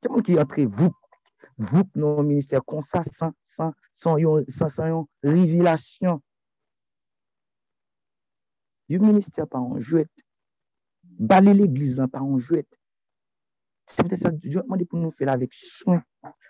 Quelqu'un 0.00 0.22
qui 0.22 0.38
entre 0.38 0.62
vous, 0.62 0.92
vous 1.58 1.82
dans 1.94 2.20
le 2.20 2.28
ministère 2.28 2.64
comme 2.64 2.82
ça, 2.82 3.02
sans, 3.42 4.14
révélation. 5.22 6.22
Le 8.88 8.98
ministère 8.98 9.48
pas 9.48 9.58
en 9.58 9.80
jouette. 9.80 10.10
Baler 11.02 11.54
l'église 11.54 12.00
pas 12.12 12.20
en 12.20 12.38
jouette. 12.38 12.68
Peut-être 13.94 14.18
ça, 14.18 14.30
Dieu 14.30 14.60
a 14.60 14.62
demandé 14.62 14.84
pour 14.84 14.98
nous 14.98 15.10
faire 15.10 15.28
avec 15.28 15.54
soin, 15.54 16.02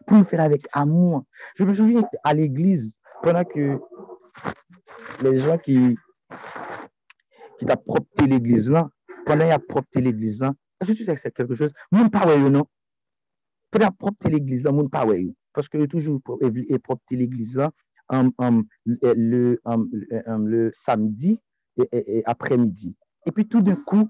pour 0.07 0.17
nous 0.17 0.25
faire 0.25 0.41
avec 0.41 0.67
amour. 0.73 1.25
Je 1.55 1.65
me 1.65 1.75
souviens 1.75 2.03
à 2.25 2.33
l'église, 2.33 2.99
pendant 3.23 3.45
que 3.45 3.79
les 5.23 5.39
gens 5.39 5.59
qui, 5.59 5.97
qui 7.59 7.67
t'a 7.67 7.79
l'église 8.27 8.71
là, 8.71 8.89
pendant 9.27 9.45
qu'il 9.45 9.53
a 9.53 9.59
propté 9.59 10.01
l'église 10.01 10.41
là, 10.41 10.55
est-ce 10.81 10.93
que 10.93 10.97
tu 10.97 11.05
sais 11.05 11.15
que 11.15 11.21
c'est 11.21 11.35
quelque 11.35 11.55
chose? 11.55 11.73
Même 11.93 12.11
pas 12.11 12.27
ouais, 12.27 12.39
non? 12.51 12.65
Pendant 13.71 13.93
propté 13.93 14.31
l'église 14.31 14.65
là, 14.65 14.73
même 14.73 14.89
pas 14.89 15.05
ouais. 15.07 15.27
Parce 15.53 15.69
que 15.69 15.85
toujours 15.87 16.21
propté 16.23 17.17
l'église 17.17 17.57
là, 17.57 17.71
um, 18.09 18.33
le, 18.85 19.61
le 19.65 20.71
samedi 20.75 21.41
et, 21.77 22.19
et 22.19 22.23
après-midi. 22.27 22.97
Et 23.27 23.33
puis 23.33 23.47
tout 23.47 23.61
d'un 23.61 23.75
coup, 23.75 24.09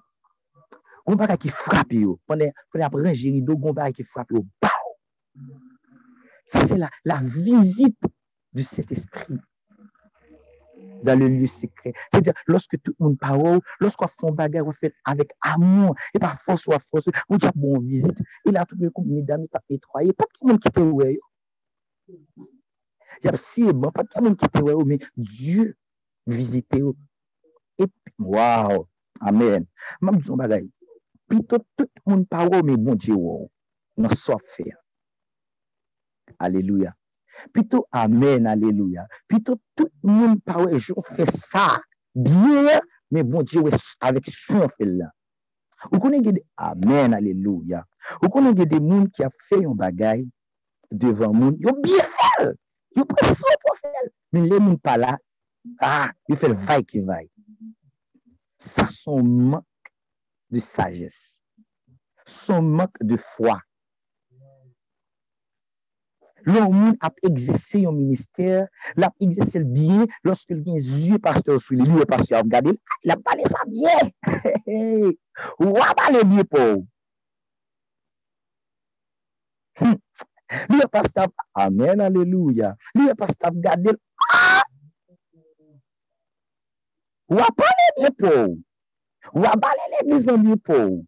Gon 1.07 1.19
bagay 1.21 1.39
ki 1.39 1.53
frape 1.55 2.03
yo. 2.03 2.19
Pwene 2.27 2.53
ap 2.85 2.97
renjiri 2.99 3.43
do, 3.47 3.57
gon 3.57 3.77
bagay 3.77 3.95
ki 4.01 4.07
frape 4.07 4.35
yo. 4.35 4.45
Baw! 4.63 4.95
Sa 6.47 6.65
se 6.67 6.79
la, 6.79 6.91
la 7.05 7.21
vizite 7.23 8.11
du 8.55 8.63
set 8.63 8.93
espri. 8.93 9.39
Dan 11.05 11.21
le 11.21 11.29
liye 11.29 11.49
sekre. 11.51 11.93
Se 12.13 12.21
diya, 12.25 12.35
loske 12.51 12.79
tout 12.81 12.95
moun 13.03 13.17
parou, 13.21 13.61
loske 13.83 14.05
wafon 14.05 14.37
bagay 14.39 14.65
wafet 14.65 14.95
avèk 15.11 15.35
amon, 15.53 15.95
e 16.15 16.21
pa 16.23 16.33
fos 16.41 16.67
wafos, 16.71 17.09
ou 17.29 17.39
diya 17.39 17.53
ah, 17.53 17.59
bon 17.59 17.81
vizite, 17.85 18.25
e 18.47 18.55
la 18.55 18.65
tout 18.67 18.79
moun 18.81 18.93
koum 18.97 19.11
ni 19.13 19.25
dami 19.27 19.51
tap 19.53 19.65
netroye, 19.73 20.15
pat 20.17 20.33
ki 20.37 20.47
moun 20.49 20.61
kite 20.63 20.85
wè 20.85 21.11
yo. 21.17 21.25
Yap 23.27 23.39
si 23.41 23.67
e 23.69 23.75
bon, 23.75 23.93
pat 23.95 24.11
ki 24.13 24.25
moun 24.25 24.39
kite 24.41 24.63
wè 24.65 24.77
yo, 24.77 24.87
men 24.89 25.03
Diyo 25.17 25.69
vizite 26.31 26.81
yo. 26.83 26.95
E, 27.83 27.91
waw, 28.19 28.87
amen. 29.21 29.67
Mam 30.01 30.23
dison 30.23 30.41
bagay, 30.41 30.65
Pito 31.29 31.59
tout 31.77 31.91
moun 32.07 32.25
pa 32.31 32.45
wou, 32.47 32.63
me 32.63 32.77
moun 32.77 32.99
di 33.03 33.13
wou. 33.13 33.49
Non 33.99 34.15
sop 34.15 34.45
fè. 34.55 34.71
Aleluya. 36.39 36.93
Pito 37.53 37.87
amen, 37.91 38.47
aleluya. 38.47 39.07
Pito 39.27 39.59
tout 39.75 39.93
moun 40.07 40.39
pa 40.47 40.61
wou, 40.61 40.79
joun 40.79 41.07
fè 41.17 41.27
sa. 41.35 41.67
Biye, 42.15 42.79
me 43.11 43.27
moun 43.27 43.47
di 43.49 43.59
wou, 43.59 43.75
avèk 44.07 44.31
son 44.31 44.71
fè 44.77 44.87
la. 44.87 45.11
Ou 45.91 46.01
konen 46.01 46.23
gede, 46.25 46.45
amen, 46.57 47.15
aleluya. 47.19 47.83
Ou 48.23 48.31
konen 48.33 48.55
gede 48.57 48.79
moun 48.81 49.11
ki 49.11 49.27
a 49.27 49.31
fè 49.49 49.61
yon 49.65 49.77
bagay 49.79 50.23
devan 50.95 51.35
moun, 51.35 51.59
yon 51.61 51.83
biye 51.83 52.07
fèl. 52.15 52.55
Yon 52.97 53.09
pre 53.11 53.35
sou 53.35 53.63
pou 53.65 53.79
fèl. 53.83 54.13
Men 54.33 54.47
le 54.51 54.61
moun 54.63 54.79
pa 54.79 54.95
la, 55.01 55.17
ah, 55.83 56.13
yon 56.31 56.39
fèl 56.39 56.55
vay 56.69 56.87
ki 56.87 57.03
vay. 57.09 57.27
Sa 58.63 58.87
son 58.89 59.27
man 59.27 59.67
de 60.51 60.61
sagesse, 60.61 61.41
son 62.27 62.63
manque 62.63 63.03
de 63.03 63.17
foi. 63.17 63.59
Lò 66.47 66.69
moun 66.71 66.95
ap 67.03 67.17
egzese 67.27 67.81
yon 67.83 67.97
minister, 67.99 68.69
l 68.95 69.07
ap 69.07 69.15
egzese 69.25 69.59
l 69.59 69.65
biye, 69.67 70.05
loske 70.27 70.55
l 70.55 70.61
gen 70.63 70.79
zye 70.79 71.19
pasteur 71.23 71.59
sou 71.59 71.75
li, 71.75 71.83
li 71.89 71.99
yo 71.99 72.07
pasteur 72.07 72.39
ap 72.39 72.53
gade, 72.53 72.77
l 73.03 73.15
ap 73.15 73.25
bale 73.27 73.49
sa 73.51 73.65
biye. 73.67 73.97
Wap 75.59 75.97
bale 76.01 76.23
biye 76.31 76.45
pou. 76.53 76.85
Hmm. 79.81 79.99
Li 80.71 80.79
yo 80.79 80.87
pasteur 80.93 81.27
ap, 81.27 81.35
amen, 81.67 82.05
aleluya. 82.07 82.77
Li 82.95 83.09
yo 83.09 83.19
pasteur 83.19 83.51
ap 83.51 83.59
gade, 83.67 83.97
ah! 84.31 84.63
wap 87.35 87.59
bale 87.59 87.91
biye 87.99 88.15
pou. 88.23 88.55
Wabale 89.35 89.91
l'Eglise 89.93 90.27
nan 90.29 90.43
biye 90.45 90.57
pou. 90.67 91.03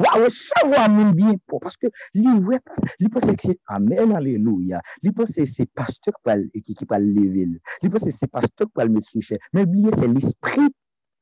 Wawesevo 0.00 0.76
a 0.80 0.88
moun 0.88 1.12
biye 1.16 1.36
pou. 1.48 1.60
Paske 1.62 1.90
li 2.16 2.32
wè, 2.46 2.60
li 3.02 3.10
pou 3.12 3.22
se 3.24 3.34
ki 3.40 3.56
amen 3.74 4.14
aleluya. 4.16 4.80
Li 5.04 5.12
pou 5.12 5.28
se 5.28 5.46
se 5.50 5.66
pastor 5.76 6.14
ki 6.14 6.88
pal 6.88 7.04
level. 7.04 7.58
Li 7.82 7.90
pou 7.90 8.00
se 8.02 8.14
se 8.14 8.28
pastor 8.30 8.70
ki 8.70 8.74
pal 8.80 8.92
met 8.94 9.06
souche. 9.08 9.38
Men 9.52 9.68
biye 9.72 9.92
se 9.96 10.08
l'esprit 10.08 10.72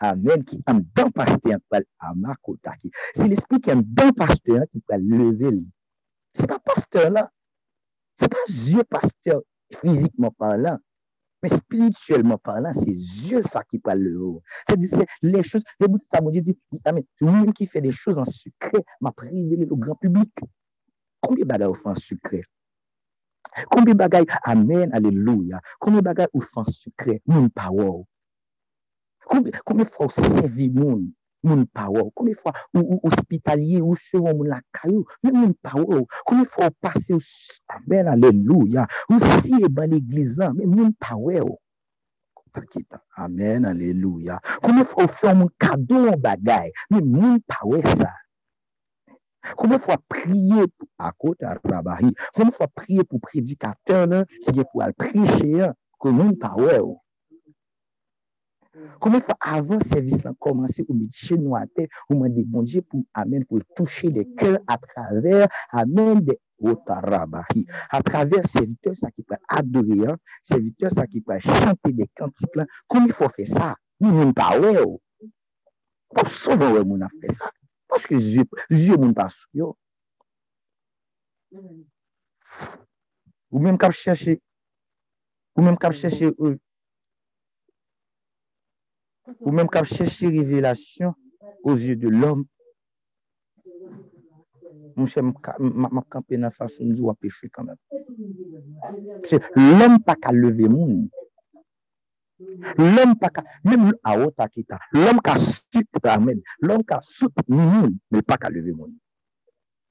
amen 0.03 0.45
ki 0.47 0.61
an 0.71 0.83
dan 0.97 1.13
pasteur 1.15 1.59
ki 1.59 1.71
pal 1.73 1.87
amakota 2.11 2.77
ki. 2.79 2.93
Se 3.17 3.29
l'esprit 3.29 3.65
ki 3.65 3.75
an 3.75 3.85
dan 3.99 4.15
pasteur 4.19 4.67
ki 4.71 4.85
pal 4.87 5.03
level. 5.11 5.63
Se 6.39 6.49
pa 6.49 6.61
pasteur 6.63 7.11
la. 7.17 7.27
Se 8.21 8.29
pa 8.31 8.47
zye 8.49 8.85
pasteur 8.87 9.43
fizikman 9.81 10.35
parlant. 10.39 10.79
Mais 11.43 11.49
spirituellement 11.49 12.39
parlant, 12.39 12.73
c'est 12.73 12.93
Dieu 12.93 13.43
ça 13.43 13.65
qui 13.65 13.79
parle 13.79 13.99
le 13.99 14.21
haut. 14.21 14.43
C'est 14.69 14.79
les 15.23 15.43
choses, 15.43 15.65
les 15.81 15.89
bouts 15.89 15.99
de 15.99 16.05
ça, 16.07 16.21
mon 16.21 16.31
Dieu 16.31 16.41
dit, 16.41 16.57
lui 17.21 17.53
qui 17.53 17.67
fait 17.67 17.81
des 17.81 17.91
choses 17.91 18.19
en 18.19 18.25
secret, 18.25 18.85
m'a 19.01 19.13
révélé 19.17 19.67
au 19.69 19.77
grand 19.77 19.97
public. 19.97 20.31
Combien 21.21 21.45
de 21.45 21.49
bagages 21.49 21.69
on 21.69 21.75
fait 21.75 21.89
en 21.89 21.95
secret? 21.97 22.43
Combien 23.71 23.95
de 23.95 23.99
bagages, 23.99 24.27
amen, 24.45 24.91
alléluia. 24.93 25.61
Combien 25.79 25.99
de 25.99 26.05
bagages 26.05 26.29
on 26.33 26.41
fait 26.41 26.59
en 26.59 26.65
secret? 26.65 27.23
Moun 27.27 27.51
pas 27.51 27.71
Combien, 29.27 29.53
combien 29.65 29.85
fois 29.85 30.07
on 30.07 30.09
servit 30.11 30.71
moun? 30.71 31.13
moun 31.47 31.67
pa 31.75 31.89
wou. 31.91 32.11
Kome 32.17 32.35
fwa 32.39 32.55
ou 32.77 33.01
ospitalye 33.09 33.83
ou 33.83 33.99
chevon 33.99 34.39
moun 34.39 34.53
lakayou, 34.53 35.05
men 35.23 35.37
moun 35.39 35.53
pa 35.63 35.75
wou. 35.79 36.07
Kome 36.29 36.47
fwa 36.49 36.71
ou 36.71 36.79
pase 36.83 37.13
ou 37.17 37.23
chaber 37.23 38.09
aleluya, 38.13 38.87
ou 39.11 39.21
siye 39.43 39.69
ban 39.69 39.91
l'egliz 39.93 40.39
lan, 40.41 40.57
men 40.59 40.71
moun 40.73 40.97
pa 40.99 41.19
wou. 41.19 41.59
Pakita. 42.53 43.01
Amen, 43.17 43.65
aleluya. 43.65 44.39
Kome 44.65 44.85
fwa 44.89 45.07
ou 45.07 45.15
fwa 45.21 45.37
moun 45.39 45.53
kado 45.61 46.03
yon 46.07 46.19
bagay, 46.21 46.73
men 46.93 47.07
moun 47.09 47.41
pa 47.49 47.63
wou 47.65 47.81
sa. 47.97 48.11
Kome 49.59 49.79
fwa 49.83 49.97
priye 50.11 50.69
pou 50.71 50.87
akota 51.03 51.57
rabahi, 51.67 52.13
kome 52.37 52.53
fwa 52.55 52.69
priye 52.71 53.03
pou 53.09 53.19
predikater 53.25 54.05
nan, 54.11 54.29
ki 54.45 54.55
gen 54.55 54.69
pou 54.71 54.85
al 54.85 54.95
preche, 54.95 55.73
kon 55.99 56.15
moun 56.15 56.37
pa 56.39 56.53
wou. 56.55 57.01
Kome 59.01 59.21
fwa 59.21 59.35
avan 59.55 59.81
servis 59.85 60.23
lan 60.25 60.35
komanse 60.41 60.81
ou 60.87 60.97
medje 60.97 61.37
nou 61.37 61.57
ate, 61.59 61.85
ou 62.09 62.17
mande 62.21 62.45
bonje 62.49 62.81
pou 62.81 63.05
amen 63.21 63.45
pou 63.49 63.61
touche 63.77 64.09
de 64.15 64.25
kèl 64.41 64.57
a 64.65 64.79
traver, 64.81 65.45
amen 65.77 66.23
de 66.25 66.39
otarabahi. 66.71 67.67
A 67.93 68.01
traver 68.07 68.47
serviteur 68.49 68.97
sa 68.97 69.11
ki 69.13 69.27
pa 69.29 69.37
adore, 69.59 70.17
serviteur 70.49 70.95
sa 70.95 71.05
ki 71.11 71.21
pa 71.27 71.37
chante 71.45 71.93
de 71.99 72.09
kantik 72.17 72.57
lan, 72.57 72.71
kome 72.89 73.13
fwa 73.13 73.29
fè 73.37 73.45
sa? 73.51 73.75
Nou 74.01 74.17
moun 74.17 74.33
pa 74.37 74.55
wè 74.57 74.73
ou. 74.87 74.97
Pou 76.17 76.33
souvan 76.33 76.73
wè 76.79 76.87
moun 76.87 77.05
a 77.05 77.13
fè 77.19 77.37
sa. 77.37 77.53
Paske 77.93 78.17
zye 78.17 78.97
moun 78.97 79.13
pa 79.13 79.29
sou 79.29 79.53
yo. 79.61 79.71
Ou 83.53 83.61
mèm 83.61 83.77
kap 83.77 83.93
chèche, 83.93 84.39
ou 85.59 85.67
mèm 85.67 85.77
kap 85.77 85.93
chèche 85.93 86.33
ou, 86.39 86.57
ou 89.41 89.53
menm 89.55 89.71
kap 89.71 89.87
chèche 89.87 90.31
revelasyon 90.31 91.15
ou 91.63 91.77
zye 91.79 91.97
de 91.99 92.11
l'om, 92.11 92.43
mwen 94.97 95.09
chè 95.09 95.23
map 95.25 96.07
kampe 96.13 96.39
nan 96.41 96.55
fason 96.55 96.93
di 96.95 97.03
wap 97.05 97.21
peche 97.23 97.51
kanman. 97.55 97.79
Pse 99.25 99.41
l'om 99.57 99.99
pa 100.07 100.17
ka 100.19 100.33
leve 100.37 100.69
moun. 100.71 101.07
L'om 102.79 103.15
pa 103.21 103.31
ka, 103.35 103.45
menm 103.67 103.93
aot 104.11 104.43
akita, 104.43 104.81
l'om 104.99 105.21
ka 105.23 105.37
soute 105.39 106.03
amen, 106.11 106.43
l'om 106.67 106.83
ka 106.87 106.99
soute 107.07 107.45
ni 107.49 107.63
moun, 107.63 107.95
men 108.11 108.27
pa 108.27 108.39
ka 108.43 108.51
leve 108.51 108.75
moun. 108.75 108.97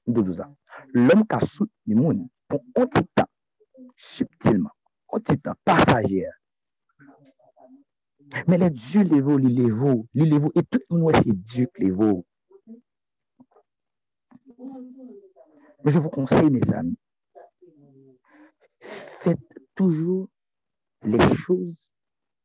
Doudouza, 0.06 0.50
l'om 0.92 1.24
ka 1.30 1.40
soute 1.40 1.72
ni 1.86 1.96
moun, 1.96 2.26
pou 2.50 2.60
kontitan, 2.76 3.28
subtilman, 3.96 4.72
kontitan, 5.08 5.56
pasajèr, 5.64 6.34
Mais 8.48 8.58
les 8.58 8.70
dieux 8.70 9.02
les 9.02 9.20
vaut, 9.20 9.38
les 9.38 9.70
vaut, 9.70 10.06
les 10.14 10.38
vaut, 10.38 10.52
et 10.54 10.62
tout 10.62 10.80
le 10.90 10.98
monde, 10.98 11.16
c'est 11.16 11.34
Dieu 11.34 11.68
qui 11.74 11.82
les 11.82 11.90
vaut. 11.90 12.26
Mais 15.84 15.90
je 15.90 15.98
vous 15.98 16.10
conseille, 16.10 16.50
mes 16.50 16.72
amis, 16.72 16.96
faites 18.80 19.40
toujours 19.74 20.28
les 21.02 21.20
choses 21.34 21.92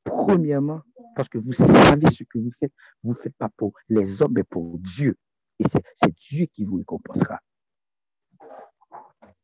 premièrement 0.03 0.81
parce 1.15 1.29
que 1.29 1.37
vous 1.37 1.53
savez 1.53 2.09
ce 2.09 2.23
que 2.23 2.39
vous 2.39 2.51
faites. 2.59 2.73
Vous 3.03 3.11
ne 3.11 3.15
faites 3.17 3.35
pas 3.35 3.49
pour 3.49 3.73
les 3.89 4.21
hommes, 4.21 4.33
mais 4.35 4.43
pour 4.43 4.77
Dieu. 4.79 5.17
Et 5.59 5.63
c'est 5.67 6.15
Dieu 6.15 6.45
qui 6.53 6.63
vous 6.63 6.77
récompensera. 6.77 7.39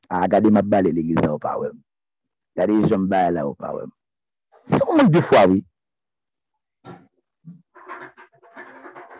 Ah, 0.10 0.22
regardez 0.22 0.52
ma 0.52 0.62
balle 0.62 0.86
l'église 0.86 1.20
là 1.20 1.34
au. 1.34 1.40
Regardez 1.40 2.82
les 2.82 2.88
jambes 2.88 3.10
là 3.10 3.48
au. 3.48 3.58
C'est 4.66 4.82
un 4.84 4.96
manque 4.96 5.12
de 5.12 5.22
foi, 5.22 5.48
oui. 5.48 5.66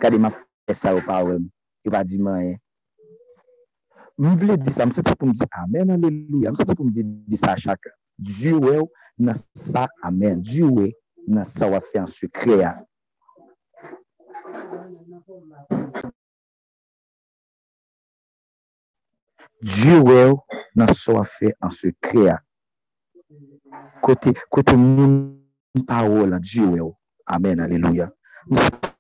Kade 0.02 0.20
ma 0.20 0.32
fè 0.34 0.74
sa 0.78 0.94
ou 0.96 1.04
pa 1.06 1.22
wèm. 1.26 1.48
Yo 1.84 1.92
pa 1.94 2.04
di 2.08 2.20
man 2.22 2.42
e. 2.48 2.54
M 4.22 4.36
vle 4.40 4.58
di 4.62 4.72
sa, 4.72 4.86
m 4.86 4.94
se 4.94 5.02
te 5.04 5.14
pou 5.18 5.28
m 5.28 5.34
di 5.36 5.46
amen, 5.60 5.94
aleluya. 5.96 6.54
M 6.54 6.58
se 6.58 6.66
te 6.68 6.76
pou 6.78 6.88
m 6.88 6.92
di, 6.94 7.04
di 7.04 7.40
sa 7.40 7.56
chak. 7.60 7.90
Diyo 8.18 8.62
wè 8.64 8.78
ou 8.82 8.90
nan 9.18 9.38
sa 9.58 9.88
amen. 10.06 10.42
Diyo 10.46 10.70
wè 10.78 10.90
nan 11.28 11.48
sa 11.50 11.70
wè 11.72 11.82
fè 11.92 12.04
an 12.04 12.10
su 12.12 12.30
kreya. 12.32 12.76
Diyo 19.64 20.02
wè 20.08 20.20
ou 20.32 20.42
nan 20.78 20.94
sa 20.94 21.20
wè 21.20 21.28
fè 21.36 21.54
an 21.64 21.74
su 21.74 21.94
kreya. 22.04 22.40
Kote, 24.04 24.36
kote 24.54 24.78
moun 24.78 25.84
pa 25.90 26.04
wè 26.06 26.28
lan, 26.30 26.42
diyo 26.44 26.72
wè 26.74 26.84
ou. 26.86 26.98
Amen, 27.26 27.64
aleluya. 27.64 28.12
M 28.52 28.60
se 28.60 28.93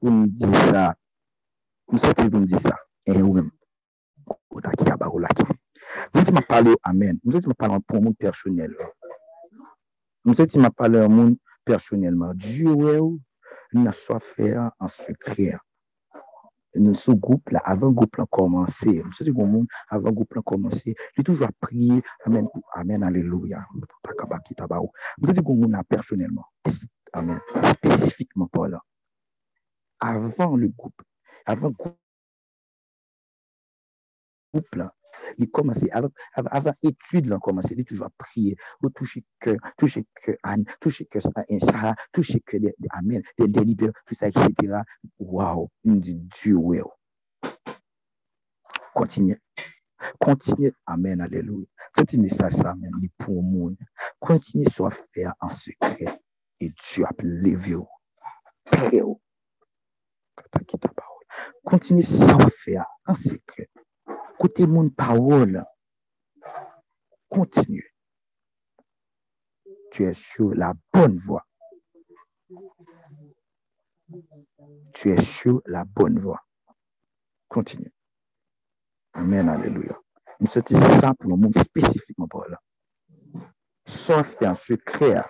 pou 0.00 0.10
m 0.14 0.26
di 0.30 0.48
sa, 0.70 0.88
m 1.92 2.00
soti 2.00 2.26
pou 2.30 2.40
m 2.40 2.46
di 2.48 2.58
sa, 2.62 2.74
e 3.06 3.16
ou 3.20 3.34
men, 3.36 3.48
ou 4.54 4.62
ta 4.64 4.72
ki 4.78 4.88
yaba 4.88 5.10
ou 5.12 5.20
la 5.22 5.30
ki. 5.36 5.46
M 6.14 6.18
soti 6.20 6.34
ma 6.36 6.42
pale 6.46 6.74
ou 6.74 6.82
amen, 6.88 7.20
m 7.24 7.34
soti 7.34 7.50
ma 7.50 7.56
pale 7.58 7.78
pou 7.86 8.02
moun 8.02 8.16
personel. 8.18 8.74
M 10.26 10.34
soti 10.38 10.60
ma 10.62 10.70
pale 10.70 11.02
ou 11.04 11.12
moun 11.12 11.36
personelman. 11.68 12.36
Diyo 12.38 12.76
we 12.82 12.98
ou, 12.98 13.16
e 13.74 13.80
na 13.82 13.94
so 13.96 14.18
fè 14.22 14.54
an 14.58 14.92
sekre. 14.92 15.56
Nou 16.78 16.94
sou 16.94 17.16
goup 17.16 17.48
la, 17.54 17.62
avan 17.66 17.94
goup 17.96 18.18
lan 18.20 18.28
komanse, 18.34 18.98
m 19.02 19.14
soti 19.16 19.32
pou 19.34 19.48
moun, 19.48 19.64
avan 19.94 20.14
goup 20.14 20.36
lan 20.36 20.44
komanse, 20.46 20.92
li 21.16 21.24
toujwa 21.26 21.48
priye, 21.64 22.02
amen 22.28 22.46
pou, 22.52 22.62
amen, 22.78 23.06
aleluya, 23.08 23.64
m 23.72 23.86
soti 25.24 25.40
pou 25.42 25.56
moun 25.56 25.72
na 25.74 25.82
personelman, 25.88 26.44
amen, 27.18 27.40
spesifikman 27.72 28.52
pou 28.52 28.68
la. 28.68 28.84
Avant 30.00 30.56
le 30.56 30.68
groupe, 30.68 31.00
avant 31.46 31.68
le 31.68 31.74
groupe 31.74 31.96
là, 34.74 34.94
il 35.38 35.50
commençait, 35.50 35.90
avant, 35.90 36.10
avant, 36.34 36.72
étude 36.82 37.26
là, 37.26 37.38
commençait, 37.40 37.74
il 37.76 37.84
toujours 37.84 38.06
à 38.06 38.10
prier, 38.18 38.56
au 38.82 38.90
toucher 38.90 39.24
cœur, 39.40 39.56
toucher 39.76 40.06
cœur 40.14 40.36
Anne, 40.42 40.64
toucher 40.80 41.06
cœur 41.06 41.22
Sarah, 41.60 41.94
toucher 42.12 42.40
cœur 42.40 42.60
des, 42.60 42.74
Amen, 42.90 43.22
des 43.38 43.48
délibères, 43.48 43.92
tout 44.06 44.14
ça, 44.14 44.28
etc. 44.28 44.82
Waouh, 45.18 45.68
il 45.84 45.92
me 45.92 45.98
dit 45.98 46.14
Dieu, 46.14 46.54
ouais. 46.56 46.82
Continuez. 48.94 49.38
Continuez. 50.20 50.72
Amen, 50.86 51.20
Alléluia. 51.20 51.66
C'est 51.96 52.14
un 52.14 52.18
message, 52.22 52.54
ça, 52.54 52.70
Amen, 52.70 52.92
il 53.02 53.10
pour 53.18 53.42
monde. 53.42 53.76
Continuez 54.20 54.68
sur 54.70 54.92
faire 55.14 55.34
en 55.40 55.50
secret. 55.50 56.20
Et 56.60 56.70
Dieu 56.70 57.04
a 57.04 57.10
levé 57.20 57.74
au. 57.76 57.88
Continuez 61.64 62.02
sans 62.02 62.48
faire 62.48 62.86
en 63.06 63.14
secret. 63.14 63.68
Côté 64.38 64.66
mon 64.66 64.88
parole. 64.90 65.64
Continue. 67.28 67.94
Tu 69.92 70.04
es 70.04 70.14
sur 70.14 70.54
la 70.54 70.74
bonne 70.92 71.16
voie. 71.16 71.46
Tu 74.94 75.10
es 75.10 75.20
sur 75.20 75.60
la 75.66 75.84
bonne 75.84 76.18
voie. 76.18 76.40
Continue. 77.48 77.92
Amen, 79.12 79.48
Alléluia. 79.48 79.98
Nous 80.40 80.46
c'était 80.46 80.74
ça 80.74 81.14
pour 81.18 81.30
le 81.30 81.36
monde 81.36 81.58
spécifiquement 81.58 82.28
pour 82.28 82.44
là. 82.46 82.60
Faire 83.84 84.24
en 84.42 84.54
secret. 84.54 85.24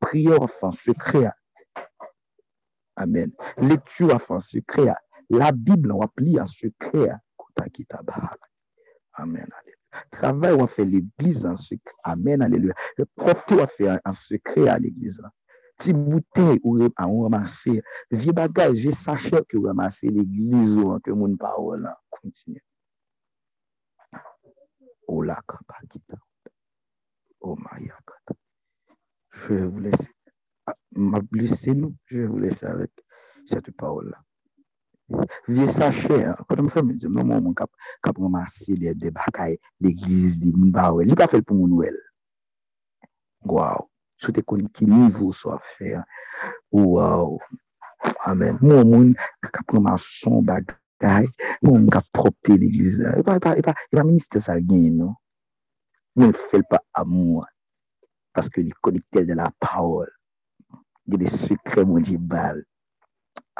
Prière 0.00 0.42
en 0.62 0.72
secret. 0.72 1.30
Amen. 2.96 3.32
Lektura 3.60 4.18
fan 4.18 4.40
sekre 4.40 4.90
a. 4.94 4.96
La 5.34 5.52
Bib 5.52 5.86
nan 5.86 6.00
wap 6.00 6.20
li 6.22 6.38
an 6.40 6.48
sekre 6.50 7.10
a. 7.12 7.16
Kouta 7.40 7.68
ki 7.72 7.84
tabaha. 7.90 8.34
Amen. 9.20 9.50
Travay 10.12 10.56
wap 10.56 10.72
fe 10.72 10.86
l'Eglise 10.88 11.44
an 11.48 11.58
sekre. 11.60 11.96
Amen. 12.04 12.44
Aleluya. 12.46 12.76
Le 12.98 13.08
propte 13.18 13.58
wap 13.60 13.72
fe 13.72 13.90
an 13.96 14.16
sekre 14.16 14.68
a 14.72 14.78
l'Eglise 14.80 15.24
an. 15.24 15.34
Ti 15.82 15.92
bouteille 15.92 16.60
ou 16.64 16.88
an 16.88 17.12
ramase. 17.20 17.76
Vi 18.10 18.32
bagaj, 18.32 18.78
je 18.80 18.94
sache 18.96 19.44
ki 19.44 19.60
ou 19.60 19.68
ramase 19.68 20.08
l'Eglise 20.08 20.78
ou 20.80 20.96
an 20.96 21.04
ke 21.04 21.12
moun 21.12 21.36
pa 21.40 21.52
ou 21.60 21.76
lan. 21.76 21.96
Kontinye. 22.16 22.62
O 25.12 25.20
la 25.22 25.36
kapa 25.44 25.84
kita. 25.90 26.18
O 27.44 27.56
maya 27.60 28.00
kata. 28.08 28.34
Je 29.30 29.54
vous 29.54 29.80
laisse. 29.80 30.15
m'a 30.96 31.20
blessé, 31.20 31.74
nous. 31.74 31.94
Je 32.06 32.20
vais 32.20 32.26
vous 32.26 32.38
laisser 32.38 32.66
avec 32.66 32.90
cette 33.46 33.70
parole-là. 33.76 34.18
Vye 35.46 35.66
sache, 35.70 36.16
kote 36.48 36.62
mwen 36.64 36.72
fè 36.74 36.82
mwen 36.82 36.96
di, 36.98 37.08
mwen 37.08 37.28
mwen 37.30 37.52
kap, 37.54 37.70
kap 38.02 38.16
mwen 38.18 38.32
masi 38.34 38.74
de, 38.80 38.90
de 38.98 39.12
bakay, 39.14 39.54
l'eglise 39.84 40.40
di 40.42 40.50
mwen 40.50 40.72
ba 40.74 40.88
wèl, 40.96 41.06
li 41.06 41.18
pa 41.18 41.28
fèl 41.30 41.44
pou 41.46 41.54
mwen 41.60 41.76
wèl. 41.78 41.98
Waw, 43.46 43.84
sou 44.18 44.34
te 44.34 44.42
kon 44.42 44.64
ki 44.74 44.88
nivou 44.90 45.30
so 45.36 45.52
a 45.54 45.60
fè, 45.76 45.92
waw, 46.74 47.36
amen. 48.26 48.58
Mwen 48.64 48.90
mwen 48.90 49.14
kap 49.46 49.62
mwen 49.70 49.86
mason 49.86 50.42
bagay, 50.48 51.30
mwen 51.62 51.84
mwen 51.84 51.92
kap 51.94 52.10
propte 52.16 52.58
l'eglise, 52.58 53.14
e 53.14 53.22
pa, 53.22 53.38
e 53.38 53.44
pa, 53.46 53.54
e 53.54 53.62
pa, 53.62 53.76
e 53.86 54.00
pa 54.00 54.06
minister 54.08 54.42
sa 54.42 54.58
gen, 54.58 55.04
no. 55.04 55.12
Mwen 56.18 56.34
fèl 56.50 56.66
pa 56.66 56.82
amou, 56.98 57.46
paske 58.34 58.66
li 58.66 58.74
koniktel 58.82 59.30
de 59.30 59.38
la 59.38 59.52
paol. 59.62 60.10
Ge 61.06 61.18
de 61.22 61.28
sekre 61.30 61.84
moun 61.86 62.02
di 62.02 62.16
bal. 62.18 62.58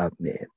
Amen. 0.02 0.48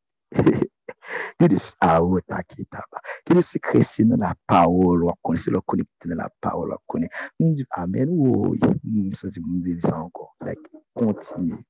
Ge 1.40 1.48
de 1.52 1.57
saot 1.61 2.26
akitaba. 2.34 3.02
Ge 3.26 3.38
de 3.38 3.44
sekre 3.45 3.84
si 3.86 4.06
nan 4.10 4.24
la 4.26 4.32
paol 4.49 5.06
wakon. 5.06 5.38
Se 5.38 5.53
lo 5.53 5.61
konik 5.61 5.90
te 6.02 6.10
nan 6.10 6.24
la 6.24 6.30
paol 6.41 6.74
wakon. 6.74 7.06
Moun 7.38 7.53
di 7.57 7.66
amen. 7.78 8.10
Ou, 8.10 8.56
moun 8.84 9.14
sa 9.20 9.30
di 9.30 9.44
moun 9.45 9.61
de 9.61 9.78
di 9.78 9.86
sa 9.86 9.99
ankon. 10.02 10.34
Like, 10.45 10.66
kontinye. 10.98 11.61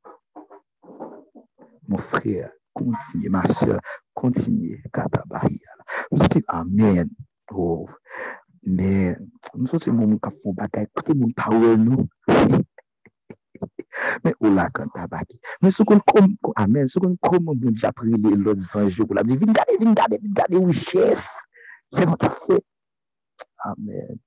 Moun 1.90 2.08
frè, 2.14 2.48
kontinye. 2.80 3.28
Ma 3.36 3.44
sè, 3.44 3.76
kontinye. 4.16 4.80
Kata 4.96 5.26
bari 5.28 5.60
ala. 5.74 5.84
Moun 6.16 6.32
di 6.32 6.44
amen. 6.48 7.12
Oh. 7.52 7.84
Ou, 7.84 7.90
men. 8.64 9.20
Moun 9.52 9.68
sa 9.68 9.84
di 9.84 9.92
moun 9.92 10.16
moun 10.16 10.24
ka 10.24 10.32
fon 10.40 10.56
bagay. 10.56 10.88
Kote 10.96 11.12
moun 11.12 11.36
paol 11.36 11.76
nou. 11.84 12.08
Men 14.24 14.34
ou 14.38 14.50
oh 14.50 14.56
la 14.56 14.70
kan 14.76 14.92
tabaki. 14.96 15.40
Men 15.64 15.76
sou 15.76 15.88
kon 15.90 16.02
kom, 16.10 16.32
amen, 16.62 16.90
sou 16.92 17.04
kon 17.04 17.16
kom 17.26 17.44
moun 17.44 17.62
moun 17.64 17.78
japri 17.80 18.16
le 18.16 18.36
lot 18.40 18.62
zanjou 18.64 19.08
pou 19.08 19.18
la 19.18 19.26
di, 19.28 19.38
vin 19.40 19.54
gade, 19.56 19.78
vin 19.82 19.96
gade, 19.98 20.20
vin 20.24 20.36
gade 20.42 20.60
ou 20.60 20.76
ches. 20.76 21.28
Se 21.96 22.06
moun 22.08 22.20
ka 22.22 22.32
fe. 22.46 22.60
Amen. 23.70 24.20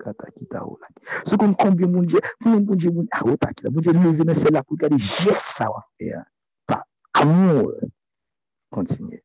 Kata 0.00 0.30
kita 0.32 0.60
oh 0.62 0.76
ou 0.76 0.78
ah, 0.78 0.86
oh, 0.86 0.98
la. 1.02 1.22
Sou 1.26 1.40
kon 1.40 1.54
kom 1.58 1.74
bi 1.76 1.88
moun 1.88 2.06
je, 2.08 2.20
moun 2.44 2.62
moun 2.64 2.78
je 2.78 2.92
moun, 2.94 3.08
a 3.12 3.24
ou 3.26 3.36
ta 3.40 3.50
kita, 3.52 3.72
moun 3.74 3.84
je 3.84 3.96
moun 3.96 4.14
vene 4.20 4.36
se 4.38 4.52
la 4.54 4.62
pou 4.62 4.78
gade 4.80 5.00
jes 5.00 5.42
sa 5.56 5.70
wafè. 5.72 6.20
Pa, 6.70 6.84
amou. 7.20 7.72
Kontinye. 8.70 9.18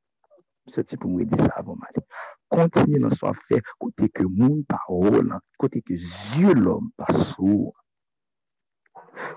Se 0.67 0.81
ti 0.81 0.97
pou 0.97 1.13
mwen 1.13 1.29
di 1.29 1.37
sa 1.37 1.59
avon 1.61 1.77
mali. 1.77 2.01
Kontinye 2.49 2.99
nan 3.03 3.13
so 3.13 3.29
afen 3.29 3.61
kote 3.81 4.09
ke 4.09 4.25
moun 4.25 4.63
pa 4.69 4.79
ou 4.89 5.21
la, 5.21 5.37
kote 5.61 5.83
ke 5.85 5.97
zye 6.01 6.55
lom 6.57 6.89
pa 6.97 7.13
sou. 7.13 7.69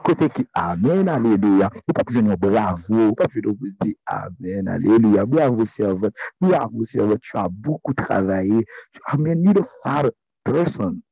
Kote 0.07 0.29
ki 0.35 0.47
amen, 0.59 1.09
aleluya. 1.13 1.71
Ou 1.87 1.97
pa 1.97 2.05
pou 2.05 2.17
joun 2.17 2.31
yo 2.33 2.39
bravo, 2.41 3.09
ou 3.11 3.19
pa 3.19 3.29
pou 3.29 3.41
joun 3.41 3.53
yo 3.53 3.57
pou 3.59 3.75
di 3.87 3.95
amen, 4.15 4.71
aleluya. 4.75 5.27
Bravo 5.27 5.67
servant, 5.69 6.15
bravo 6.41 6.87
servant, 6.89 7.21
tu 7.23 7.37
a 7.39 7.49
beaucoup 7.49 7.95
travaillé. 7.95 8.65
Tu 8.93 9.01
amen, 9.13 9.43
you're 9.43 9.55
the 9.55 9.67
father 9.83 10.13
person 10.45 11.03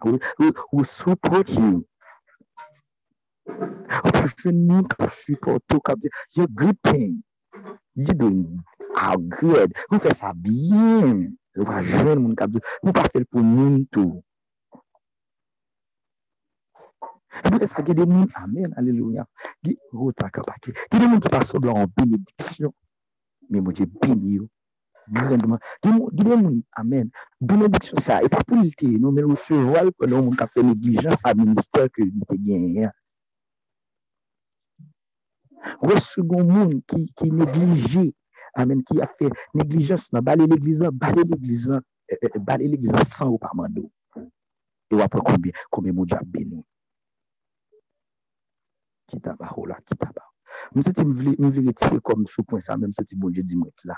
who, 0.00 0.18
who, 0.38 0.52
who 0.72 0.84
support 0.84 1.48
you. 1.50 1.84
Ou 3.48 4.12
pa 4.12 4.26
joun 4.28 4.64
yo 4.68 4.82
kap 4.92 5.12
supporto, 5.14 5.80
kap 5.84 5.98
di, 6.02 6.12
you're 6.36 6.50
good 6.52 6.76
thing. 6.84 7.22
You 7.98 8.14
doing 8.14 8.62
good. 9.40 9.74
Ou 9.90 9.98
fè 10.02 10.12
sa 10.14 10.32
bien. 10.34 11.28
Ou 11.58 11.66
pa 11.66 11.82
joun 11.82 12.22
moun 12.22 12.36
kap 12.38 12.52
di, 12.54 12.62
ou 12.84 12.94
pa 12.94 13.06
fè 13.08 13.24
pou 13.26 13.42
moun 13.42 13.84
tou. 13.94 14.22
Eboute 17.44 17.66
sa, 17.66 17.84
gen 17.84 17.96
de 17.98 18.04
moun, 18.04 18.28
amen, 18.34 18.72
aleluya, 18.76 19.26
gen 19.64 19.76
de 19.76 21.06
moun 21.06 21.20
ki 21.20 21.32
pa 21.32 21.42
sob 21.44 21.68
la 21.68 21.76
an 21.82 21.90
benediksyon, 21.96 22.72
men 23.50 23.64
moun 23.64 23.76
je 23.76 23.84
beni 23.84 24.38
yo, 24.38 24.48
grandement. 25.10 25.58
Dis-moi, 25.82 26.10
Amen. 26.72 27.10
Bénédiction, 27.40 27.96
ça. 27.98 28.22
Et 28.22 28.28
pas 28.28 28.42
pour 28.46 28.56
le 28.56 28.98
non, 28.98 29.12
mais 29.12 29.22
recevoir 29.22 29.84
que 29.98 30.06
l'on 30.06 30.30
a 30.38 30.46
fait 30.46 30.62
négligence 30.62 31.18
à 31.24 31.34
ministère 31.34 31.88
que 31.90 32.02
nous 32.02 32.22
avons 32.28 32.42
gagné. 32.42 32.88
Recevons 35.80 36.44
monde 36.44 36.82
qui, 36.86 37.12
qui 37.14 37.30
néglige, 37.30 38.12
Amen, 38.54 38.82
qui 38.82 39.00
a 39.00 39.06
fait 39.06 39.30
négligence, 39.54 40.12
non, 40.12 40.20
dans 40.20 40.24
balé 40.24 40.46
l'église, 40.46 40.80
non, 40.80 40.90
balé 40.92 41.22
l'église, 41.22 41.68
non, 41.68 41.80
euh, 42.12 42.16
euh, 42.24 42.38
balé 42.38 42.68
l'église 42.68 42.92
sans 43.08 43.28
ou 43.28 43.38
par 43.38 43.54
mando. 43.54 43.90
Et 44.90 45.00
après 45.00 45.20
combien, 45.24 45.52
combien 45.70 45.92
mon 45.92 46.04
diable 46.04 46.26
béni. 46.26 46.64
kitaba, 49.08 49.52
ou 49.56 49.66
la 49.66 49.80
kitaba. 49.84 50.24
Mwen 50.72 50.84
se 50.84 50.92
ti 50.96 51.04
mwen 51.04 51.52
vle 51.52 51.64
retire 51.70 52.00
kom 52.04 52.26
sou 52.28 52.44
pwen 52.48 52.62
sa, 52.64 52.76
mwen 52.76 52.94
se 52.96 53.04
ti 53.08 53.16
bonje 53.16 53.42
di 53.46 53.56
mwen 53.56 53.72
la. 53.88 53.96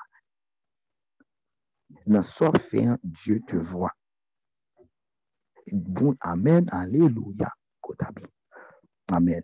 Nan 2.07 2.23
so 2.27 2.51
fè 2.69 2.85
Diyo 3.03 3.41
te 3.49 3.59
vwa. 3.70 3.91
Bon, 5.73 6.16
amen, 6.20 6.66
aleluya, 6.73 7.51
kota 7.85 8.11
bi. 8.15 8.24
Amen. 9.12 9.43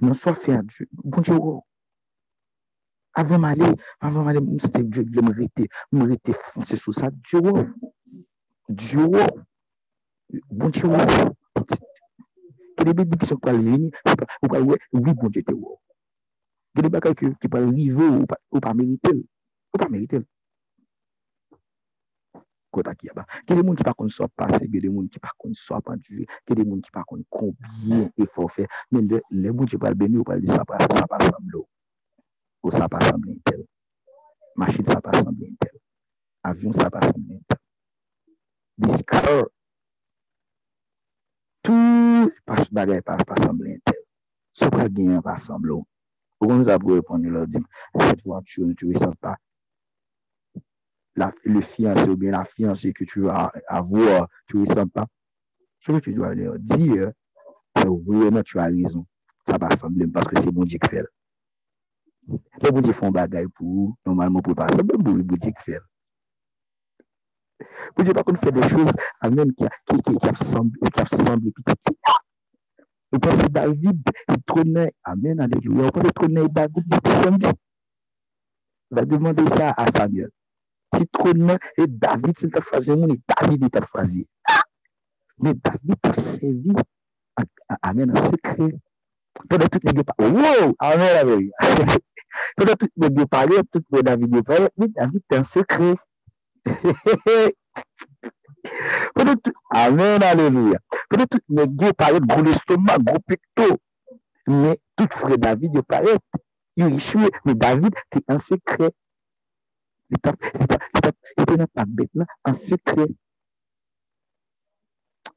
Nan 0.00 0.14
so 0.18 0.34
fè 0.34 0.56
an, 0.58 0.66
Diyo, 0.70 0.88
bonje 1.04 1.34
ou. 1.36 1.58
Oh. 1.58 1.62
Avèm 3.20 3.44
ale, 3.44 3.74
avèm 4.00 4.28
ale, 4.30 4.40
mwen 4.46 4.62
se 4.62 4.70
ti 4.72 4.84
Diyo 4.86 5.06
vle 5.10 5.26
mwen 5.26 5.38
rete, 5.42 5.68
mwen 5.92 6.10
rete 6.14 6.36
fonse 6.48 6.78
sou 6.80 6.94
sa, 6.96 7.10
Diyo 7.10 7.42
oh. 7.42 7.58
wò. 7.58 7.64
Diyo 8.70 9.08
ou. 9.10 9.26
Oh. 9.26 10.42
Bonje 10.50 10.86
wò. 10.88 11.02
Kede 12.76 12.94
bénédiction 12.94 13.36
qui 13.36 13.50
va 13.50 13.56
venir, 13.56 13.90
ou 14.42 14.48
pas, 14.48 14.60
oui, 14.60 14.76
bon 14.92 15.28
Dieu 15.28 15.42
te 15.42 15.52
wou. 15.52 15.78
Kede 16.76 16.88
bagay 16.88 17.14
qui 17.14 17.48
va 17.50 17.58
arriver 17.58 18.08
ou 18.50 18.60
pas 18.60 18.74
mériter, 18.74 19.26
ou 19.74 19.78
pas 19.78 19.88
mériter. 19.88 20.22
Kota 22.72 22.94
ki 22.94 23.06
yaba. 23.06 23.26
Kede 23.46 23.62
moun 23.62 23.76
ki 23.76 23.84
pa 23.84 23.92
kon 23.92 24.08
so 24.08 24.26
pase, 24.32 24.64
kede 24.72 24.88
moun 24.88 25.10
ki 25.12 25.20
pa 25.20 25.34
kon 25.36 25.52
so 25.54 25.76
apandu, 25.76 26.24
kede 26.48 26.64
moun 26.64 26.80
ki 26.80 26.90
pa 26.94 27.04
kon 27.04 27.20
konbyen 27.28 28.08
e 28.16 28.26
forfè. 28.26 28.64
Men 28.90 29.10
le, 29.10 29.20
le 29.30 29.52
moun 29.52 29.68
ki 29.68 29.76
pal 29.78 29.94
beni 29.94 30.16
ou 30.16 30.24
pal 30.24 30.40
di 30.40 30.48
sa 30.48 30.64
pa, 30.64 30.80
sa 30.88 31.04
pa 31.10 31.20
samlo. 31.20 31.66
Ou 32.64 32.72
sa 32.72 32.88
pa 32.88 33.02
samble 33.04 33.34
intel. 33.36 33.66
Machine 34.56 34.88
sa 34.88 35.02
pa 35.04 35.12
samble 35.20 35.50
intel. 35.50 35.76
Avyon 36.48 36.72
sa 36.72 36.88
pa 36.88 37.04
samble 37.04 37.36
intel. 37.36 37.60
This 38.78 39.02
car. 39.04 39.44
Tout 41.62 41.91
Pas 42.44 42.66
bagay 42.72 43.02
pas 43.02 43.22
pa 43.24 43.36
semblen 43.38 43.80
tel. 43.86 44.02
Sou 44.52 44.70
pa 44.70 44.88
genyen 44.88 45.22
pa 45.22 45.36
semblon. 45.38 45.84
Ou 46.42 46.48
kon 46.50 46.58
nou 46.58 46.70
apou 46.74 46.98
repon 46.98 47.22
nou 47.22 47.30
lor 47.36 47.46
dim, 47.46 47.62
set 48.02 48.22
voiture 48.26 48.66
nou 48.66 48.74
tu 48.74 48.88
ressent 48.90 49.14
pa. 49.22 49.36
La, 51.14 51.30
le 51.44 51.60
fiancé 51.60 52.08
ou 52.08 52.16
bien 52.16 52.32
la 52.32 52.44
fiancée 52.44 52.92
que 52.92 53.04
tu 53.04 53.20
vas 53.20 53.52
avoir, 53.68 54.28
tu 54.48 54.58
ressent 54.58 54.88
pas. 54.88 55.06
Ce 55.78 55.92
que 55.92 55.98
tu 55.98 56.14
dois 56.14 56.34
leur 56.34 56.58
dire, 56.58 57.12
c'est 57.76 57.86
vraiment 57.86 58.42
tu 58.42 58.58
as 58.58 58.64
raison. 58.64 59.06
Ça 59.46 59.58
va 59.58 59.74
sembler 59.76 60.06
parce 60.06 60.26
que 60.26 60.40
c'est 60.40 60.50
bon 60.50 60.64
Dieu 60.64 60.78
qui 60.78 60.88
fait. 60.88 61.06
Le 62.28 62.70
bon 62.70 62.80
Dieu 62.80 62.92
font 62.92 63.10
bagaille 63.10 63.48
pour 63.48 63.94
normalement 64.06 64.40
pour 64.40 64.54
pas 64.54 64.68
sembler 64.68 64.96
bon 64.98 65.18
Dieu 65.18 65.36
qui 65.36 65.52
fait. 65.58 65.80
Bon 67.96 68.02
Dieu 68.02 68.14
par 68.14 68.24
contre 68.24 68.40
fait 68.40 68.52
des 68.52 68.68
choses 68.68 68.92
même 69.30 69.52
qui, 69.52 69.64
qui, 69.86 70.02
qui, 70.02 70.18
qui, 70.18 70.28
qui 70.28 70.44
semblent 71.16 71.52
petites. 71.64 71.96
Ou 73.12 73.18
pa 73.18 73.30
se 73.36 73.48
ba 73.48 73.68
vide, 73.68 74.10
trône, 74.46 74.90
amen, 75.04 75.40
alléluia, 75.40 75.86
ou 75.86 75.92
pa 75.92 76.00
se 76.02 76.12
trône 76.16 76.48
ba 76.48 76.66
vide, 76.66 76.96
descendu. 77.04 77.52
Va 78.90 79.04
demander 79.04 79.48
ça 79.50 79.72
à 79.76 79.90
Samuel. 79.90 80.30
Si 80.94 81.06
trône, 81.08 81.58
et 81.76 81.86
David, 81.86 82.38
s'il 82.38 82.50
t'a 82.50 82.60
choisi, 82.60 82.90
mon 82.90 83.08
David, 83.08 83.24
ah! 83.28 83.46
il 83.50 83.70
t'a 83.70 83.82
choisi. 83.86 84.28
Mais 85.38 85.54
David 85.54 85.96
t'a 86.00 86.12
servi, 86.14 86.72
amen, 87.82 88.16
en 88.16 88.20
secret. 88.20 88.74
Pendant 89.48 89.68
tout 89.68 89.80
le 89.82 89.92
monde 89.92 90.04
parle, 90.04 90.32
wow, 90.32 90.74
amen, 90.78 91.16
amen. 91.20 91.50
Pendant 92.56 92.74
tout 92.74 92.88
le 92.96 93.08
monde 93.08 93.28
parle, 93.28 93.62
tout 93.70 93.82
le 93.90 93.96
monde 93.96 94.04
David 94.04 94.44
parle, 94.44 94.68
mais 94.76 94.88
David, 94.88 95.22
t'es 95.28 95.38
en 95.38 95.44
secret. 95.44 95.96
Amen, 99.70 100.22
aleluya. 100.22 100.78
Pwede 101.08 101.26
tout 101.28 101.44
negye 101.48 101.92
paret 101.94 102.24
gro 102.26 102.42
lestoma, 102.42 102.98
gro 102.98 103.18
pekto. 103.28 103.78
Men, 104.48 104.76
tout 104.96 105.12
fre 105.14 105.36
David 105.38 105.74
yo 105.74 105.82
paret. 105.82 106.22
Yo 106.76 106.88
yishwe, 106.88 107.30
men 107.44 107.58
David 107.58 107.94
te 108.10 108.20
an 108.28 108.38
sekre. 108.38 108.90
Yo 110.10 110.18
te 111.46 111.56
nan 111.56 111.68
pak 111.74 111.88
bet 111.96 112.10
nan, 112.14 112.28
an 112.44 112.54
sekre. 112.54 113.06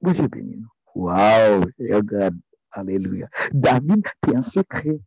Bouje 0.02 0.28
beni 0.32 0.58
nou. 0.62 0.72
Waw, 1.08 1.66
yo 1.80 2.02
gade, 2.04 2.40
aleluya. 2.72 3.30
David 3.54 4.10
te 4.22 4.36
an 4.36 4.44
sekre. 4.44 5.00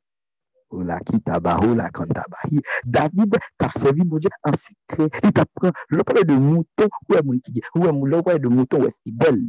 ou 0.71 0.85
la 0.87 0.99
ki 1.01 1.21
taba, 1.25 1.59
ou 1.65 1.75
la 1.79 1.91
kan 1.95 2.11
taba. 2.13 2.43
David 2.85 3.39
tap 3.59 3.73
servi 3.77 4.05
bon 4.05 4.19
Dieu 4.19 4.31
en 4.45 4.57
secret. 4.57 5.11
Il 5.23 5.33
tap 5.33 5.49
pran 5.55 5.73
l'opre 5.91 6.25
de 6.25 6.35
mouton, 6.35 6.89
ou 7.09 7.17
e 7.17 7.23
moun 7.23 7.41
ki 7.41 7.57
gen, 7.59 7.71
ou 7.75 7.87
e 7.87 7.93
moun 7.93 8.11
l'opre 8.11 8.39
de 8.39 8.49
mouton, 8.49 8.85
ou 8.85 8.89
e 8.89 8.95
fidel. 9.05 9.41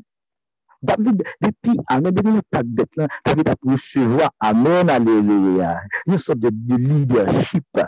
David, 0.81 1.25
depi, 1.43 1.75
amen, 1.91 2.13
depi 2.15 2.31
nou 2.31 2.45
tak 2.55 2.67
bet 2.75 2.95
lan, 2.99 3.11
David 3.27 3.51
ap 3.51 3.67
recevoir, 3.67 4.31
amen, 4.39 4.91
aleluya. 4.93 5.75
Yon 6.07 6.21
sot 6.21 6.39
de, 6.39 6.53
de 6.53 6.79
leadership. 6.79 7.83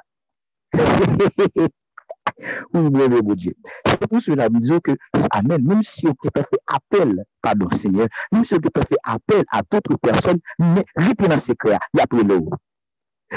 ou 2.74 2.80
moun 2.80 3.10
le 3.10 3.22
bon 3.22 3.34
Dieu. 3.34 3.53
C'est 3.86 4.08
pour 4.08 4.22
cela, 4.22 4.49
nous 4.49 4.60
disons 4.60 4.80
que, 4.80 4.91
amen, 5.32 5.64
même 5.64 5.84
si 5.84 6.08
on 6.08 6.14
peut 6.14 6.30
faire 6.34 6.45
appel, 6.68 7.24
pardon, 7.41 7.70
Seigneur, 7.72 8.08
même 8.32 8.45
si 8.45 8.56
on 8.56 8.60
peut 8.60 8.70
faire 8.76 8.98
appel 9.03 9.44
à 9.52 9.62
d'autres 9.70 9.98
personnes, 9.98 10.40
mais 10.60 10.86
restez 10.95 11.28
dans 11.28 11.38
secret, 11.38 11.78
il 11.94 11.99
y 11.99 12.02
a 12.02 12.08
plus 12.08 12.24
l'eau. 12.24 12.49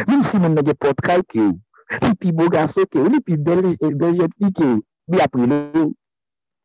Mim 0.09 0.23
si 0.27 0.39
men 0.43 0.57
nage 0.59 0.75
pot 0.75 0.99
kay 1.07 1.23
ke 1.31 1.39
ou, 1.39 1.59
li 2.03 2.15
pi 2.19 2.33
bo 2.35 2.49
gaso 2.51 2.83
ke 2.91 2.99
ou, 2.99 3.11
li 3.13 3.21
pi 3.23 3.37
bel 3.39 3.63
jet 3.79 4.33
li 4.43 4.51
ke 4.51 4.67
ou, 4.67 4.81
bi 5.11 5.21
apre 5.23 5.47
le 5.47 5.59
ou, 5.79 5.93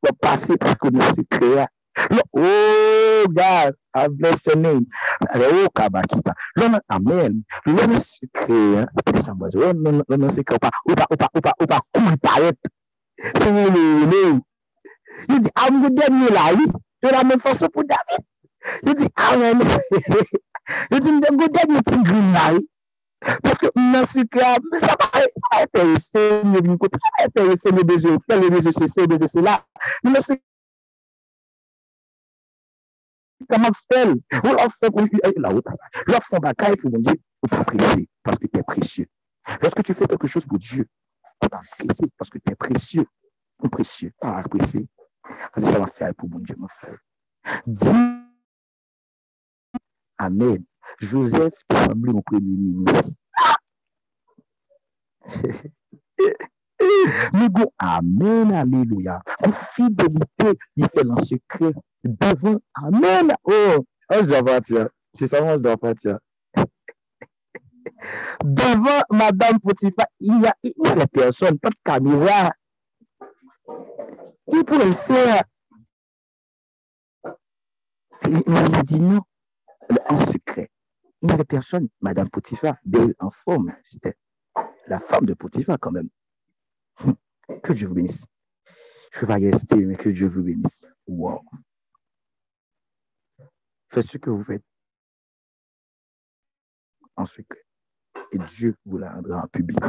wap 0.06 0.18
pase 0.24 0.58
paske 0.58 0.90
nou 0.96 1.14
se 1.14 1.26
krea. 1.30 1.68
Lo, 2.10 2.24
oh 2.34 3.28
God, 3.28 3.76
I 3.94 4.08
bless 4.08 4.46
your 4.48 4.56
name. 4.56 4.88
Re 5.36 5.50
ou 5.52 5.70
kabakita. 5.76 6.34
Lo 6.58 6.70
nan, 6.74 6.82
amen, 6.90 7.44
lo 7.68 7.86
nan 7.86 8.02
se 8.02 8.30
krea, 8.34 8.88
pe 9.06 9.22
sa 9.22 9.36
mwaze, 9.36 9.60
lo 9.60 9.74
nan 9.74 10.30
se 10.34 10.44
krea, 10.44 10.58
opa, 10.58 10.72
opa, 10.90 11.06
opa, 11.14 11.30
opa, 11.36 11.54
opa, 11.66 11.82
kou 11.94 12.18
paret. 12.24 12.74
Se 13.36 13.46
yon 13.46 13.70
le 13.76 13.84
ou 13.84 14.10
le 14.14 14.24
ou. 14.32 14.42
Yo 15.28 15.40
di, 15.44 15.54
a 15.54 15.70
mwen 15.76 15.96
denye 16.02 16.34
la 16.34 16.50
ou, 16.56 16.82
yo 17.04 17.14
la 17.14 17.24
men 17.28 17.42
foso 17.44 17.70
pou 17.70 17.86
David. 17.86 18.26
Yo 18.88 18.96
di, 18.98 19.10
a 19.20 19.36
mwen, 19.38 19.64
yo 20.94 21.04
di, 21.04 21.16
mwen 21.20 21.58
denye 21.60 21.86
tingrin 21.92 22.34
la 22.34 22.50
ou. 22.56 22.66
Parce 23.44 23.58
que 23.58 23.68
les 27.72 27.84
besoins, 27.84 29.28
c'est 29.28 29.42
là. 29.42 29.66
Mais 30.04 30.22
c'est 30.22 30.42
comment 33.50 33.70
faire? 33.92 34.14
Ou 34.44 34.50
Dieu 37.00 37.16
ou 37.42 37.48
pas 37.48 37.64
pressé 37.64 38.08
parce 38.24 38.38
que 38.38 38.48
précieux. 38.64 39.08
Lorsque 39.62 39.84
tu 39.84 39.94
fais 39.94 40.06
quelque 40.06 40.28
chose 40.28 40.46
pour 40.46 40.60
Dieu 40.60 40.88
tu 41.42 41.50
pas 41.50 41.62
pressé 41.78 42.04
parce 42.18 42.30
que 42.30 42.38
tu 42.38 42.52
es 42.52 42.56
précieux 42.56 43.06
précieux 43.70 44.86
ça 45.58 45.80
va 45.80 45.88
faire 45.88 46.14
pour 46.16 46.30
mon 46.30 46.40
Dieu 46.40 46.56
mon 46.58 46.68
frère. 46.68 46.98
Dis 47.66 47.90
Amen 50.18 50.64
Joseph 51.00 51.54
semblé 51.72 52.14
au 52.14 52.22
premier 52.22 52.56
ministre 52.58 53.14
Mais 57.34 57.50
bon, 57.50 57.72
Amen, 57.78 58.52
Alléluia. 58.54 59.22
En 59.46 59.52
fidélité, 59.52 60.58
il 60.76 60.88
fait 60.88 61.04
dans 61.04 61.16
secret 61.18 61.74
devant. 62.04 62.60
Amen. 62.76 63.34
Oh, 63.44 63.86
oh 64.12 64.16
je 64.16 64.26
dois 64.26 64.44
partir. 64.44 64.90
C'est 65.14 65.28
ça, 65.28 65.42
moi, 65.42 65.78
partir. 65.78 66.20
devant 68.44 69.02
Madame 69.12 69.60
Potiphar, 69.60 70.08
il 70.20 70.42
y 70.42 70.48
a, 70.48 70.56
a 71.02 71.08
personne, 71.08 71.60
pas 71.60 71.70
de 71.70 71.76
caméra. 71.84 72.54
Il 74.52 74.64
pourrait 74.66 74.86
le 74.86 74.94
faire. 74.94 75.44
Il 78.26 78.44
m'a 78.48 78.84
dit 78.84 79.00
non, 79.00 79.22
en 80.10 80.18
secret. 80.18 80.70
Il 81.22 81.28
n'y 81.28 81.34
avait 81.34 81.44
personne. 81.44 81.90
Madame 82.02 82.30
Potiphar, 82.30 82.78
belle 82.86 83.14
en 83.20 83.30
forme, 83.30 83.76
c'était 83.84 84.18
la 84.88 85.00
femme 85.00 85.26
de 85.26 85.34
Potiphar 85.34 85.78
quand 85.80 85.92
même. 85.92 86.10
Que 87.64 87.74
Dieu 87.74 87.88
vous 87.88 87.96
bénisse. 87.96 88.26
Je 89.12 89.18
ne 89.18 89.22
vais 89.22 89.28
pas 89.28 89.36
rester, 89.36 89.86
mais 89.86 89.96
que 89.96 90.10
Dieu 90.10 90.28
vous 90.28 90.44
bénisse. 90.44 90.88
Wow. 91.08 91.42
Faites 93.90 94.08
ce 94.08 94.18
que 94.18 94.30
vous 94.30 94.44
faites 94.44 94.64
en 97.16 97.26
secret. 97.26 97.66
Et 98.32 98.38
Dieu 98.38 98.76
vous 98.86 98.98
la 98.98 99.14
rendra 99.14 99.44
en 99.44 99.48
public. 99.48 99.80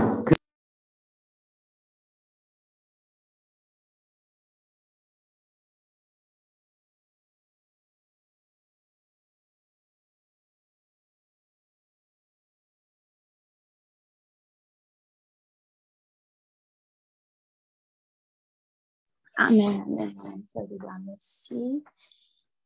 Amen, 19.40 19.80
amen, 19.86 20.14
amen. 20.20 20.46
Père 20.52 20.68
de 20.68 20.76
gloire, 20.76 20.98
merci. 21.00 21.82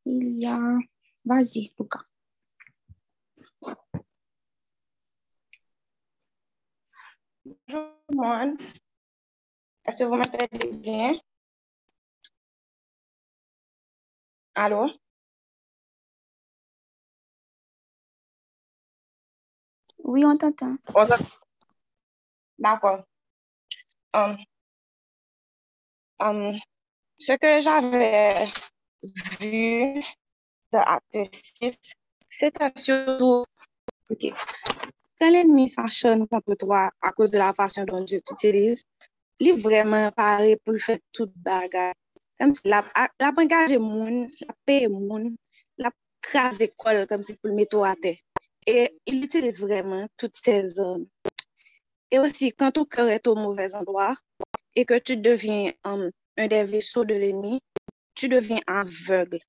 Il 0.05 0.41
y 0.41 0.45
a... 0.45 0.59
Vas-y, 1.23 1.73
Luca. 1.79 2.01
Bonjour 3.61 3.77
tout 7.69 7.77
le 8.09 8.15
monde. 8.17 8.57
Est-ce 9.85 9.99
que 9.99 10.03
vous 10.03 10.15
m'entendez 10.15 10.77
bien? 10.77 11.17
Allô? 14.53 14.89
Oui, 20.03 20.25
on 20.25 20.35
t'entend. 20.35 20.75
On 20.89 21.05
t'entend. 21.05 21.25
D'accord. 22.59 23.05
Um, 24.13 24.37
um, 26.19 26.57
ce 27.19 27.33
que 27.33 27.61
j'avais 27.61 28.47
vu 29.39 30.03
de 30.71 30.77
acte 30.77 31.35
6, 31.61 31.77
c'était 32.29 32.71
surtout, 32.77 33.45
ok, 34.09 34.33
quand 35.19 35.29
l'ennemi 35.29 35.69
s'acharne 35.69 36.27
contre 36.27 36.55
toi 36.55 36.91
à 37.01 37.11
cause 37.11 37.31
de 37.31 37.37
la 37.37 37.53
façon 37.53 37.83
dont 37.85 38.03
Dieu 38.03 38.19
t'utilise, 38.21 38.83
il 39.39 39.49
est 39.49 39.61
vraiment 39.61 40.11
paré 40.11 40.57
pour 40.63 40.77
faire 40.77 40.99
toute 41.11 41.31
bagarre. 41.35 41.93
Comme 42.39 42.53
si 42.53 42.67
la, 42.67 42.83
la 43.19 43.31
engagé 43.37 43.77
moun, 43.77 44.29
la 44.41 44.53
paye 44.65 44.87
moun, 44.87 45.35
la 45.77 45.89
crase 46.21 46.61
école 46.61 47.07
comme 47.07 47.23
si 47.23 47.35
pour 47.35 47.49
le 47.49 47.55
mettre 47.55 47.81
à 47.83 47.95
terre. 47.95 48.17
Et 48.67 48.97
il 49.05 49.23
utilise 49.23 49.61
vraiment 49.61 50.07
toutes 50.17 50.35
ces 50.37 50.79
hommes. 50.79 51.05
Et 52.11 52.19
aussi, 52.19 52.51
quand 52.51 52.71
ton 52.71 52.85
cœur 52.85 53.07
est 53.09 53.27
au 53.27 53.35
mauvais 53.35 53.75
endroit 53.75 54.15
et 54.75 54.85
que 54.85 54.99
tu 54.99 55.17
deviens 55.17 55.71
um, 55.83 56.11
un 56.37 56.47
des 56.47 56.63
vaisseaux 56.63 57.05
de 57.05 57.15
l'ennemi, 57.15 57.61
tu 58.13 58.29
deviens 58.29 58.59
aveugle. 58.67 59.39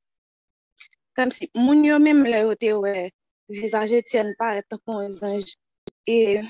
Comme 1.15 1.33
si 1.33 1.51
moun 1.55 1.85
yo 1.85 1.99
même 1.99 2.25
le 2.25 2.31
yote 2.31 2.73
ouais, 2.83 3.11
visage 3.49 3.93
Etienne 3.93 4.35
pas 4.39 4.63
tant 4.63 4.79
qu'on 4.85 5.07
ange 5.23 5.55
et 6.07 6.41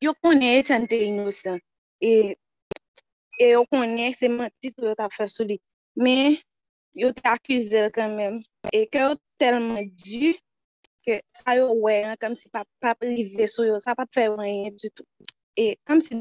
yo 0.00 0.14
connaît 0.22 0.60
Etienne 0.60 0.86
te 0.86 0.94
innocent 0.94 1.58
et 2.00 2.38
et 3.38 3.50
yo 3.50 3.64
connaît 3.66 4.14
c'est 4.18 4.28
menti 4.28 4.72
tout 4.72 4.94
t'a 4.94 5.08
fait 5.10 5.28
sur 5.28 5.44
lui. 5.44 5.60
Mais 5.96 6.40
yo 6.94 7.12
t'accuse 7.12 7.74
quand 7.92 8.14
même 8.14 8.40
et 8.72 8.86
que 8.86 9.16
tellement 9.38 9.82
dû 9.82 10.36
que 11.04 11.20
ça 11.32 11.56
yo 11.56 11.72
ouais 11.72 12.14
comme 12.20 12.36
si 12.36 12.48
pas 12.48 12.64
pas 12.78 12.94
privé 12.94 13.46
sur 13.48 13.64
yo, 13.64 13.78
ça 13.78 13.94
pas 13.96 14.06
faire 14.12 14.36
rien 14.36 14.70
du 14.70 14.90
tout. 14.92 15.06
Et 15.56 15.78
comme 15.84 16.00
si 16.00 16.14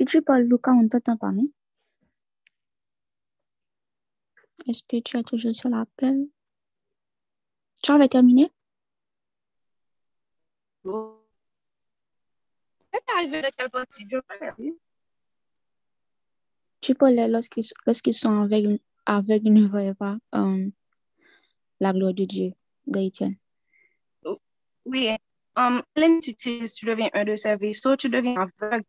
Si 0.00 0.06
tu 0.06 0.22
parles, 0.22 0.44
Lucas, 0.44 0.72
on 0.72 0.88
t'entend 0.88 1.18
pas, 1.18 1.30
non? 1.30 1.46
Est-ce 4.66 4.82
que 4.88 4.98
tu 5.02 5.18
es 5.18 5.22
toujours 5.22 5.54
sur 5.54 5.68
l'appel? 5.68 6.26
Tu 7.82 7.92
avais 7.92 8.08
terminé? 8.08 8.50
Tu 16.80 16.94
parlais 16.94 17.28
lorsqu'ils 17.28 18.14
sont 18.14 18.40
aveugles, 18.40 18.78
aveugles, 19.04 19.48
ils 19.48 19.52
ne 19.52 19.68
voyaient 19.68 19.92
pas 19.92 20.16
euh, 20.34 20.66
la 21.78 21.92
gloire 21.92 22.14
de 22.14 22.24
Dieu 22.24 22.52
d'Étienne. 22.86 23.36
Oui, 24.86 25.10
um, 25.56 25.82
t'utilise, 26.22 26.72
tu 26.72 26.86
deviens 26.86 27.10
un 27.12 27.26
de 27.26 27.36
ses 27.36 27.56
vaisseaux, 27.56 27.96
tu 27.96 28.08
deviens 28.08 28.48
aveugle. 28.58 28.86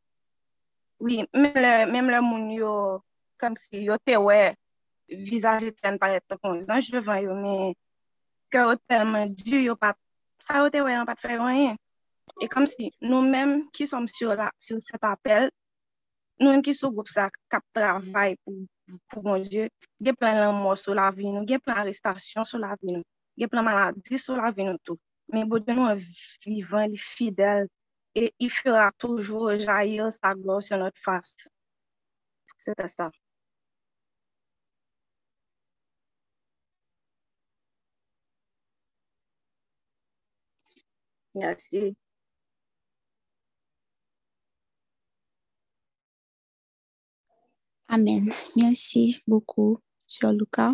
Oui, 1.02 1.24
mèm 1.34 1.56
le, 1.56 1.70
mèm 1.90 2.10
le 2.14 2.20
moun 2.22 2.52
yo, 2.54 2.72
kom 3.42 3.56
si 3.58 3.80
yo 3.88 3.96
te 4.06 4.20
wè, 4.22 4.52
vizaj 5.10 5.64
eten 5.72 5.96
paret 5.98 6.22
to 6.30 6.38
kon 6.38 6.60
zan, 6.62 6.84
jvan 6.86 7.24
yo, 7.26 7.38
mè, 7.42 7.54
kè 8.54 8.62
yo 8.68 8.76
telman 8.86 9.34
di 9.34 9.64
yo 9.64 9.74
pat, 9.82 9.98
sa 10.38 10.60
yo 10.62 10.68
te 10.70 10.84
wè 10.86 10.94
an 11.00 11.10
pat 11.10 11.24
fè 11.24 11.40
wanyen. 11.42 11.80
E 12.38 12.50
kom 12.54 12.70
si 12.70 12.92
nou 13.02 13.26
mèm 13.26 13.56
ki 13.74 13.90
som 13.90 14.06
sur, 14.06 14.36
la, 14.38 14.52
sur 14.62 14.78
set 14.86 15.02
apel, 15.10 15.50
nou 16.38 16.54
mèm 16.54 16.62
ki 16.70 16.78
sou 16.78 16.94
goup 16.94 17.10
sa 17.10 17.32
kap 17.50 17.66
travay 17.74 18.38
pou, 18.46 18.62
pou 19.10 19.26
bon 19.26 19.42
Diyo, 19.42 19.66
ge 20.06 20.14
plan 20.14 20.38
lan 20.38 20.62
mò 20.62 20.78
sou 20.78 20.94
la 20.94 21.10
vi 21.18 21.34
nou, 21.34 21.50
ge 21.50 21.58
plan 21.66 21.82
arrestasyon 21.82 22.46
sou 22.46 22.62
la 22.62 22.78
vi 22.78 23.00
nou, 23.00 23.08
ge 23.42 23.50
plan 23.50 23.66
maladi 23.66 24.22
sou 24.22 24.38
la 24.38 24.54
vi 24.54 24.70
nou 24.70 24.78
tou. 24.86 25.02
Mè 25.34 25.50
bo 25.50 25.58
Diyo 25.58 25.82
nou 25.82 25.98
vivan, 26.46 26.94
li 26.94 27.02
fidel, 27.02 27.66
et 28.16 28.34
il 28.40 28.50
fera 28.50 28.92
toujours 28.98 29.58
jaillir 29.58 30.12
sa 30.12 30.34
gloire 30.36 30.62
sur 30.64 30.78
notre 30.78 31.00
face. 31.00 31.36
C'était 32.58 32.88
ça. 32.88 33.12
Merci. 41.34 41.96
Amen. 47.88 48.32
Merci 48.56 49.22
beaucoup, 49.28 49.80
Sœur 50.08 50.34
Lucas. 50.34 50.74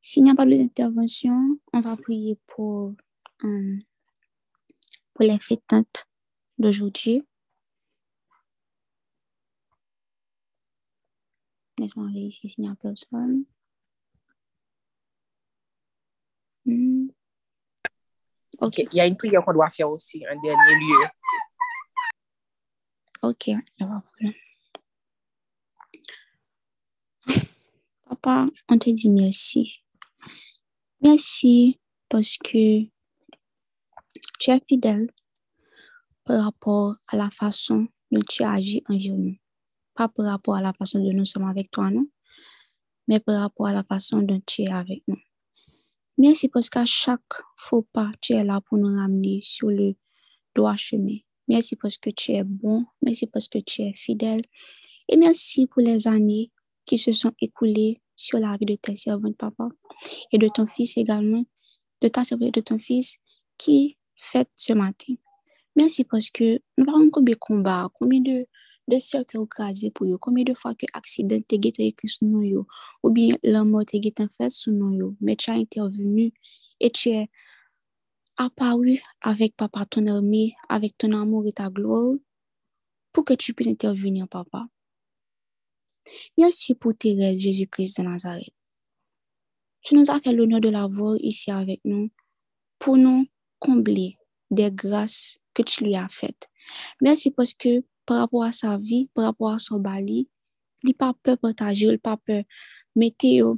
S'il 0.00 0.24
n'y 0.24 0.30
a 0.30 0.34
pas 0.34 0.44
d'intervention, 0.44 1.58
on 1.72 1.80
va 1.80 1.96
prier 1.96 2.38
pour, 2.46 2.94
euh, 3.44 3.78
pour 5.14 5.24
les 5.24 5.38
d'aujourd'hui. 6.58 7.26
Laisse-moi 11.78 12.06
vérifier 12.12 12.48
s'il 12.48 12.64
n'y 12.64 12.70
a 12.70 12.74
personne. 12.76 13.44
Hmm. 16.66 17.08
OK. 18.60 18.78
Il 18.78 18.94
y 18.94 19.00
a 19.00 19.06
une 19.06 19.16
prière 19.16 19.44
qu'on 19.44 19.52
doit 19.52 19.70
faire 19.70 19.88
aussi 19.88 20.24
en 20.26 20.40
dernier 20.40 20.74
lieu. 20.80 21.08
Ok. 23.22 23.50
Papa, 28.06 28.46
on 28.68 28.78
te 28.78 28.90
dit 28.90 29.10
merci. 29.10 29.82
Merci 31.00 31.80
parce 32.08 32.38
que 32.38 32.84
tu 34.38 34.50
es 34.50 34.60
fidèle 34.66 35.10
par 36.24 36.44
rapport 36.44 36.96
à 37.08 37.16
la 37.16 37.30
façon 37.30 37.86
dont 38.10 38.22
tu 38.28 38.42
agis 38.42 38.82
envers 38.88 39.16
nous. 39.16 39.36
Pas 39.94 40.08
par 40.08 40.26
rapport 40.26 40.56
à 40.56 40.62
la 40.62 40.72
façon 40.72 40.98
dont 40.98 41.12
nous 41.12 41.24
sommes 41.24 41.48
avec 41.48 41.70
toi, 41.70 41.90
non? 41.90 42.06
Mais 43.06 43.20
par 43.20 43.40
rapport 43.40 43.66
à 43.66 43.72
la 43.72 43.84
façon 43.84 44.22
dont 44.22 44.40
tu 44.46 44.62
es 44.62 44.70
avec 44.70 45.02
nous. 45.06 45.18
Merci 46.16 46.48
parce 46.48 46.70
qu'à 46.70 46.84
chaque 46.86 47.20
faux 47.56 47.86
pas, 47.92 48.10
tu 48.20 48.32
es 48.32 48.44
là 48.44 48.60
pour 48.60 48.78
nous 48.78 48.96
ramener 48.96 49.40
sur 49.42 49.68
le 49.68 49.94
droit 50.54 50.76
chemin. 50.76 51.18
Merci 51.48 51.76
parce 51.76 51.98
que 51.98 52.10
tu 52.10 52.32
es 52.32 52.44
bon. 52.44 52.86
Merci 53.02 53.26
parce 53.26 53.48
que 53.48 53.58
tu 53.58 53.82
es 53.82 53.92
fidèle. 53.92 54.42
Et 55.08 55.16
merci 55.16 55.66
pour 55.66 55.82
les 55.82 56.08
années 56.08 56.50
qui 56.86 56.98
se 56.98 57.12
sont 57.12 57.32
écoulées 57.40 58.00
sur 58.16 58.38
la 58.38 58.56
vie 58.56 58.66
de 58.66 58.76
tes 58.76 58.96
servantes, 58.96 59.36
papa, 59.36 59.68
et 60.32 60.38
de 60.38 60.48
ton 60.48 60.66
fils 60.66 60.96
également, 60.96 61.44
de 62.00 62.08
ta 62.08 62.24
servante 62.24 62.48
et 62.48 62.52
de 62.52 62.60
ton 62.60 62.78
fils 62.78 63.18
qui 63.58 63.98
fête 64.16 64.50
ce 64.54 64.72
matin. 64.72 65.14
Merci 65.76 66.04
parce 66.04 66.30
que 66.30 66.60
nous 66.78 66.86
avons 66.88 67.10
combien 67.10 67.34
de 67.34 67.38
combats, 67.38 67.88
combien 67.94 68.20
de, 68.20 68.46
de 68.88 68.98
cercles 68.98 69.42
écrasés 69.42 69.90
pour 69.90 70.06
eux, 70.06 70.18
combien 70.18 70.44
de 70.44 70.54
fois 70.54 70.74
que 70.74 70.86
accident 70.92 71.40
t'es 71.48 71.56
été 71.56 71.86
écrit 71.86 72.08
sur 72.08 72.26
nous, 72.26 72.42
yo, 72.42 72.66
ou 73.02 73.10
bien 73.10 73.36
la 73.42 73.64
mort 73.64 73.84
t'es 73.84 73.98
été 73.98 74.24
fait 74.36 74.50
sur 74.50 74.72
nous, 74.72 74.94
yo, 74.94 75.16
mais 75.20 75.36
tu 75.36 75.50
as 75.50 75.54
intervenu 75.54 76.32
et 76.80 76.90
tu 76.90 77.10
es 77.10 77.28
apparu 78.36 79.00
avec 79.20 79.56
papa 79.56 79.84
ton 79.86 80.06
armée, 80.06 80.54
avec 80.68 80.96
ton 80.98 81.12
amour 81.12 81.46
et 81.46 81.52
ta 81.52 81.70
gloire, 81.70 82.14
pour 83.12 83.24
que 83.24 83.34
tu 83.34 83.54
puisses 83.54 83.68
intervenir, 83.68 84.28
papa. 84.28 84.66
Merci 86.36 86.74
pour 86.74 86.96
Thérèse 86.96 87.38
Jésus-Christ 87.38 87.98
de 87.98 88.06
Nazareth. 88.06 88.52
Tu 89.82 89.94
nous 89.94 90.10
as 90.10 90.20
fait 90.20 90.32
l'honneur 90.32 90.60
de 90.60 90.68
l'avoir 90.68 91.16
ici 91.20 91.50
avec 91.50 91.80
nous 91.84 92.10
pour 92.78 92.96
nous 92.96 93.26
combler 93.58 94.18
des 94.50 94.70
grâces 94.70 95.38
que 95.54 95.62
tu 95.62 95.84
lui 95.84 95.96
as 95.96 96.08
faites. 96.08 96.48
Merci 97.00 97.30
parce 97.30 97.54
que 97.54 97.84
par 98.06 98.18
rapport 98.18 98.44
à 98.44 98.52
sa 98.52 98.76
vie, 98.78 99.08
par 99.14 99.24
rapport 99.24 99.50
à 99.50 99.58
son 99.58 99.78
bali, 99.78 100.28
il 100.82 100.88
n'a 100.88 100.94
pas 100.94 101.14
peur 101.22 101.36
de 101.36 101.40
partager, 101.40 101.86
il 101.86 101.92
n'a 101.92 101.98
pas 101.98 102.16
peur 102.16 102.42
de 102.42 103.00
mettre 103.00 103.56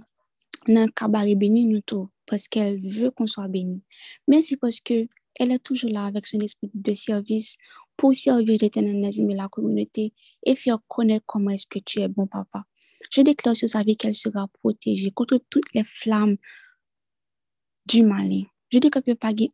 dans 0.68 0.80
un 0.80 0.88
cabaret 0.88 1.34
béni 1.34 1.66
nous 1.66 1.80
tout 1.80 2.08
parce 2.26 2.48
qu'elle 2.48 2.80
veut 2.80 3.10
qu'on 3.10 3.26
soit 3.26 3.48
béni. 3.48 3.82
Merci 4.28 4.56
parce 4.56 4.80
que 4.80 5.08
elle 5.38 5.52
est 5.52 5.58
toujours 5.58 5.90
là 5.90 6.06
avec 6.06 6.26
son 6.26 6.40
esprit 6.40 6.70
de 6.72 6.94
service 6.94 7.56
pour 7.96 8.14
servir 8.14 8.58
l'éternel 8.60 9.04
et 9.04 9.34
la 9.34 9.48
communauté 9.48 10.12
et 10.44 10.56
faire 10.56 10.78
connaître 10.88 11.24
comment 11.26 11.50
est-ce 11.50 11.66
que 11.66 11.78
tu 11.78 12.00
es 12.00 12.08
bon, 12.08 12.26
papa. 12.26 12.64
Je 13.10 13.20
déclare 13.20 13.54
sur 13.54 13.68
sa 13.68 13.82
vie 13.82 13.96
qu'elle 13.96 14.14
sera 14.14 14.48
protégée 14.48 15.10
contre 15.10 15.38
toutes 15.50 15.72
les 15.74 15.84
flammes 15.84 16.36
du 17.86 18.02
malin. 18.02 18.44
Je 18.70 18.78
dis 18.78 18.90
que 18.90 18.98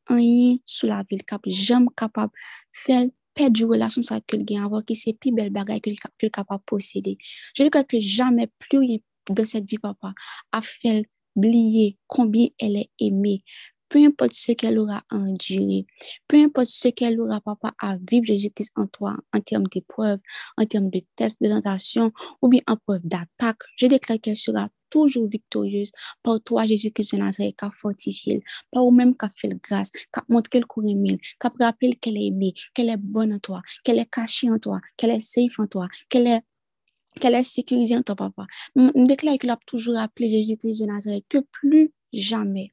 rien 0.09 0.57
sous 0.65 0.87
la 0.87 1.05
ville 1.09 1.23
cap 1.25 1.43
jamais 1.47 1.89
capable 1.97 2.33
faire 2.73 3.07
perdre 3.35 3.61
une 3.61 3.67
relation 3.67 4.03
avec 4.11 4.27
quelqu'un 4.27 4.65
avoir 4.65 4.85
qui 4.85 4.95
c'est 4.95 5.15
plus 5.15 5.33
belle 5.33 5.51
bagaille 5.51 5.81
que 5.81 5.91
est 5.91 6.31
capable 6.31 6.61
de 6.61 6.65
posséder. 6.67 7.19
Je 7.55 7.63
dis 7.63 7.71
que 7.71 8.01
jamais 8.01 8.49
plus 8.59 8.79
rien 8.79 8.99
dans 9.31 9.45
cette 9.45 9.67
vie 9.69 9.79
papa 9.79 10.13
a 10.53 10.61
fait 10.61 11.07
oublier 11.35 11.99
combien 12.07 12.49
elle 12.61 12.77
est 12.77 12.91
aimée, 12.99 13.43
peu 13.93 13.99
importe 14.07 14.33
ce 14.33 14.53
qu'elle 14.53 14.79
aura 14.79 15.03
à 15.11 15.17
endurer, 15.17 15.85
peu 16.27 16.39
importe 16.39 16.69
ce 16.69 16.89
qu'elle 16.89 17.21
aura, 17.21 17.43
papa, 17.43 17.75
à 17.79 17.99
vivre 17.99 18.25
Jésus-Christ 18.25 18.73
en 18.77 18.87
toi, 18.87 19.15
en 19.35 19.41
termes 19.41 19.67
d'épreuves, 19.67 20.19
en 20.57 20.65
termes 20.65 20.89
de 20.89 21.03
tests, 21.15 21.43
de 21.43 21.49
tentation, 21.49 22.11
ou 22.41 22.49
bien 22.49 22.63
en 22.67 22.77
preuve 22.77 23.03
d'attaque, 23.05 23.59
je 23.77 23.87
déclare 23.87 24.19
qu'elle 24.19 24.39
sera 24.39 24.71
toujours 24.89 25.27
victorieuse 25.27 25.93
par 26.23 26.41
toi, 26.41 26.65
Jésus-Christ 26.65 27.17
de 27.17 27.21
Nazareth, 27.21 27.55
qui 27.59 27.65
a 27.67 27.71
fortifié, 27.71 28.43
par 28.71 28.87
ou-même 28.87 29.15
qui 29.15 29.27
a 29.27 29.31
fait 29.37 29.51
grâce, 29.63 29.91
qui 29.91 30.01
a 30.15 30.25
montré 30.31 30.49
qu'elle 30.49 30.65
courait 30.65 30.95
mille, 30.95 31.19
qui 31.21 31.47
a 31.47 31.51
rappelé 31.61 31.93
qu'elle 31.93 32.17
est 32.17 32.29
aimée, 32.29 32.55
qu'elle 32.73 32.89
est 32.89 32.97
bonne 32.97 33.35
en 33.35 33.41
toi, 33.41 33.61
qu'elle 33.85 33.99
est 33.99 34.11
cachée 34.11 34.49
en 34.49 34.59
toi, 34.59 34.81
qu'elle 34.97 35.11
est 35.11 35.21
safe 35.21 35.59
en 35.59 35.67
toi, 35.67 35.87
qu'elle 36.09 36.29
est 36.29 36.41
qu'elle 37.21 37.35
est 37.35 37.45
sécurisée 37.45 37.95
en 37.95 38.03
toi, 38.03 38.17
papa. 38.17 38.47
Je 38.75 39.05
déclare 39.05 39.37
qu'elle 39.37 39.51
a 39.51 39.59
toujours 39.67 39.99
appelé 39.99 40.31
Jésus-Christ 40.31 40.81
de 40.81 40.87
Nazareth, 40.87 41.27
que 41.29 41.39
plus 41.41 41.93
jamais 42.11 42.73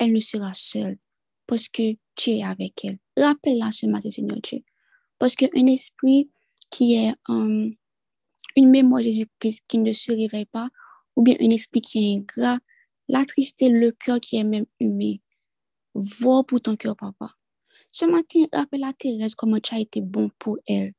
elle 0.00 0.12
ne 0.12 0.20
sera 0.20 0.52
seule 0.54 0.98
parce 1.46 1.68
que 1.68 1.96
tu 2.16 2.30
es 2.30 2.42
avec 2.42 2.84
elle. 2.84 2.98
Rappelle-la 3.16 3.70
ce 3.70 3.86
matin, 3.86 4.10
Seigneur 4.10 4.38
Dieu. 4.42 4.60
Parce 5.18 5.36
qu'un 5.36 5.66
esprit 5.66 6.30
qui 6.70 6.94
est 6.94 7.14
um, 7.28 7.74
une 8.56 8.70
mémoire 8.70 9.02
Jésus-Christ 9.02 9.64
qui 9.68 9.78
ne 9.78 9.92
se 9.92 10.12
réveille 10.12 10.46
pas, 10.46 10.68
ou 11.16 11.22
bien 11.22 11.36
un 11.40 11.50
esprit 11.50 11.82
qui 11.82 11.98
est 11.98 12.16
ingrat, 12.16 12.58
la 13.08 13.24
tristesse, 13.24 13.70
le 13.70 13.92
cœur 13.92 14.20
qui 14.20 14.36
est 14.36 14.44
même 14.44 14.66
humain. 14.78 15.16
Vois 15.94 16.44
pour 16.44 16.60
ton 16.60 16.76
cœur, 16.76 16.96
papa. 16.96 17.30
Ce 17.90 18.04
matin, 18.04 18.46
rappelle 18.52 18.84
à 18.84 18.92
Thérèse 18.92 19.34
comment 19.34 19.58
tu 19.58 19.74
as 19.74 19.80
été 19.80 20.00
bon 20.00 20.30
pour 20.38 20.58
elle. 20.66 20.92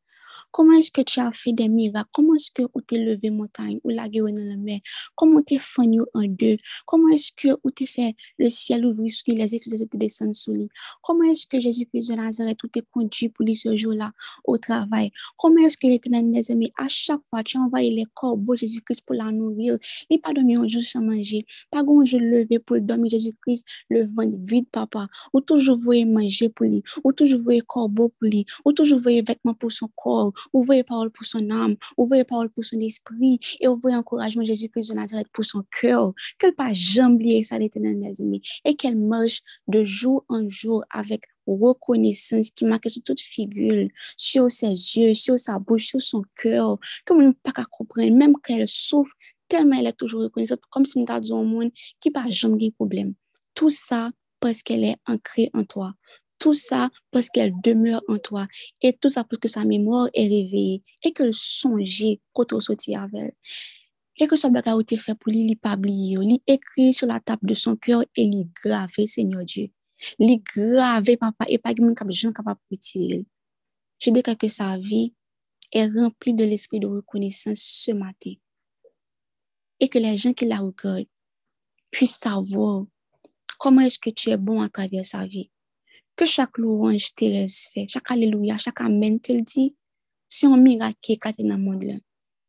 Comment 0.51 0.73
est-ce 0.73 0.91
que 0.91 1.01
tu 1.01 1.19
as 1.19 1.31
fait 1.31 1.53
des 1.53 1.69
miracles? 1.69 2.09
Comment 2.11 2.35
est-ce 2.35 2.51
que 2.51 2.63
tu 2.87 2.95
as 2.95 2.97
levé 2.97 3.29
montagne 3.29 3.79
ou 3.83 3.89
la 3.89 4.09
guerre 4.09 4.25
dans 4.25 4.43
la 4.43 4.57
mer? 4.57 4.79
Comment 5.15 5.41
tu 5.41 5.55
as 5.55 5.59
fait 5.59 5.81
en 5.81 6.23
deux? 6.27 6.57
Comment 6.85 7.07
est-ce 7.09 7.31
que 7.31 7.47
tu 7.73 7.83
as 7.83 7.87
fait 7.87 8.15
le 8.37 8.49
ciel 8.49 8.85
ouvrir 8.85 9.09
sur 9.09 9.33
lui, 9.33 9.41
les 9.41 9.55
éclairs 9.55 9.79
te 9.89 9.97
descendre 9.97 10.35
sur 10.35 10.53
lui? 10.53 10.67
Comment 11.01 11.23
est-ce 11.23 11.47
que 11.47 11.59
Jésus-Christ 11.59 12.11
de 12.11 12.15
Nazareth 12.15 12.57
tout 12.57 12.69
conduit 12.91 13.29
pour 13.29 13.45
lui 13.45 13.55
ce 13.55 13.75
jour-là 13.75 14.11
au 14.43 14.57
travail? 14.57 15.11
Comment 15.37 15.65
est-ce 15.65 15.77
que 15.77 15.87
l'éternel 15.87 16.31
des 16.31 16.51
amis, 16.51 16.71
à 16.77 16.87
chaque 16.89 17.23
fois, 17.23 17.43
tu 17.43 17.57
as 17.57 17.61
envoyé 17.61 17.91
les 17.91 18.05
corbeaux 18.13 18.55
Jésus-Christ 18.55 19.01
pour 19.05 19.15
la 19.15 19.31
nourrir? 19.31 19.77
Il 20.09 20.19
pas 20.19 20.33
dormi 20.33 20.55
un 20.55 20.67
jour 20.67 20.81
sans 20.81 21.01
manger. 21.01 21.45
Pas 21.69 21.79
un 21.79 22.05
jour 22.05 22.19
levé 22.19 22.59
pour 22.59 22.79
dormir 22.81 23.09
Jésus-Christ, 23.09 23.65
le 23.89 24.05
ventre 24.05 24.37
vide, 24.39 24.67
papa. 24.71 25.07
Ou 25.33 25.41
toujours 25.41 25.77
voyez 25.77 26.05
manger 26.05 26.49
pour 26.49 26.65
lui. 26.65 26.83
Ou 27.03 27.13
toujours 27.13 27.41
voyez 27.41 27.61
corbeau 27.61 28.09
pour 28.09 28.27
lui. 28.27 28.45
Ou 28.65 28.73
toujours 28.73 28.99
voyez 28.99 29.21
vêtements 29.21 29.53
pour 29.53 29.71
son 29.71 29.89
corps 29.95 30.33
ouvrez 30.53 30.83
parole 30.83 31.11
pour 31.11 31.25
son 31.25 31.49
âme, 31.49 31.75
ouvrez 31.97 32.23
parole 32.23 32.49
pour 32.49 32.63
son 32.63 32.79
esprit? 32.79 33.39
Et 33.59 33.67
ouvrez 33.67 33.95
encouragement 33.95 34.43
Jésus-Christ 34.43 34.89
de 34.89 34.95
Nazareth 34.95 35.27
pour 35.33 35.45
son 35.45 35.63
cœur? 35.81 36.13
Qu'elle 36.39 36.55
pas 36.55 36.73
jamais 36.73 37.15
oublier 37.15 37.43
ça 37.43 37.57
l'éternel 37.57 37.99
des 37.99 38.21
amis 38.21 38.41
et 38.65 38.75
qu'elle 38.75 38.97
marche 38.97 39.41
de 39.67 39.83
jour 39.83 40.25
en 40.29 40.47
jour 40.49 40.83
avec 40.89 41.23
reconnaissance 41.47 42.51
qui 42.51 42.65
marque 42.65 42.89
sur 42.89 43.01
toute 43.03 43.19
figure, 43.19 43.87
sur 44.17 44.49
ses 44.51 44.67
yeux, 44.67 45.13
sur 45.13 45.39
sa 45.39 45.59
bouche, 45.59 45.87
sur 45.87 46.01
son 46.01 46.23
cœur, 46.35 46.77
comme 47.05 47.25
ne 47.25 47.31
pas 47.31 47.51
comprendre, 47.69 48.15
même 48.15 48.33
quand 48.33 48.55
elle 48.55 48.67
souffre, 48.67 49.13
tellement 49.47 49.77
elle 49.79 49.87
est 49.87 49.93
toujours 49.93 50.21
reconnaissante, 50.23 50.61
comme 50.69 50.85
si 50.85 50.97
on 50.97 51.19
dit 51.19 51.33
au 51.33 51.43
monde 51.43 51.71
qui 51.99 52.11
pas 52.11 52.29
jamais 52.29 52.71
problème. 52.71 53.13
Tout 53.53 53.69
ça 53.69 54.11
parce 54.39 54.63
qu'elle 54.63 54.83
est 54.83 54.97
ancrée 55.05 55.49
en 55.53 55.63
toi. 55.63 55.93
Tout 56.41 56.55
ça 56.55 56.89
parce 57.11 57.29
qu'elle 57.29 57.53
demeure 57.61 58.01
en 58.07 58.17
toi. 58.17 58.47
Et 58.81 58.93
tout 58.93 59.09
ça 59.09 59.23
parce 59.23 59.39
que 59.39 59.47
sa 59.47 59.63
mémoire 59.63 60.09
est 60.15 60.23
réveillée 60.23 60.83
et 61.03 61.13
qu'elle 61.13 61.33
songeait 61.33 62.19
quand 62.33 62.51
on 62.51 62.59
sortit 62.59 62.95
avec 62.95 63.13
elle. 63.13 63.33
Et 64.17 64.27
que 64.27 64.35
ce 64.35 64.47
bagage 64.47 64.75
a 64.75 64.81
été 64.81 64.97
fait 64.97 65.13
pour 65.13 65.31
lui, 65.31 65.41
il 65.41 65.55
pas 65.55 65.75
oublié. 65.75 66.17
Il 66.19 66.39
écrit 66.47 66.93
sur 66.93 67.05
la 67.05 67.19
table 67.19 67.47
de 67.47 67.53
son 67.53 67.75
cœur 67.75 68.01
et 68.01 68.23
il 68.23 68.49
gravé, 68.63 69.05
Seigneur 69.05 69.45
Dieu. 69.45 69.69
Il 70.17 70.41
gravé, 70.41 71.15
papa, 71.15 71.45
et 71.47 71.59
pas 71.59 71.73
de 71.73 72.11
gens 72.11 72.33
capable 72.33 72.59
de 72.71 72.75
retirer. 72.75 73.25
Je 73.99 74.09
dis 74.09 74.23
que 74.23 74.47
sa 74.47 74.77
vie 74.77 75.13
est 75.71 75.85
remplie 75.85 76.33
de 76.33 76.43
l'esprit 76.43 76.79
de 76.79 76.87
reconnaissance 76.87 77.61
ce 77.61 77.91
matin. 77.91 78.33
Et 79.79 79.87
que 79.87 79.99
les 79.99 80.17
gens 80.17 80.33
qui 80.33 80.45
la 80.45 80.57
regardent 80.57 81.05
puissent 81.91 82.17
savoir 82.17 82.85
comment 83.59 83.81
est-ce 83.81 83.99
que 83.99 84.09
tu 84.09 84.31
es 84.31 84.37
bon 84.37 84.61
à 84.61 84.69
travers 84.69 85.05
sa 85.05 85.25
vie 85.27 85.51
que 86.21 86.27
chaque 86.27 86.59
louange 86.59 87.15
Thérèse 87.15 87.67
fait, 87.73 87.87
chaque 87.89 88.11
alléluia, 88.11 88.55
chaque 88.59 88.79
amen 88.81 89.19
qu'elle 89.19 89.43
dit, 89.43 89.75
c'est 90.27 90.45
un 90.45 90.55
miracle 90.55 90.99
qui 91.01 91.13
éclate 91.13 91.39
dans 91.39 91.57
le 91.57 91.63
monde. 91.63 91.99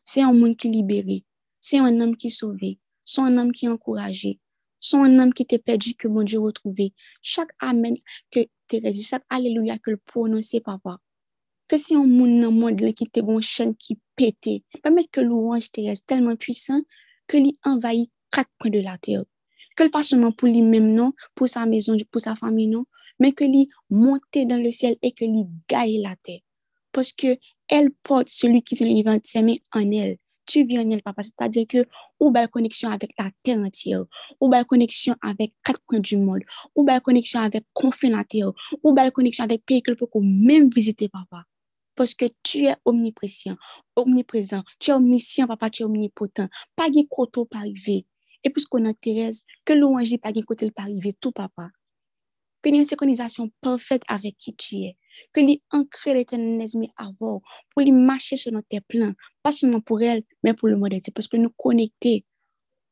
C'est 0.05 0.21
un 0.21 0.35
monde 0.35 0.57
qui 0.57 0.69
est 0.69 0.71
libéré. 0.71 1.25
C'est 1.59 1.79
un 1.79 1.99
homme 2.03 2.15
qui 2.15 2.27
est 2.27 2.31
sauvé. 2.31 2.79
C'est 3.03 3.23
un 3.23 3.39
homme 3.39 3.51
qui 3.51 3.65
est 3.65 3.71
encouragé. 3.71 4.39
C'est 4.79 4.99
un 4.99 5.19
homme 5.19 5.33
qui 5.33 5.45
était 5.45 5.59
perdu 5.59 5.95
que 5.95 6.07
mon 6.07 6.23
Dieu 6.23 6.39
retrouvé. 6.39 6.93
Chaque 7.23 7.49
amen 7.61 7.95
que 8.31 8.41
Thérèse 8.69 9.01
chaque 9.07 9.25
alléluia 9.31 9.79
que 9.79 9.93
le 9.93 9.97
prononce, 9.97 10.55
papa. 10.63 10.99
Que 11.67 11.79
c'est 11.79 11.95
un 11.95 12.05
monde 12.05 12.43
dans 12.43 12.51
le 12.51 12.55
monde 12.55 12.93
qui 12.93 13.05
était 13.05 13.21
une 13.21 13.41
chaîne 13.41 13.75
qui 13.75 13.99
pétait. 14.17 14.65
Permettre 14.83 15.09
que 15.11 15.23
louange 15.23 15.71
Thérèse 15.73 16.05
tellement 16.05 16.37
puissant 16.37 16.83
que 17.27 17.39
lui 17.39 17.59
envahit 17.65 18.11
quatre 18.31 18.51
coins 18.61 18.71
de 18.71 18.81
la 18.81 18.99
terre. 18.99 19.25
Que 19.77 19.89
pas 19.89 20.03
seulement 20.03 20.33
pour 20.33 20.49
lui-même, 20.49 20.93
non, 20.93 21.13
pour 21.35 21.49
sa 21.49 21.67
maison, 21.67 21.97
pour 22.11 22.21
sa 22.21 22.37
famille, 22.37 22.69
non, 22.69 22.85
mais 23.19 23.33
que 23.33 23.45
lui 23.45 23.69
monte 23.91 24.23
dans 24.35 24.63
le 24.63 24.71
ciel 24.71 24.97
et 25.03 25.13
que 25.13 25.25
lui 25.25 25.45
gagne 25.69 26.03
la 26.03 26.17
terre. 26.17 26.41
Parce 26.93 27.13
que 27.13 27.39
elle 27.69 27.91
porte 28.03 28.29
celui 28.29 28.63
qui 28.63 28.75
est 28.75 28.87
l'univers 28.87 29.19
en 29.75 29.93
elle. 29.93 30.19
Tu 30.45 30.65
vis 30.65 30.79
en 30.79 30.91
elle, 30.91 31.03
papa. 31.03 31.23
C'est-à-dire 31.23 31.67
que, 31.67 31.87
ou 32.21 32.31
belle 32.31 32.49
connexion 32.49 32.91
avec 32.91 33.13
la 33.19 33.31
terre 33.43 33.59
entière, 33.59 34.05
ou 34.41 34.49
belle 34.49 34.65
connexion 34.65 35.15
avec 35.23 35.55
quatre 35.65 35.81
coins 35.87 36.01
du 36.01 36.19
monde, 36.19 36.43
ou 36.75 36.85
belle 36.85 37.01
connexion 37.01 37.41
avec 37.41 37.65
confins 37.73 38.11
la 38.11 38.25
terre, 38.25 38.53
ou 38.83 38.93
belle 38.93 39.13
connexion 39.13 39.45
avec 39.45 39.65
pays 39.65 39.83
que 39.83 39.93
peut 39.93 40.07
même 40.21 40.69
visiter, 40.69 41.09
papa. 41.09 41.45
Parce 41.95 42.15
que 42.15 42.27
tu 42.43 42.67
es 42.67 42.75
omniprésent, 42.85 43.57
omniprésent, 43.97 44.63
tu 44.79 44.91
es 44.91 44.95
omniscient, 44.95 45.47
papa, 45.47 45.71
tu 45.71 45.83
es 45.83 45.87
omnipotent. 45.87 46.49
Pas 46.75 46.91
de 46.91 47.07
côté 47.09 47.41
pas 47.49 47.65
arriver. 48.43 48.45
Et 48.45 48.51
puisqu'on 48.51 48.85
a 48.85 48.95
Thérèse, 48.95 49.43
que 49.65 49.73
louange 49.73 50.17
pas 50.19 50.33
de 50.33 50.41
côté 50.43 50.71
pas 50.71 50.83
arriver, 50.83 51.15
tout, 51.21 51.33
papa. 51.33 51.71
Que 52.63 52.69
y 52.71 52.75
ait 52.75 52.79
une 52.79 52.85
synchronisation 52.85 53.51
parfaite 53.61 54.03
avec 54.09 54.37
qui 54.39 54.55
tu 54.55 54.77
es 54.77 54.97
que 55.33 55.41
lui 55.41 55.63
ancrer 55.71 56.15
l'éternel 56.15 56.69
avant 56.97 57.43
pour 57.71 57.83
lui 57.83 57.93
marcher 57.93 58.37
sur 58.37 58.53
notre 58.53 58.79
plan, 58.89 59.13
pas 59.43 59.53
seulement 59.53 59.81
pour 59.81 60.03
elle, 60.03 60.23
mais 60.43 60.55
pour 60.55 60.69
le 60.69 60.77
monde 60.77 60.95
entier, 60.95 61.13
parce 61.15 61.29
que 61.29 61.37
nous 61.37 61.51
connectés. 61.51 62.25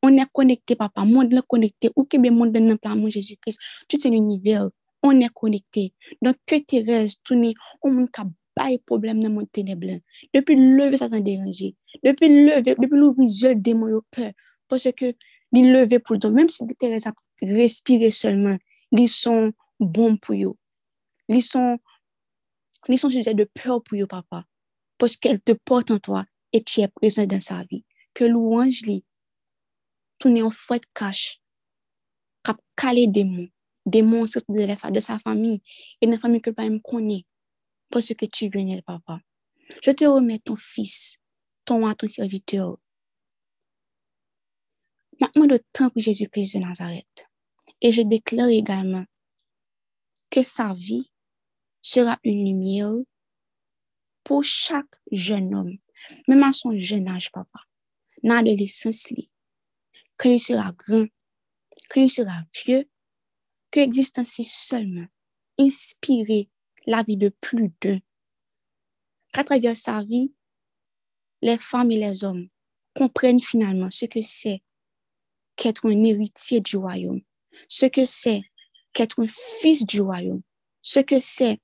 On 0.02 0.16
est 0.16 0.26
connecté, 0.32 0.76
papa. 0.76 1.04
Monde 1.04 1.32
est 1.34 1.46
connecté. 1.46 1.90
Où 1.94 2.04
que 2.04 2.16
le 2.16 2.30
monde 2.30 2.56
le 2.56 2.76
plan 2.76 3.08
Jésus 3.10 3.36
Christ, 3.36 3.60
tout 3.88 4.06
est 4.06 4.10
l'univers. 4.10 4.68
On 5.02 5.18
est 5.20 5.28
connecté. 5.28 5.92
Donc, 6.22 6.36
que 6.46 6.56
Thérèse 6.56 7.20
tourne 7.22 7.52
au 7.82 7.90
monde 7.90 8.10
qui 8.10 8.20
a 8.20 8.78
problème 8.86 9.20
dans 9.20 9.28
le 9.28 9.34
monde 9.34 9.52
ténébreux. 9.52 10.00
Depuis 10.32 10.56
lever, 10.56 10.96
ça 10.96 11.08
t'a 11.08 11.20
dérangé. 11.20 11.74
Depuis 12.02 12.28
lever, 12.28 12.74
depuis 12.78 12.98
l'ouvrir, 12.98 13.28
je 13.28 13.52
démon 13.54 14.00
peur. 14.10 14.32
Parce 14.68 14.88
que, 14.96 15.12
il 15.52 15.72
lever 15.72 15.98
pour 15.98 16.18
toi, 16.18 16.30
même 16.30 16.48
si 16.48 16.64
Thérèse 16.78 17.06
a 17.06 17.12
respiré 17.42 18.10
seulement, 18.10 18.56
ils 18.92 19.08
sont 19.08 19.52
bons 19.78 20.16
pour 20.16 20.34
eux. 20.34 20.56
Ils 21.28 21.42
sont 21.42 21.78
ils 22.88 22.98
sont 22.98 23.10
sujets 23.10 23.34
de 23.34 23.44
peur 23.44 23.82
pour 23.82 23.98
eux, 23.98 24.06
papa, 24.06 24.44
parce 24.98 25.16
qu'elle 25.16 25.40
te 25.40 25.52
porte 25.52 25.90
en 25.90 25.98
toi 25.98 26.24
et 26.52 26.62
tu 26.62 26.80
es 26.80 26.88
présent 26.88 27.26
dans 27.26 27.40
sa 27.40 27.62
vie. 27.70 27.84
Que 28.14 28.24
louange 28.24 28.82
li, 28.82 29.04
tourne 30.18 30.42
en 30.42 30.50
fouette 30.50 30.86
cache, 30.94 31.40
calé 32.76 33.06
des 33.06 33.24
mots, 33.24 33.48
des 33.86 34.02
mots 34.02 34.26
de, 34.26 34.90
de 34.90 35.00
sa 35.00 35.18
famille 35.18 35.62
et 36.00 36.06
de 36.06 36.12
la 36.12 36.18
famille 36.18 36.40
que 36.40 36.50
pas 36.50 36.68
me 36.68 36.78
connaît, 36.78 37.26
parce 37.90 38.14
que 38.14 38.26
tu 38.26 38.48
viens, 38.48 38.80
papa. 38.80 39.20
Je 39.82 39.90
te 39.90 40.04
remets 40.04 40.38
ton 40.38 40.56
fils, 40.56 41.18
ton 41.64 41.92
ton 41.94 42.08
serviteur. 42.08 42.78
Maintenant, 45.20 45.46
le 45.46 45.58
temps 45.72 45.90
pour 45.90 46.00
Jésus-Christ 46.00 46.56
de 46.56 46.60
Nazareth. 46.60 47.26
Et 47.82 47.92
je 47.92 48.02
déclare 48.02 48.48
également 48.48 49.04
que 50.30 50.42
sa 50.42 50.72
vie 50.74 51.10
sera 51.82 52.18
une 52.24 52.46
lumière 52.46 52.94
pour 54.24 54.44
chaque 54.44 54.94
jeune 55.12 55.54
homme, 55.54 55.76
même 56.28 56.42
à 56.42 56.52
son 56.52 56.78
jeune 56.78 57.08
âge, 57.08 57.30
papa, 57.32 57.60
dans 58.22 58.34
l'adolescence, 58.34 59.08
quand 60.18 60.30
il 60.30 60.38
sera 60.38 60.72
grand, 60.72 61.06
quand 61.88 62.00
il 62.00 62.10
sera 62.10 62.42
vieux, 62.64 62.88
que 63.70 63.80
l'existence 63.80 64.40
seulement 64.42 65.06
inspirer 65.58 66.48
la 66.86 67.02
vie 67.02 67.16
de 67.16 67.28
plus 67.28 67.72
d'un. 67.80 67.98
Qu'à 69.32 69.44
travers 69.44 69.76
sa 69.76 70.02
vie, 70.02 70.34
les 71.42 71.58
femmes 71.58 71.92
et 71.92 71.98
les 71.98 72.24
hommes 72.24 72.48
comprennent 72.94 73.40
finalement 73.40 73.90
ce 73.90 74.06
que 74.06 74.20
c'est 74.20 74.62
qu'être 75.60 75.90
un 75.90 76.04
héritier 76.04 76.62
du 76.62 76.78
royaume, 76.78 77.20
ce 77.68 77.84
que 77.84 78.06
c'est 78.06 78.40
qu'être 78.94 79.22
un 79.22 79.28
fils 79.28 79.84
du 79.84 80.00
royaume, 80.00 80.40
ce 80.80 81.00
que 81.00 81.18
c'est 81.18 81.60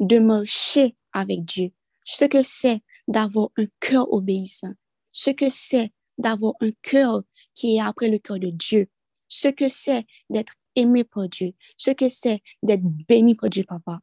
de 0.00 0.18
marcher 0.18 0.96
avec 1.12 1.44
Dieu, 1.44 1.70
ce 2.06 2.24
que 2.24 2.40
c'est 2.40 2.80
d'avoir 3.06 3.50
un 3.58 3.66
cœur 3.80 4.10
obéissant, 4.10 4.72
ce 5.12 5.28
que 5.28 5.50
c'est 5.50 5.92
d'avoir 6.16 6.54
un 6.62 6.70
cœur 6.80 7.22
qui 7.54 7.76
est 7.76 7.80
après 7.80 8.08
le 8.08 8.18
cœur 8.18 8.38
de 8.38 8.48
Dieu, 8.48 8.88
ce 9.28 9.48
que 9.48 9.68
c'est 9.68 10.06
d'être 10.30 10.54
aimé 10.74 11.04
par 11.04 11.28
Dieu, 11.28 11.52
ce 11.76 11.90
que 11.90 12.08
c'est 12.08 12.42
d'être 12.62 12.82
béni 12.82 13.34
par 13.34 13.50
Dieu, 13.50 13.64
papa. 13.64 14.00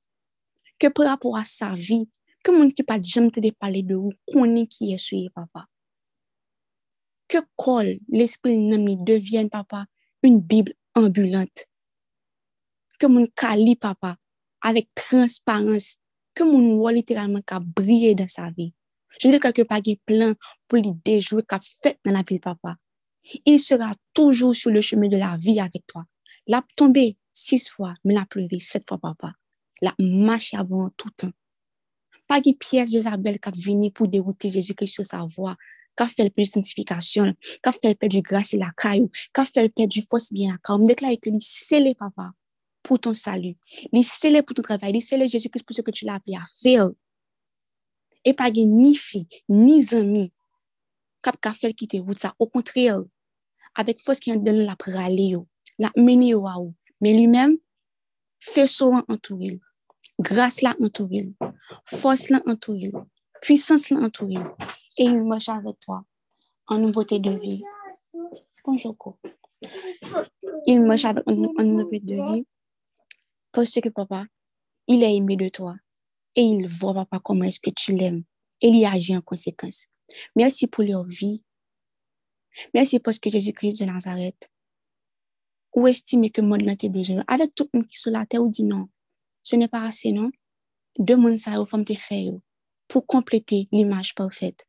Que 0.78 0.88
par 0.88 1.08
rapport 1.08 1.36
à 1.36 1.46
sa 1.46 1.74
vie, 1.74 2.08
que 2.44 2.52
mon 2.52 2.70
qui 2.70 2.84
pas 2.84 3.02
jamais 3.02 3.32
te 3.32 3.52
parler 3.54 3.82
de 3.82 3.96
vous, 3.96 4.14
connaît 4.32 4.68
qui 4.68 4.94
est 4.94 5.00
sur 5.00 5.20
papa. 5.34 5.66
Que 7.32 7.38
col 7.56 7.98
l'esprit 8.10 8.58
nami 8.58 8.98
devienne, 8.98 9.50
papa, 9.50 9.86
une 10.22 10.42
Bible 10.42 10.74
ambulante. 10.96 11.66
Que 13.00 13.08
mon 13.08 13.26
cali, 13.34 13.78
papa, 13.78 14.18
avec 14.60 14.90
transparence, 14.94 15.96
que 16.34 16.44
mon 16.44 16.76
voit 16.76 16.92
littéralement 16.92 17.40
qu'à 17.40 17.62
briller 17.62 18.16
dans 18.16 18.28
sa 18.28 18.50
vie. 18.50 18.74
Je 19.18 19.30
ne 19.30 19.34
dis 19.34 19.40
quelque 19.40 19.62
part 19.62 19.82
qu'il 19.82 19.98
plein 20.00 20.34
pour 20.68 20.80
lui 20.80 20.92
déjouer 21.06 21.44
qu'a 21.48 21.62
fait 21.82 21.98
dans 22.04 22.12
la 22.12 22.22
vie 22.22 22.40
papa. 22.40 22.76
Il 23.46 23.62
sera 23.62 23.94
toujours 24.14 24.54
sur 24.54 24.70
le 24.70 24.82
chemin 24.82 25.08
de 25.08 25.16
la 25.16 25.38
vie 25.38 25.62
avec 25.62 25.88
toi. 25.88 26.04
L'a 26.48 26.62
tombé 26.76 27.16
six 27.32 27.70
fois, 27.70 27.94
mais 28.04 28.14
l'a 28.14 28.26
pleuvé 28.26 28.60
sept 28.60 28.84
fois, 28.90 28.98
papa. 28.98 29.32
L'a 29.82 29.96
marché 30.00 30.58
avant 30.58 30.90
tout 30.98 31.10
temps. 31.12 31.32
Pas 32.28 32.42
de 32.42 32.52
pièce 32.52 32.90
d'Isabelle 32.90 33.40
qui 33.40 33.48
a 33.48 33.52
venu 33.56 33.90
pour 33.90 34.10
dérouter 34.10 34.50
Jésus-Christ 34.50 34.94
sur 34.94 35.06
sa 35.06 35.26
voie, 35.26 35.56
ka 36.02 36.08
fel 36.10 36.32
pe 36.34 36.42
di 36.42 36.50
santifikasyon, 36.50 37.36
ka 37.62 37.74
fel 37.76 37.94
pe 38.00 38.10
di 38.10 38.24
grase 38.26 38.58
la 38.58 38.72
kayou, 38.74 39.12
ka 39.36 39.46
fel 39.46 39.70
pe 39.70 39.86
di 39.86 40.02
fos 40.02 40.32
gen 40.34 40.56
la 40.56 40.58
kayou. 40.58 40.82
Mdek 40.82 41.04
la 41.06 41.14
e 41.14 41.20
ke 41.22 41.34
li 41.34 41.42
sele 41.46 41.94
papa 41.98 42.32
pou 42.82 42.98
ton 42.98 43.14
salu, 43.14 43.54
li 43.94 44.02
sele 44.08 44.42
pou 44.42 44.58
ton 44.58 44.66
travay, 44.66 44.96
li 44.96 45.04
sele 45.06 45.30
Jezu 45.30 45.52
Christ 45.54 45.68
pou 45.68 45.78
se 45.78 45.86
ke 45.86 45.94
tu 45.94 46.10
la 46.10 46.18
api 46.18 46.34
a 46.40 46.44
fel. 46.58 46.96
E 48.26 48.34
pa 48.38 48.50
gen 48.54 48.74
ni 48.74 48.96
fi, 48.98 49.28
ni 49.50 49.78
zami, 49.86 50.30
kap 51.22 51.38
ka 51.42 51.54
fel 51.58 51.78
ki 51.78 51.90
te 51.94 52.02
wout 52.02 52.18
sa. 52.18 52.34
Ou 52.42 52.50
kontre 52.50 52.88
yo, 52.88 53.00
avek 53.78 54.02
fos 54.02 54.22
ki 54.22 54.34
an 54.34 54.42
den 54.46 54.64
la 54.66 54.78
prale 54.82 55.30
yo, 55.36 55.46
la 55.82 55.94
mene 55.98 56.34
yo 56.34 56.48
a 56.50 56.58
ou. 56.58 56.74
Men 57.02 57.18
li 57.18 57.30
men, 57.30 57.56
feso 58.42 58.90
an 58.98 59.06
antouril, 59.10 59.60
grase 60.22 60.66
la 60.66 60.74
antouril, 60.82 61.32
fos 61.90 62.30
la 62.34 62.42
antouril, 62.50 62.94
puissance 63.42 63.90
l'entourer, 63.90 64.44
Et 64.98 65.06
il 65.06 65.24
marche 65.24 65.50
avec 65.50 65.80
toi 65.80 66.04
en 66.68 66.78
nouveauté 66.78 67.20
de 67.20 67.32
vie. 67.32 67.64
Bonjour, 68.66 68.96
Il 70.66 70.82
marche 70.82 71.06
en 71.06 71.14
nouveauté 71.64 72.00
de 72.00 72.34
vie 72.34 72.46
parce 73.52 73.74
que 73.74 73.90
papa, 73.90 74.26
il 74.88 75.04
est 75.04 75.16
aimé 75.16 75.36
de 75.36 75.50
toi 75.50 75.76
et 76.36 76.44
il 76.44 76.68
voit 76.68 76.94
papa 76.94 77.20
comment 77.24 77.46
est-ce 77.46 77.60
que 77.60 77.72
tu 77.72 77.94
l'aimes 77.94 78.24
et 78.62 78.68
il 78.68 78.86
agit 78.86 79.16
en 79.16 79.22
conséquence. 79.22 79.88
Merci 80.36 80.68
pour 80.68 80.84
leur 80.84 81.06
vie. 81.06 81.44
Merci 82.74 83.00
parce 83.00 83.20
que 83.20 83.30
Jésus-Christ 83.30 83.80
de 83.80 83.86
Nazareth, 83.86 84.50
ou 85.74 85.88
estime 85.88 86.30
que 86.30 86.42
le 86.42 86.48
monde 86.48 86.64
n'a 86.64 86.76
besoin. 86.90 87.24
Avec 87.28 87.56
tout 87.56 87.70
le 87.74 87.80
monde 87.80 87.88
qui 87.88 87.96
est 87.96 88.00
sur 88.00 88.12
la 88.12 88.26
terre, 88.26 88.44
ou 88.44 88.50
dit 88.50 88.66
non, 88.66 88.88
ce 89.42 89.56
n'est 89.56 89.68
pas 89.68 89.86
assez, 89.86 90.12
non? 90.12 90.32
Demande 91.00 91.38
ça 91.38 91.60
aux 91.62 91.66
femmes 91.66 91.86
de 91.86 91.94
faire 91.94 92.34
pour 92.88 93.08
compléter 93.08 93.70
l'image 93.72 94.14
parfaite, 94.16 94.68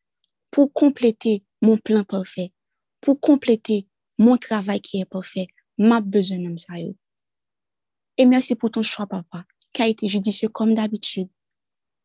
pour 0.52 0.72
compléter 0.72 1.44
mon 1.62 1.76
plan 1.78 2.04
parfait, 2.04 2.52
pour 3.00 3.18
compléter 3.18 3.88
mon 4.18 4.36
travail 4.36 4.80
qui 4.80 5.00
est 5.00 5.04
parfait. 5.04 5.48
Ma 5.78 6.00
besoin 6.00 6.38
de 6.38 6.56
ça. 6.58 6.74
Et 8.18 8.26
merci 8.26 8.54
pour 8.54 8.70
ton 8.70 8.82
choix, 8.82 9.06
papa, 9.06 9.44
qui 9.72 9.82
a 9.82 9.88
été 9.88 10.06
judicieux 10.06 10.50
comme 10.50 10.74
d'habitude, 10.74 11.28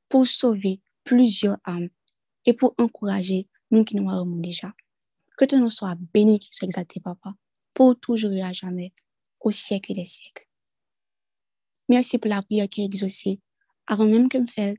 pour 0.07 0.26
sauver 0.26 0.82
plusieurs 1.03 1.57
âmes 1.68 1.90
et 2.45 2.53
pour 2.53 2.74
encourager 2.80 3.48
nous 3.69 3.84
qui 3.84 3.98
nous 3.98 4.10
avons 4.10 4.38
déjà. 4.38 4.74
Que 5.38 5.44
ton 5.44 5.60
nom 5.60 5.69
soit 5.69 5.95
béni, 6.14 6.40
qu'il 6.40 6.53
soit 6.53 6.65
exalté, 6.65 7.02
papa, 7.02 7.36
pour 7.74 7.99
toujours 7.99 8.32
et 8.32 8.41
à 8.41 8.53
jamais, 8.53 8.94
au 9.41 9.52
siècle 9.52 9.94
des 9.94 10.06
siècles. 10.06 10.48
Merci 11.90 12.18
pour 12.18 12.30
la 12.30 12.41
prière 12.41 12.69
qui 12.69 12.82
est 12.82 12.86
exaucée 12.86 13.41
avant 13.86 14.06
même 14.06 14.30
que 14.30 14.38
me 14.38 14.48
fasse. 14.48 14.78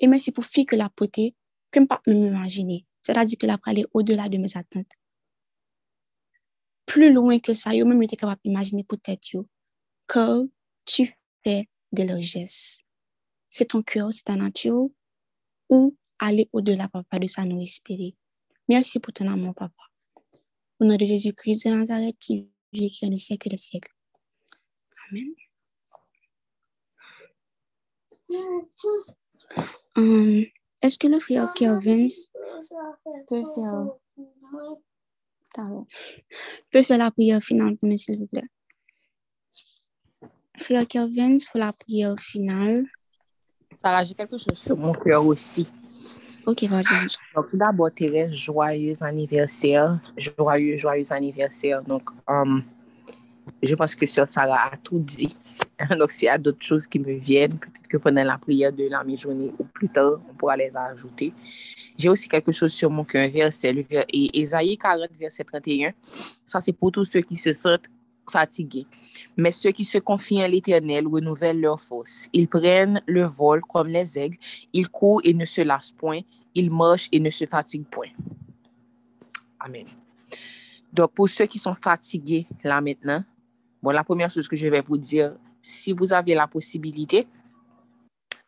Et 0.00 0.08
merci 0.08 0.32
pour 0.32 0.44
fille 0.44 0.66
que 0.66 0.76
la 0.76 0.88
potée, 0.88 1.36
que 1.70 1.78
je 1.78 1.82
ne 1.82 1.86
peux 1.86 1.96
pas 1.96 2.02
m'imaginer. 2.06 2.87
C'est-à-dire 3.08 3.38
que 3.38 3.46
la 3.46 3.56
aller 3.64 3.86
au-delà 3.94 4.28
de 4.28 4.36
mes 4.36 4.54
attentes. 4.54 4.92
Plus 6.84 7.10
loin 7.10 7.38
que 7.38 7.54
ça, 7.54 7.72
yo 7.72 7.86
même 7.86 8.02
j'étais 8.02 8.16
capable 8.16 8.42
d'imaginer 8.44 8.84
peut-être 8.84 9.32
yo 9.32 9.48
que 10.06 10.46
tu 10.84 11.16
fais 11.42 11.66
de 11.90 12.02
leurs 12.02 12.20
gestes. 12.20 12.82
C'est 13.48 13.64
ton 13.64 13.82
cœur, 13.82 14.12
c'est 14.12 14.24
ta 14.24 14.36
nature, 14.36 14.90
ou 15.70 15.96
aller 16.18 16.50
au-delà, 16.52 16.86
papa, 16.88 17.18
de 17.18 17.26
ça 17.26 17.46
nous 17.46 17.62
espérer. 17.62 18.14
Merci 18.68 19.00
pour 19.00 19.14
ton 19.14 19.26
amour, 19.26 19.54
papa. 19.54 19.84
Au 20.78 20.84
nom 20.84 20.96
de 20.96 21.06
Jésus-Christ 21.06 21.66
de 21.66 21.72
Nazareth 21.72 22.18
qui 22.18 22.46
vit 22.74 22.90
qui 22.90 23.06
est 23.06 23.08
le 23.08 23.16
siècle 23.16 23.48
des 23.48 23.56
siècles. 23.56 23.94
Amen. 25.08 25.34
Hum, 29.96 30.44
Est-ce 30.82 30.98
que 30.98 31.06
le 31.06 31.18
frère 31.20 31.54
Kelvin 31.54 32.06
peut 33.28 33.42
faire, 33.54 33.86
Pardon. 35.54 35.86
peut 36.70 36.82
faire 36.82 36.98
la 36.98 37.10
prière 37.10 37.42
finale 37.42 37.76
pour 37.76 37.88
nous, 37.88 37.96
s'il 37.96 38.18
vous 38.18 38.26
plaît? 38.26 38.48
Frère 40.56 40.86
Kelvin, 40.86 41.36
pour 41.50 41.60
la 41.60 41.72
prière 41.72 42.18
finale. 42.18 42.84
Sarah, 43.80 44.02
j'ai 44.02 44.14
quelque 44.14 44.38
chose 44.38 44.58
sur 44.58 44.76
mon 44.76 44.92
cœur 44.92 45.24
aussi. 45.24 45.70
Ok, 46.44 46.64
vas-y. 46.64 47.06
Donc, 47.34 47.50
tout 47.50 47.56
d'abord, 47.56 47.92
Thérèse, 47.92 48.32
joyeux 48.32 48.94
anniversaire. 49.02 50.00
Joyeux, 50.16 50.76
joyeux 50.76 51.12
anniversaire. 51.12 51.82
Donc, 51.82 52.08
um, 52.26 52.62
je 53.62 53.74
pense 53.74 53.94
que 53.94 54.06
Sœur 54.06 54.26
Sarah 54.26 54.72
a 54.72 54.76
tout 54.76 54.98
dit. 54.98 55.36
Donc, 55.98 56.10
s'il 56.10 56.26
y 56.26 56.28
a 56.28 56.38
d'autres 56.38 56.64
choses 56.64 56.86
qui 56.86 56.98
me 56.98 57.12
viennent, 57.14 57.58
peut-être 57.58 57.88
que 57.88 57.96
pendant 57.96 58.24
la 58.24 58.38
prière 58.38 58.72
de 58.72 58.88
la 58.88 59.04
mi-journée 59.04 59.52
ou 59.58 59.64
plus 59.64 59.88
tard, 59.88 60.20
on 60.28 60.34
pourra 60.34 60.56
les 60.56 60.76
ajouter. 60.76 61.32
J'ai 61.96 62.08
aussi 62.08 62.28
quelque 62.28 62.52
chose 62.52 62.72
sur 62.72 62.90
mon 62.90 63.04
cœur, 63.04 63.28
verset, 63.30 63.72
le 63.72 63.82
ver- 63.82 64.04
et 64.12 64.40
Ésaïe 64.40 64.76
40, 64.76 65.10
verset 65.18 65.44
31. 65.44 65.92
Ça, 66.44 66.60
c'est 66.60 66.72
pour 66.72 66.92
tous 66.92 67.04
ceux 67.04 67.20
qui 67.20 67.36
se 67.36 67.52
sentent 67.52 67.88
fatigués. 68.30 68.86
Mais 69.36 69.52
ceux 69.52 69.70
qui 69.70 69.84
se 69.84 69.98
confient 69.98 70.44
en 70.44 70.48
l'Éternel 70.48 71.06
renouvellent 71.06 71.60
leur 71.60 71.80
force. 71.80 72.28
Ils 72.32 72.48
prennent 72.48 73.00
le 73.06 73.24
vol 73.24 73.62
comme 73.62 73.88
les 73.88 74.18
aigles. 74.18 74.36
Ils 74.72 74.88
courent 74.88 75.20
et 75.24 75.32
ne 75.32 75.44
se 75.44 75.60
lassent 75.60 75.92
point. 75.92 76.20
Ils 76.54 76.70
marchent 76.70 77.08
et 77.10 77.20
ne 77.20 77.30
se 77.30 77.46
fatiguent 77.46 77.86
point. 77.90 78.08
Amen. 79.60 79.86
Donc, 80.92 81.12
pour 81.12 81.28
ceux 81.28 81.46
qui 81.46 81.58
sont 81.58 81.74
fatigués 81.74 82.46
là 82.62 82.80
maintenant, 82.80 83.24
bon, 83.82 83.90
la 83.90 84.04
première 84.04 84.30
chose 84.30 84.48
que 84.48 84.56
je 84.56 84.68
vais 84.68 84.82
vous 84.82 84.98
dire, 84.98 85.36
si 85.68 85.92
vous 85.92 86.12
avez 86.12 86.34
la 86.34 86.46
possibilité, 86.46 87.28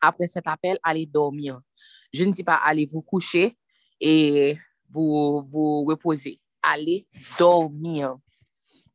après 0.01 0.27
cet 0.27 0.47
appel, 0.47 0.79
allez 0.83 1.05
dormir. 1.05 1.61
Je 2.13 2.25
ne 2.25 2.33
dis 2.33 2.43
pas 2.43 2.55
allez 2.55 2.87
vous 2.87 3.03
coucher 3.03 3.57
et 4.01 4.57
vous 4.89 5.43
vous 5.47 5.85
reposer. 5.85 6.41
Allez 6.63 7.07
dormir. 7.39 8.17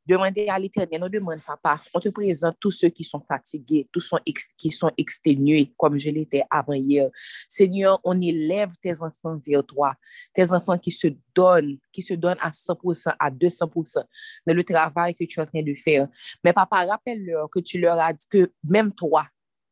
Demandez 0.07 0.47
à 0.47 0.59
l'éternel, 0.59 1.03
on 1.03 1.09
demande, 1.09 1.39
papa, 1.41 1.81
on 1.93 1.99
te 1.99 2.09
présente 2.09 2.57
tous 2.59 2.71
ceux 2.71 2.89
qui 2.89 3.03
sont 3.03 3.21
fatigués, 3.27 3.87
tous 3.91 4.01
ceux 4.01 4.17
qui 4.57 4.69
sont 4.69 4.91
exténués, 4.97 5.73
comme 5.77 5.97
je 5.97 6.11
l'étais 6.11 6.43
avant 6.51 6.73
hier. 6.73 7.09
Seigneur, 7.49 7.99
on 8.03 8.21
élève 8.21 8.69
tes 8.79 9.01
enfants 9.01 9.39
vers 9.45 9.65
toi, 9.65 9.95
tes 10.31 10.51
enfants 10.51 10.77
qui 10.77 10.91
se 10.91 11.07
donnent, 11.33 11.77
qui 11.91 12.03
se 12.03 12.13
donnent 12.13 12.37
à 12.39 12.51
100%, 12.51 13.15
à 13.17 13.31
200% 13.31 14.03
dans 14.45 14.55
le 14.55 14.63
travail 14.63 15.15
que 15.15 15.23
tu 15.23 15.39
es 15.39 15.43
en 15.43 15.47
train 15.47 15.63
de 15.63 15.73
faire. 15.73 16.07
Mais 16.43 16.53
papa, 16.53 16.85
rappelle-leur 16.85 17.49
que 17.49 17.59
tu 17.59 17.79
leur 17.79 17.99
as 17.99 18.13
dit 18.13 18.27
que 18.29 18.51
même 18.63 18.93
toi, 18.93 19.25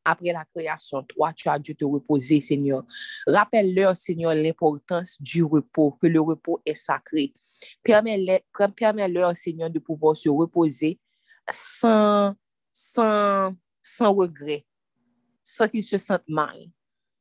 après 0.06 0.32
la 0.34 0.46
création, 0.46 1.04
toi, 1.04 1.34
tu 1.34 1.50
as 1.50 1.60
dû 1.60 1.76
te 1.76 1.86
reposer, 1.86 2.42
Seigneur. 2.42 2.84
Rappelle-leur, 3.28 3.96
Seigneur, 3.96 4.34
l'importance 4.34 5.22
du 5.22 5.44
repos, 5.44 5.92
que 6.02 6.08
le 6.08 6.20
repos 6.20 6.62
est 6.66 6.76
sacré. 6.76 7.34
Permets-leur, 7.84 9.36
Seigneur, 9.36 9.70
de 9.70 9.80
pouvoir 9.80 10.16
se 10.16 10.30
reposer 10.30 11.00
sans, 11.50 12.34
sans, 12.72 13.54
sans 13.82 14.14
regret, 14.14 14.66
sans 15.42 15.68
qu'ils 15.68 15.84
se 15.84 15.98
sentent 15.98 16.28
mal, 16.28 16.58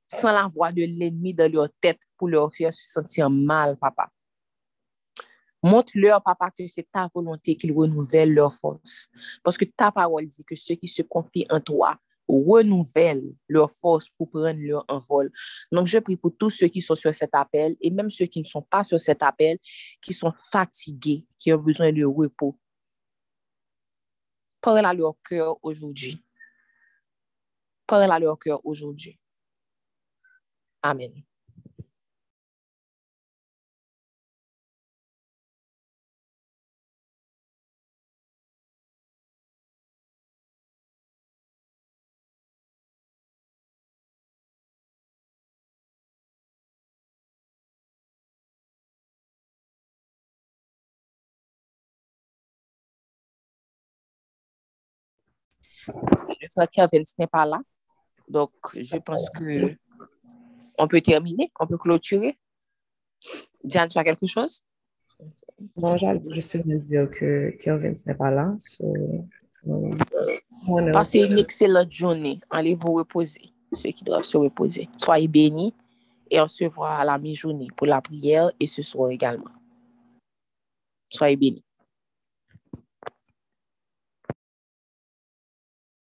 sans 0.06 0.32
la 0.32 0.46
voix 0.46 0.72
de 0.72 0.82
l'ennemi 0.82 1.34
dans 1.34 1.50
leur 1.50 1.68
tête 1.80 2.00
pour 2.16 2.28
leur 2.28 2.52
faire 2.52 2.72
se 2.72 2.86
sentir 2.86 3.30
mal, 3.30 3.76
papa. 3.78 4.10
Montre-leur, 5.62 6.20
papa, 6.22 6.50
que 6.50 6.66
c'est 6.66 6.90
ta 6.90 7.09
volonté 7.14 7.56
qu'ils 7.56 7.72
renouvellent 7.72 8.34
leur 8.34 8.52
force. 8.52 9.09
Parce 9.44 9.56
que 9.56 9.64
ta 9.64 9.92
parole 9.92 10.26
dit 10.26 10.44
que 10.44 10.56
ceux 10.56 10.74
qui 10.74 10.88
se 10.88 11.02
confient 11.02 11.46
en 11.50 11.60
toi 11.60 11.96
renouvellent 12.40 13.34
leur 13.48 13.70
force 13.70 14.09
pour 14.10 14.30
prendre 14.30 14.59
leur 14.59 14.84
envol. 14.88 15.30
Donc, 15.70 15.86
je 15.86 15.98
prie 15.98 16.16
pour 16.16 16.36
tous 16.36 16.50
ceux 16.50 16.68
qui 16.68 16.82
sont 16.82 16.94
sur 16.94 17.14
cet 17.14 17.30
appel 17.34 17.76
et 17.80 17.90
même 17.90 18.10
ceux 18.10 18.26
qui 18.26 18.40
ne 18.40 18.46
sont 18.46 18.62
pas 18.62 18.84
sur 18.84 19.00
cet 19.00 19.22
appel, 19.22 19.59
qui 20.00 20.12
sont 20.12 20.32
fatigués, 20.50 21.26
qui 21.38 21.52
ont 21.52 21.59
besoin 21.59 21.92
de 21.92 22.04
repos. 22.04 22.59
Parle 24.60 24.86
à 24.86 24.94
leur 24.94 25.16
cœur 25.28 25.56
aujourd'hui. 25.62 26.24
Parle 27.86 28.10
à 28.10 28.18
leur 28.18 28.38
cœur 28.38 28.64
aujourd'hui. 28.64 29.18
Amen. 30.82 31.12
Le 55.88 56.48
frère 56.48 56.68
Kevin 56.68 57.04
n'est 57.18 57.26
pas 57.26 57.46
là. 57.46 57.60
Donc, 58.28 58.50
je 58.74 58.96
pense 58.96 59.28
que 59.30 59.76
on 60.78 60.88
peut 60.88 61.00
terminer, 61.00 61.50
on 61.60 61.66
peut 61.66 61.78
clôturer. 61.78 62.38
Diane, 63.62 63.88
tu 63.88 63.98
as 63.98 64.04
quelque 64.04 64.26
chose? 64.26 64.62
Non, 65.76 65.96
juste 65.96 66.56
venir 66.56 66.80
dire 66.80 67.10
que 67.10 67.50
Kelvin 67.60 67.94
n'est 68.06 68.14
pas 68.14 68.30
là. 68.30 68.54
so, 68.59 68.92
euh, 69.68 70.92
Passez 70.92 71.20
une 71.20 71.38
excellente 71.38 71.92
journée. 71.92 72.40
Allez 72.50 72.74
vous 72.74 72.92
reposer, 72.94 73.52
ceux 73.72 73.90
qui 73.90 74.02
doivent 74.02 74.24
se 74.24 74.36
reposer. 74.36 74.88
Soyez 74.98 75.28
bénis 75.28 75.74
et 76.30 76.40
on 76.40 76.48
se 76.48 76.64
voit 76.64 76.96
à 76.96 77.04
la 77.04 77.18
mi-journée 77.18 77.68
pour 77.76 77.86
la 77.86 78.00
prière 78.00 78.50
et 78.59 78.66
ce 78.66 78.82
soir 78.82 79.10
également. 79.10 79.50
Soyez 81.09 81.36
bénis. 81.36 81.64